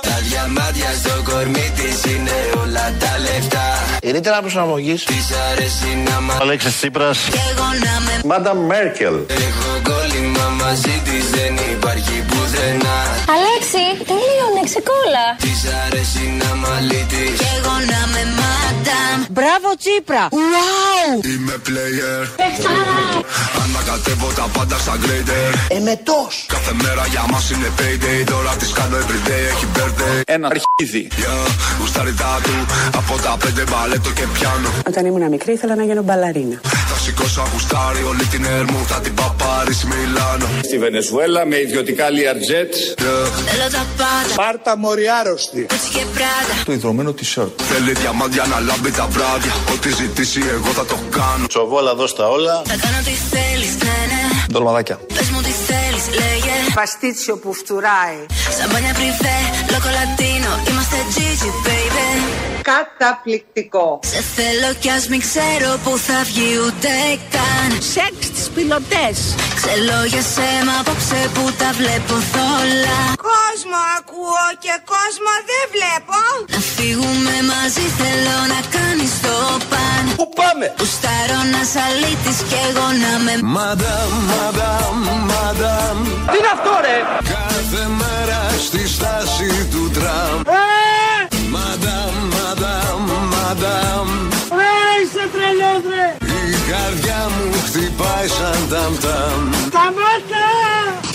Τα 0.00 0.16
διαμάτια 0.28 0.90
στο 1.02 1.14
κορμί 1.30 1.72
της 1.76 2.12
είναι 2.12 2.36
όλα 2.62 2.86
τα 3.02 3.12
λεφτά 3.26 3.66
Η 4.02 4.10
ρήτρα 4.10 4.40
προσαρμογής. 4.40 5.04
Της 5.04 5.26
αρέσει 5.50 5.90
να 6.08 6.20
μα 6.20 6.34
Αλέξης 6.40 6.76
Τσίπρας. 6.76 7.18
Κι 7.30 7.40
εγώ 7.50 7.68
να 7.84 7.94
με 8.06 8.14
Μάντα 8.24 8.54
Μέρκελ. 8.54 9.14
Έχω 9.46 9.70
κόλλημα 9.88 10.46
μαζί 10.62 10.94
της 11.06 11.24
δεν 11.36 11.54
υπάρχει 11.72 12.16
πουθενά 12.28 12.98
Αλέξη, 13.34 13.84
τελείωνε, 14.10 14.62
ξεκόλα. 14.70 15.26
Της 15.44 15.60
αρέσει 15.82 16.24
να 16.40 16.50
μαλίτης 16.62 17.38
Κι 17.40 17.48
εγώ 17.56 17.74
να 17.92 18.00
με 18.12 18.22
μάταμ 18.38 19.16
Μπράβο 19.30 19.68
Τσίπρα. 19.80 20.24
Wow. 20.28 21.10
Είμαι 21.32 21.56
player 21.66 22.20
Ανακατεύω 23.62 24.28
τα 24.38 24.46
πάντα 24.56 24.78
σαν 24.78 24.98
grader 25.04 25.50
Εμετός 25.68 26.32
Κάθε 26.54 26.72
μέρα 26.82 27.06
για 27.06 27.24
μας 27.30 27.50
είναι 27.50 27.68
payday. 27.78 28.24
Τώρα 28.30 28.52
τις 28.60 28.72
κάνω 28.72 28.96
everyday. 29.02 29.44
Έχει 29.52 29.66
birthday. 29.76 30.22
Ένα 30.26 30.48
αρχίδι. 30.54 31.08
Yeah, 31.10 31.48
γουστάρι 31.78 32.14
τα 32.14 32.40
του. 32.42 32.56
Από 33.00 33.14
τα 33.22 33.36
πέντε 33.42 33.64
μπαλέτο 33.70 34.10
και 34.18 34.26
πιάνω. 34.34 34.68
Όταν 34.88 35.06
ήμουν 35.06 35.28
μικρή 35.28 35.52
ήθελα 35.52 35.74
να 35.74 35.84
γίνω 35.84 36.02
μπαλαρίνα. 36.02 36.60
Θα 36.90 36.96
σηκώσω 37.04 37.42
γουστάρι 37.52 38.02
όλη 38.10 38.24
την 38.24 38.44
έρμου. 38.44 38.80
Θα 38.86 39.00
την 39.00 39.14
πάω 39.14 39.32
Παρίσι 39.42 39.86
Μιλάνο. 39.86 40.46
Στη 40.62 40.78
Βενεζουέλα 40.78 41.44
με 41.46 41.56
ιδιωτικά 41.66 42.06
Learjet 42.16 42.72
Yeah, 43.02 43.26
Θέλω 43.48 43.68
τα 43.76 43.84
πάντα 44.00 44.34
Πάρτα 44.36 44.76
μοριάρωστη. 44.76 45.66
Gucci 45.70 45.88
και 45.96 46.04
πράτα 46.16 46.54
Το 46.64 46.72
ιδρωμένο 46.72 47.14
t-shirt. 47.18 47.54
Θέλει 47.70 47.92
διαμάντια 47.92 48.44
να 48.52 48.58
λάμπει 48.68 48.90
τα 48.90 49.06
βράδια. 49.14 49.52
Ό,τι 49.74 49.88
ζητήσει 50.00 50.40
εγώ 50.56 50.70
θα 50.78 50.84
το 50.84 50.96
κάνω. 51.16 51.46
Τσοβόλα 51.46 51.94
δώσ' 51.94 52.14
τα 52.14 52.26
όλα. 52.28 52.62
Θα 52.70 52.76
κάνω 52.82 52.98
τι 53.06 53.13
θέλεις 53.14 53.76
ναι 53.76 53.88
ναι. 53.88 54.52
Ντολμαδάκια 54.52 54.96
Πες 55.14 55.30
μου 55.30 55.40
τι 55.40 55.50
θέλεις 55.50 56.08
λέγε 56.08 56.63
Παστίτσιο 56.74 57.36
που 57.42 57.52
φτουράει. 57.60 58.18
Σαμπάνια 58.58 58.92
πριβέ, 58.98 59.38
λόκο 59.72 59.90
λατίνο 59.98 60.52
Είμαστε 60.68 60.98
Gigi 61.14 61.50
baby. 61.66 62.10
Καταπληκτικό. 62.72 63.88
Σε 64.12 64.20
θέλω 64.34 64.70
κι 64.82 64.90
ας 64.96 65.04
μην 65.10 65.20
ξέρω 65.26 65.70
που 65.84 65.92
θα 66.06 66.18
βγει 66.28 66.50
ούτε 66.64 66.92
καν. 67.34 67.68
Σεξ 67.92 68.16
τις 68.34 68.46
πιλωτές. 68.54 69.18
Ξελόγιασέ 69.58 70.50
μ' 70.66 70.72
απόψε 70.80 71.20
που 71.34 71.44
τα 71.60 71.70
βλέπω 71.80 72.14
θόλα. 72.32 72.98
Κόσμο 73.30 73.78
ακούω 73.98 74.46
και 74.64 74.74
κόσμο 74.94 75.32
δεν 75.50 75.64
βλέπω. 75.74 76.18
Να 76.54 76.60
φύγουμε 76.74 77.34
μαζί 77.52 77.84
θέλω 78.00 78.36
να 78.52 78.60
κάνεις 78.74 79.12
το 79.24 79.36
παν. 79.70 80.04
Πού 80.18 80.26
πάμε; 80.38 80.66
Γουστάρω 80.78 81.40
να 81.54 81.62
σαλίτης 81.72 82.38
κι 82.48 82.58
εγώ 82.66 82.86
να 83.02 83.12
με 83.24 83.34
Μαντάμ, 83.54 84.12
μαντάμ, 84.30 84.96
μαντάμ. 85.30 85.96
Τι 86.32 86.36
είναι 86.40 86.52
αυτό 86.64 86.80
ρε 86.86 86.98
Κάθε 87.34 87.84
μέρα 88.00 88.40
στη 88.66 88.88
στάση 88.88 89.68
του 89.70 89.90
τραμ. 89.96 90.36
Μαντάμ, 91.54 92.14
μαντάμ, 92.34 93.02
μαντάμ. 93.32 94.08
Ρε 94.58 94.76
είσαι 95.00 95.24
τρελός 95.34 95.82
ρε! 95.94 96.08
Η 96.52 96.56
καρδιά 96.70 97.20
μου 97.34 97.46
χτυπάει 97.66 98.28
σαν 98.36 98.60
ταμ 98.70 98.92
ταμ. 99.04 99.40
Σταμάτα 99.68 100.46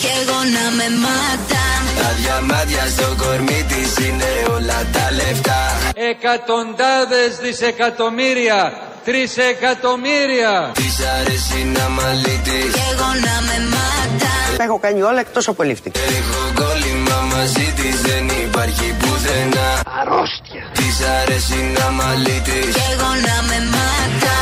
Κι 0.01 0.09
εγώ 0.19 0.39
να 0.55 0.65
με 0.77 0.87
μάταμ. 1.03 1.81
Τα 1.99 2.09
διαμάτια 2.19 2.85
στο 2.95 3.09
κορμί 3.21 3.61
της 3.69 4.05
είναι 4.05 4.31
όλα 4.55 4.79
τα 4.93 5.05
λεφτά. 5.19 5.63
Εκατοντάδες 6.09 7.31
δισεκατομμύρια 7.41 8.61
Τρισεκατομμύρια 9.05 10.71
Της 10.73 10.95
αρέσει 11.15 11.61
να 11.75 11.89
μαλίτης 11.89 12.73
Κι 12.73 12.81
εγώ 12.91 13.09
να 13.25 13.35
με 13.47 13.57
μάταμ 13.63 13.68
Τα 14.59 14.65
έχω 14.65 14.79
κάνει 14.79 15.01
όλα 15.01 15.19
εκτός 15.19 15.47
από 15.47 15.63
λήφτη 15.63 15.91
Έχω 15.95 16.41
κόλλημα 16.59 17.17
μαζί 17.33 17.73
της 17.75 18.01
δεν 18.01 18.27
υπάρχει 18.45 18.95
πουθενά. 18.99 19.69
Αρρώστια. 19.99 20.63
Της 20.73 20.95
αρέσει 21.21 21.59
να 21.77 21.89
μαλίτη. 21.91 22.59
Κι 22.77 22.83
εγώ 22.93 23.09
να 23.27 23.37
με 23.49 23.57
μάτα. 23.73 24.37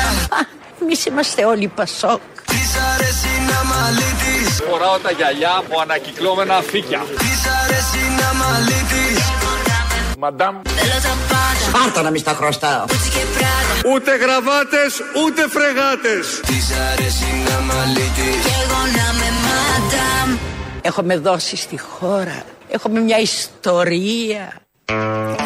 Εμείς 0.81 1.05
είμαστε 1.05 1.45
όλοι 1.45 1.67
Πασόκ. 1.67 2.21
Της 2.51 2.69
αρέσει 2.93 3.31
να 3.49 3.59
μαλίτη. 3.71 4.35
Φοράω 4.69 4.97
τα 4.97 5.11
γυαλιά 5.11 5.53
από 5.57 5.79
ανακυκλώμενα 5.81 6.61
φύκια. 6.71 6.99
Της 7.23 7.41
αρέσει 7.61 8.01
να 8.19 8.29
μαλίτη. 8.41 9.05
Μαντάμ. 10.19 10.55
Θέλω 10.79 10.99
τα 11.07 11.13
πάντα. 11.31 11.65
Πάρτα 11.77 12.01
να 12.01 12.09
μη 12.09 12.19
στα 12.19 12.33
χρωστάω. 12.39 12.85
Gucci 12.91 13.09
και 13.15 13.23
Prada. 13.35 13.93
Ούτε 13.93 14.11
γραβάτες, 14.23 14.91
ούτε 15.23 15.41
φρεγάτες. 15.55 16.25
Της 16.49 16.65
αρέσει 16.89 17.29
να 17.47 17.57
μαλίτη. 17.69 18.29
Κι 18.45 18.53
εγώ 18.63 18.81
να 18.97 19.07
με 19.19 19.27
μάτα. 19.31 19.36
Έχουμε 20.81 21.17
δώσει 21.17 21.55
στη 21.55 21.79
χώρα. 21.79 22.43
Έχουμε 22.69 22.99
μια 22.99 23.19
ιστορία. 23.19 24.61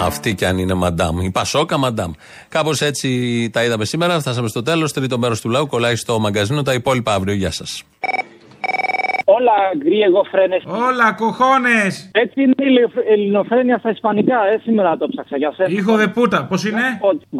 Αυτή 0.02 0.34
κι 0.36 0.46
αν 0.46 0.58
είναι 0.58 0.74
μαντάμ. 0.74 1.22
Η 1.22 1.32
Πασόκα 1.32 1.78
μαντάμ. 1.78 2.12
Κάπως 2.50 2.82
έτσι 2.82 3.50
τα 3.54 3.64
είδαμε 3.64 3.86
σήμερα. 3.86 4.20
Φτάσαμε 4.20 4.48
στο 4.48 4.62
τέλος. 4.64 4.94
Τρίτο 4.94 5.18
μέρος 5.18 5.42
του 5.42 5.50
λαού. 5.50 5.68
Κολλάει 5.68 5.96
στο 5.96 6.20
μαγκαζίνο. 6.20 6.62
Τα 6.62 6.74
υπόλοιπα 6.74 7.14
αύριο. 7.14 7.34
Γεια 7.34 7.52
σας. 7.52 7.84
Όλα 9.38 9.56
γκριεγο 9.78 10.24
φρένες. 10.32 10.64
Όλα, 10.88 11.08
κοχώνες! 11.22 12.12
Έτσι 12.14 12.42
είναι 12.42 12.54
η 12.58 12.90
ελληνοφρένεια 13.14 13.78
στα 13.78 13.90
ισπανικά, 13.90 14.38
ε, 14.54 14.58
σήμερα 14.64 14.98
το 14.98 15.08
ψάξα 15.08 15.38
για 15.38 15.52
σένα. 15.56 15.70
Ήχο 15.70 15.96
δε 15.96 16.08
πούτα, 16.08 16.46
πώς 16.50 16.66
είναι; 16.66 16.86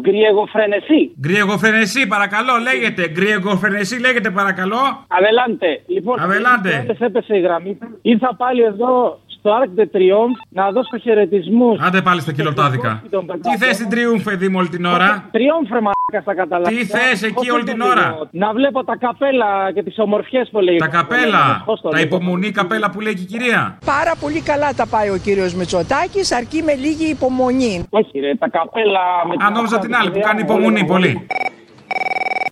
Γκριεγο 0.00 0.46
φρενεσί. 0.46 1.00
Γκριεγοφρενεσί, 1.20 2.06
παρακαλώ, 2.06 2.52
λέγεται. 2.68 3.08
Γκριεγοφρενεσί, 3.08 4.00
λέγεται, 4.00 4.30
παρακαλώ. 4.30 4.82
Αβελάντε. 5.08 5.80
Λοιπόν, 5.86 6.20
Αβελάντε. 6.20 6.70
χθες 6.70 7.00
έπεσε 7.00 7.36
η 7.36 7.40
γραμμή. 7.40 7.78
Ήρθα 8.02 8.34
πάλι 8.36 8.62
εδώ 8.62 9.20
στο 9.42 9.50
Arc 9.60 9.80
de 9.80 9.86
Triomphe 9.94 10.40
να 10.48 10.70
δώσω 10.70 10.98
χαιρετισμούς. 11.02 11.80
Άντε 11.80 12.00
πάλι 12.02 12.20
στα 12.20 12.32
κιλοτάδικα. 12.32 13.02
Τι 13.42 13.56
θες 13.58 13.74
στην 13.74 13.88
Τριούμφ, 13.88 14.22
παιδί 14.22 14.48
μου, 14.48 14.56
όλη 14.58 14.68
την 14.68 14.84
ώρα; 14.84 15.28
Τριόμφρε 15.30 15.80
μαλάκα 15.86 16.20
στα 16.22 16.34
καταλάβει. 16.34 16.76
Τι 16.76 16.84
θες 16.84 17.22
εκεί 17.22 17.50
όλη 17.50 17.64
την 17.64 17.80
ώρα; 17.80 18.28
Να 18.30 18.52
βλέπω 18.52 18.84
τα 18.84 18.96
καπέλα 18.96 19.72
και 19.74 19.82
τις 19.82 19.98
ομορφιές 19.98 20.48
που 20.52 20.60
λέει. 20.60 20.76
Τα 20.76 20.86
καπέλα. 20.86 21.64
Τα 21.90 22.00
υπομονή 22.00 22.50
καπέλα 22.50 22.90
που 22.90 23.00
λέει 23.00 23.14
και 23.14 23.22
η 23.22 23.24
κυρία. 23.24 23.78
Πάρα 23.84 24.14
πολύ 24.20 24.40
καλά 24.40 24.72
τα 24.74 24.86
πάει 24.86 25.08
ο 25.08 25.16
κύριος 25.16 25.54
Μητσοτάκης, 25.54 26.32
αρκεί 26.32 26.62
με 26.62 26.74
λίγη 26.74 27.10
υπομονή. 27.10 27.84
Όχι 27.90 28.18
ρε, 28.18 28.34
τα 28.34 28.48
καπέλα... 28.48 29.00
με 29.28 29.34
Αν 29.46 29.52
νόμιζα 29.52 29.78
την 29.78 29.94
άλλη 29.94 30.10
που 30.10 30.20
κάνει 30.20 30.40
υπομονή 30.40 30.84
πολύ. 30.84 31.26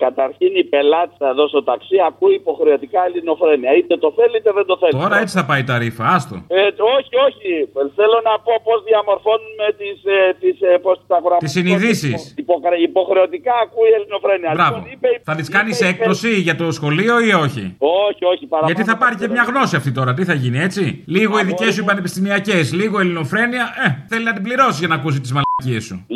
Καταρχήν 0.05 0.51
η 0.63 0.65
πελάτη 0.73 1.15
εδώ 1.33 1.45
στο 1.53 1.61
ταξί 1.71 1.97
ακούει 2.11 2.35
υποχρεωτικά 2.43 3.01
ελληνοφρένεια. 3.09 3.71
Είτε 3.79 3.95
το 4.05 4.09
θέλει 4.19 4.35
είτε 4.41 4.51
δεν 4.59 4.67
το 4.71 4.77
θέλει. 4.83 4.95
Τώρα 5.05 5.17
έτσι 5.23 5.35
θα 5.39 5.45
πάει 5.51 5.63
τα 5.71 5.75
ρήφα, 5.83 6.05
άστο. 6.17 6.35
Ε, 6.59 6.63
όχι, 6.97 7.15
όχι. 7.29 7.51
Θέλω 7.99 8.19
να 8.29 8.35
πω 8.45 8.53
πώς 8.67 8.79
διαμορφώνουμε 8.89 9.67
τις 9.81 9.97
ε, 10.15 10.19
τις, 10.43 10.57
ε, 10.71 10.73
πώς 10.85 10.97
τα 11.13 11.17
γραμμάτια. 11.25 11.45
Τις 11.47 11.53
συνειδήσεις. 11.59 12.19
Υποκρα- 12.45 12.81
Υποχρεωτικά 12.91 13.55
ακούει 13.65 13.91
ελληνοφρένεια. 13.99 14.51
Μπράβο. 14.57 14.77
Λοιπόν, 14.77 14.93
είπε- 14.95 15.21
Θα 15.29 15.35
της 15.39 15.49
κάνεις 15.57 15.77
είπε- 15.81 15.89
έκπτωση 15.91 16.31
για 16.47 16.57
το 16.61 16.67
σχολείο 16.79 17.15
ή 17.29 17.31
όχι; 17.45 17.65
Όχι, 18.09 18.23
όχι, 18.33 18.45
παραπάνω. 18.53 18.73
Γιατί 18.73 18.83
θα 18.91 18.97
πάρει 19.03 19.15
και 19.21 19.29
μια 19.35 19.45
γνώση 19.51 19.75
αυτή 19.81 19.91
τώρα, 19.99 20.11
τι 20.15 20.25
θα 20.31 20.35
γίνει 20.43 20.59
έτσι; 20.69 20.83
Λίγο 21.17 21.35
οι 21.41 21.45
δικέ 21.51 21.69
σου 21.77 21.85
πανεπιστημιακές, 21.85 22.65
λίγο 22.81 22.97
ελληνοφρένεια, 23.01 23.65
ε, 23.87 23.89
θέλει 24.11 24.25
να 24.25 24.33
την 24.33 24.43
πληρώσει 24.43 24.79
για 24.79 24.89
να 24.89 24.95
ακούσει 24.95 25.21
τις 25.21 25.31
μαλακίε 25.33 25.49
σου. 25.50 25.50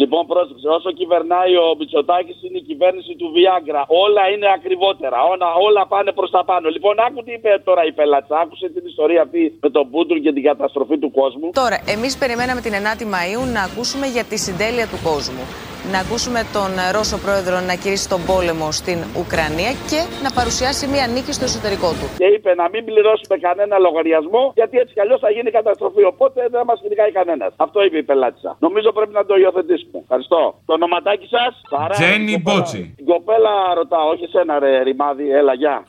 Λοιπόν, 0.00 0.22
πρόσεξε, 0.26 0.68
όσο 0.78 0.90
κυβερνάει 1.00 1.52
ο 1.64 1.66
Μητσοτάκης 1.78 2.36
είναι 2.44 2.58
η 2.62 2.64
κυβέρνηση 2.70 3.12
του 3.20 3.28
Viagra. 3.34 3.82
Όλα 4.04 4.22
είναι 4.32 4.48
ακριβότερα. 4.58 5.18
Όλα, 5.32 5.48
όλα 5.66 5.82
πάνε 5.92 6.10
προς 6.18 6.30
τα 6.30 6.42
πάνω. 6.44 6.68
Λοιπόν, 6.68 6.94
άκου 7.06 7.20
τι 7.24 7.32
είπε 7.32 7.50
τώρα 7.64 7.82
η 7.90 7.92
πελάτσα. 7.92 8.34
Άκουσε 8.44 8.66
την 8.68 8.84
ιστορία 8.86 9.22
αυτή 9.26 9.58
με 9.60 9.70
τον 9.70 9.84
Μπούντουρ 9.90 10.18
και 10.24 10.32
την 10.32 10.42
καταστροφή 10.42 10.96
του 10.98 11.10
κόσμου. 11.10 11.50
Τώρα, 11.62 11.76
εμείς 11.94 12.12
περιμέναμε 12.22 12.60
την 12.60 12.72
9η 12.72 13.04
Μαου 13.14 13.42
να 13.52 13.62
ακούσουμε 13.62 14.06
για 14.06 14.24
τη 14.24 14.36
συντέλεια 14.38 14.86
του 14.92 14.98
κόσμου. 15.10 15.44
Να 15.92 15.98
ακούσουμε 16.04 16.40
τον 16.56 16.70
ε, 16.84 16.84
Ρώσο 16.96 17.18
πρόεδρο 17.24 17.56
να 17.70 17.74
κηρύσει 17.82 18.06
τον 18.14 18.20
πόλεμο 18.30 18.68
στην 18.80 18.98
Ουκρανία 19.20 19.72
και 19.90 20.00
να 20.24 20.30
παρουσιάσει 20.38 20.84
μια 20.94 21.04
νίκη 21.14 21.32
στο 21.38 21.44
εσωτερικό 21.50 21.88
του. 21.98 22.06
Και 22.20 22.28
είπε 22.34 22.50
να 22.62 22.66
μην 22.72 22.82
πληρώσουμε 22.88 23.36
κανένα 23.46 23.76
λογαριασμό, 23.86 24.42
γιατί 24.60 24.74
έτσι 24.82 24.92
κι 24.96 25.02
αλλιώς 25.04 25.20
θα 25.24 25.30
γίνει 25.36 25.50
καταστροφή. 25.58 26.02
Οπότε 26.12 26.40
δεν 26.54 26.62
μας 26.68 26.78
κυνηγάει 26.82 27.12
κανένας. 27.18 27.50
Αυτό 27.66 27.78
είπε 27.84 27.96
η 27.98 28.06
πελάτησα. 28.10 28.50
Νομίζω 28.66 28.88
πρέπει 28.96 29.14
να 29.20 29.24
το 29.30 29.33
υιοθετήσουμε. 29.36 29.98
Ευχαριστώ. 30.02 30.54
Το 30.66 30.72
ονοματάκι 30.72 31.26
σας, 31.26 31.62
Τζένι 31.90 32.38
Μπότσι. 32.42 32.94
Την 32.96 33.06
κοπέλα 33.06 33.74
ρωτάω, 33.74 34.08
όχι 34.08 34.24
εσένα 34.24 34.58
ρε 34.58 34.82
ρημάδι, 34.82 35.30
έλα 35.30 35.54
γεια. 35.54 35.84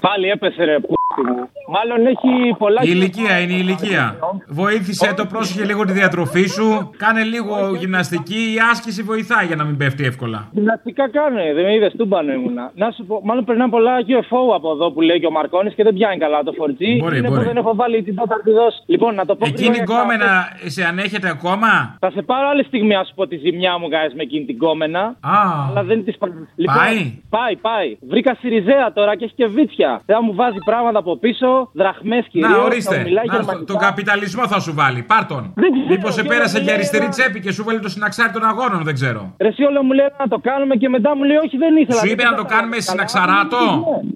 Πάλι 0.00 0.28
έπεσε 0.28 0.64
ρε 0.64 0.78
που 0.78 0.97
μου. 1.26 1.48
Μάλλον 1.76 2.06
έχει 2.06 2.54
πολλά... 2.58 2.80
Η 2.82 2.90
ηλικία 2.90 3.38
είναι 3.38 3.52
η 3.52 3.60
ηλικία. 3.60 4.16
Βοήθησε 4.48 5.14
το, 5.16 5.26
πρόσεχε 5.26 5.64
λίγο 5.64 5.84
τη 5.84 5.92
διατροφή 5.92 6.46
σου. 6.46 6.90
Κάνε 6.96 7.22
λίγο 7.22 7.74
γυμναστική. 7.78 8.40
Η 8.54 8.58
άσκηση 8.70 9.02
βοηθάει 9.02 9.46
για 9.46 9.56
να 9.56 9.64
μην 9.64 9.76
πέφτει 9.76 10.04
εύκολα. 10.04 10.48
Γυμναστικά 10.50 11.10
κάνε, 11.10 11.52
δεν 11.54 11.64
με 11.64 11.74
είδες, 11.74 11.92
τούμπανο 11.96 12.32
ήμουνα. 12.32 12.70
Να 12.74 12.90
σου 12.90 13.04
πω, 13.06 13.20
μάλλον 13.24 13.44
περνάνε 13.44 13.70
πολλά 13.70 13.94
UFO 14.06 14.54
από 14.54 14.70
εδώ 14.70 14.90
που 14.90 15.00
λέει 15.00 15.20
και 15.20 15.26
ο 15.26 15.30
Μαρκόνη 15.30 15.70
και 15.72 15.82
δεν 15.82 15.94
πιάνει 15.94 16.18
καλά 16.18 16.42
το 16.42 16.52
4G. 16.58 16.82
Μπορεί, 17.00 17.18
είναι 17.18 17.28
μπορεί. 17.28 17.40
που 17.40 17.46
δεν 17.46 17.56
έχω 17.56 17.74
βάλει 17.74 18.02
την 18.02 18.16
τέταρτη 18.16 18.50
δόση. 18.50 18.82
Λοιπόν, 18.86 19.14
να 19.14 19.24
το 19.24 19.36
πω. 19.36 19.46
Εκείνη 19.46 19.68
η 19.68 19.70
γρήγορα, 19.70 20.00
κόμενα 20.00 20.30
σε 20.64 20.84
ανέχεται 20.84 21.28
ακόμα; 21.28 21.96
Θα 22.00 22.10
σε 22.10 22.22
πάρω 22.22 22.48
άλλη 22.48 22.64
στιγμή 22.64 22.94
να 22.94 23.04
σου 23.04 23.14
πω 23.14 23.26
τη 23.26 23.36
ζημιά 23.36 23.78
μου, 23.78 23.86
guys, 23.88 24.12
με 24.14 24.22
εκείνη 24.22 24.44
την 24.44 24.58
κόμενα. 24.58 25.00
Α. 25.20 25.38
Αλλά 25.68 25.82
δεν 25.82 26.04
της 26.04 26.16
Πάει; 26.64 27.20
Πάει, 27.28 27.56
πάει. 27.56 27.96
Βρήκα 28.08 28.36
Σιριζέα 28.40 28.92
τώρα 28.92 29.16
και 29.16 29.24
έχει 29.24 29.34
και 29.34 29.46
βίτσια. 29.46 30.00
Θα 30.06 30.22
μου 30.22 30.34
βάζει 30.34 30.58
πράγματα 30.64 31.02
από 31.10 31.18
πίσω, 31.18 31.70
δραχμές 31.72 32.26
κυρίως. 32.30 32.50
Να, 32.50 32.56
ορίστε. 32.56 33.06
Να, 33.48 33.64
τον 33.64 33.78
καπιταλισμό 33.78 34.46
θα 34.46 34.60
σου 34.60 34.74
βάλει. 34.74 35.02
Πάρ 35.02 35.26
τον. 35.26 35.54
Μήπως 35.88 36.14
σε 36.14 36.22
πέρασε 36.22 36.58
για 36.60 36.72
αριστερή 36.74 37.08
τσέπη 37.08 37.40
και 37.40 37.52
σου 37.52 37.64
βάλει 37.64 37.80
το 37.80 37.88
συναξάρι 37.88 38.32
των 38.32 38.44
αγώνων, 38.44 38.82
δεν 38.84 38.94
ξέρω. 38.94 39.34
Ρε 39.40 39.48
εσύ 39.48 39.62
όλο 39.62 39.82
μου 39.82 39.92
λέει 39.92 40.06
να 40.18 40.28
το 40.28 40.38
κάνουμε 40.38 40.74
και 40.76 40.88
μετά 40.88 41.16
μου 41.16 41.22
λέει 41.24 41.36
όχι 41.36 41.56
δεν 41.56 41.76
ήθελα. 41.76 41.98
Σου 41.98 42.04
δεν 42.04 42.12
είπε 42.12 42.22
να 42.22 42.34
το 42.34 42.42
ήθελα. 42.44 42.58
κάνουμε 42.58 42.80
συναξαράτο; 42.80 43.58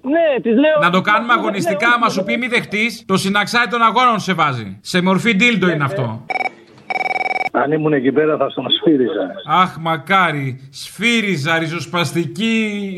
Ναι, 0.02 0.40
της 0.42 0.54
λέω. 0.54 0.78
Να 0.80 0.90
το 0.90 1.00
κάνουμε 1.00 1.32
αγωνιστικά, 1.32 1.98
μα 2.00 2.08
σου 2.08 2.24
πει 2.24 2.36
μη 2.36 2.46
δεχτείς. 2.46 3.04
Το 3.06 3.16
συναξάρι 3.16 3.68
των 3.68 3.82
αγώνων 3.82 4.18
σε 4.20 4.32
βάζει. 4.32 4.78
Σε 4.80 5.02
μορφή 5.02 5.34
ντίλντο 5.36 5.68
είναι 5.68 5.84
αυτό. 5.84 6.24
Αν 7.54 7.72
ήμουν 7.72 7.92
εκεί 7.92 8.12
πέρα 8.12 8.36
θα 8.36 8.48
στον 8.48 8.70
σφύριζα. 8.70 9.30
Αχ, 9.46 9.76
μακάρι. 9.80 10.68
Σφύριζα, 10.70 11.58
ριζοσπαστική. 11.58 12.96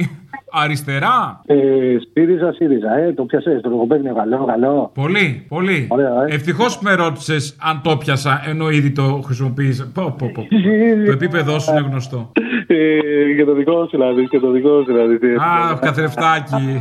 Αριστερά. 0.63 1.41
Ε, 1.47 1.57
Σπύριζα, 2.01 2.53
ΣΥΡΙΖΑ. 2.53 2.97
Ε, 2.99 3.13
το 3.13 3.25
πιασέ, 3.25 3.61
το 3.63 3.69
λογοπαίγνιο 3.69 4.15
καλό, 4.15 4.45
καλό. 4.45 4.91
Πολύ, 4.95 5.45
πολύ. 5.49 5.89
ε. 6.29 6.35
Ευτυχώς 6.35 6.79
που 6.79 6.85
με 6.85 6.95
ρώτησες 6.95 7.57
αν 7.61 7.81
το 7.83 7.97
πιασα, 7.97 8.43
ενώ 8.47 8.71
ήδη 8.71 8.91
το 8.91 9.21
χρησιμοποίησα. 9.25 9.91
Πω, 9.95 10.15
πω, 10.19 10.31
πω. 10.35 10.47
το 11.07 11.13
επίπεδό 11.13 11.59
σου 11.59 11.71
είναι 11.71 11.87
γνωστό. 11.91 12.33
Ε, 12.67 13.35
και 13.37 13.45
το 13.45 13.55
δικό 13.55 13.73
σου 13.83 13.89
δηλαδή, 13.91 14.29
και 14.29 14.39
το 14.39 14.51
δικό 14.51 14.69
σου 14.79 14.85
δηλαδή. 14.85 15.19
τι- 15.19 15.35
Αχ, 15.35 15.79
καθρεφτάκι. 15.79 16.81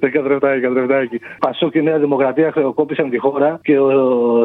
Ε, 0.00 0.08
Καθρεφτάκι, 0.08 0.60
καθρεφτάκι. 0.60 1.20
Πασό 1.38 1.70
και 1.70 1.78
η 1.78 1.82
Νέα 1.82 1.98
Δημοκρατία 1.98 2.50
χρεοκόπησαν 2.52 3.10
τη 3.10 3.18
χώρα 3.18 3.58
και 3.62 3.78
ο 3.78 3.92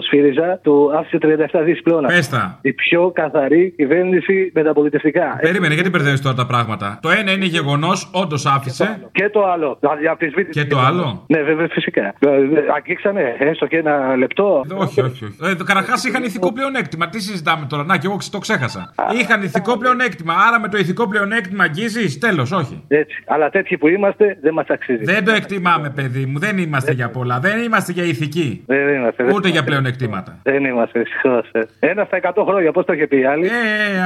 Σφύριζα 0.02 0.60
του 0.64 0.92
άφησε 0.98 1.18
37 1.18 1.62
δις 1.66 1.82
πλέον. 1.82 2.04
Πες 2.06 2.30
τα. 2.30 2.60
Η 2.62 2.74
πιο 2.74 3.12
καθαρή 3.16 3.74
κυβέρνηση 3.78 4.52
μεταπολιτευτικά. 4.54 5.38
Περίμενε, 5.42 5.74
γιατί 5.74 5.90
μπερδεύεις 5.90 6.22
τώρα 6.22 6.36
τα 6.36 6.46
πράγματα; 6.46 7.00
Το 7.02 7.10
ένα 7.10 7.32
είναι 7.32 7.46
γεγονός, 7.46 8.10
όντως 8.14 8.46
άφησε. 8.46 9.10
Και 9.12 9.30
το 9.30 9.46
άλλο. 9.46 9.78
Δηλαδή 9.80 10.08
αμφισβήτηση. 10.08 10.60
Και 10.62 10.66
το 10.70 10.80
άλλο; 10.80 11.24
Ναι, 11.28 11.42
βέβαια, 11.42 11.68
φυσικά. 11.72 12.14
Δηλαδή, 12.20 12.48
Αγγίξανε 12.76 13.36
έστω 13.40 13.66
και 13.68 13.78
ένα 13.78 14.16
λεπτό. 14.16 14.62
Όχι, 14.78 15.02
όχι, 15.02 15.26
όχι. 15.26 15.36
Ε, 15.44 15.64
Καταρχάς 15.66 16.04
είχαν 16.06 16.24
ηθικό 16.24 16.54
πλεονέκτημα. 16.54 17.10
Τι 17.10 17.22
συζητάμε 17.22 17.66
τώρα; 17.70 17.84
Να, 17.84 17.98
και 17.98 18.08
εγώ 18.08 18.18
το 18.32 18.38
ξέχασα. 18.38 18.94
Είχαν 19.22 19.42
ηθικό 19.44 19.78
πλεονέκτημα. 19.78 20.34
Άρα 20.48 20.60
με 20.60 20.68
το 20.68 20.78
ηθικό 20.78 21.08
πλεονέκτημα 21.08 21.64
αγγίζεις; 21.64 22.18
Τέλος, 22.18 22.52
όχι. 22.52 22.84
Έτσι. 22.88 23.24
Αλλά 23.28 23.50
τέτοιοι 23.50 23.78
που 23.78 23.88
είμαστε 23.88 24.38
δεν 24.42 24.54
μας 24.54 24.66
αξίζει. 24.70 25.04
Δεν 25.04 25.26
το 25.26 25.32
εκτιμάμε, 25.32 25.90
παιδί 25.90 26.26
μου. 26.26 26.40
Δεν 26.40 26.58
είμαστε 26.58 26.92
για 26.92 27.10
πολλά. 27.10 27.40
Δεν 27.40 27.62
είμαστε 27.64 27.92
για 27.92 28.04
ηθική. 28.04 28.64
Δεν 28.68 28.88
είμαστε. 28.88 29.24
δεν 29.24 29.34
Ούτε 29.36 29.48
για 29.48 29.50
είμαστε. 29.50 29.70
πλεονεκτήματα. 29.70 30.40
Δεν 30.44 30.64
είμαστε, 30.66 31.00
δυστυχώ. 31.00 31.44
Ένα 31.80 32.04
στα 32.06 32.18
100 32.18 32.44
χρόνια, 32.48 32.72
πώς 32.72 32.86
το 32.86 32.94
είχε 32.94 33.08
πει 33.08 33.20
η 33.20 33.26
άλλη; 33.26 33.46
Ε, 33.46 33.52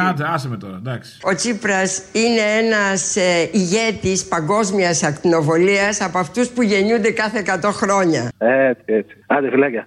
άντε, 0.10 0.24
άσε 0.34 0.50
με 0.50 0.58
τώρα, 0.58 0.76
εντάξει. 0.86 1.18
Ο 1.24 1.36
Τσίπρας 1.36 2.04
είναι 2.14 2.66
ένας 2.66 3.16
ε, 3.16 3.50
ηγέτης 3.52 4.28
παγκόσμιας 4.28 5.04
ακτινοβολίας 5.04 6.02
από 6.02 6.18
αυτούς 6.18 6.50
που 6.50 6.62
γεννιούνται 6.62 7.12
κάθε 7.12 7.40
100 7.40 7.70
χρόνια. 7.72 8.30
Έτσι, 8.38 8.84
έτσι. 8.86 9.16
Άντε, 9.28 9.50
φιλάκια. 9.50 9.86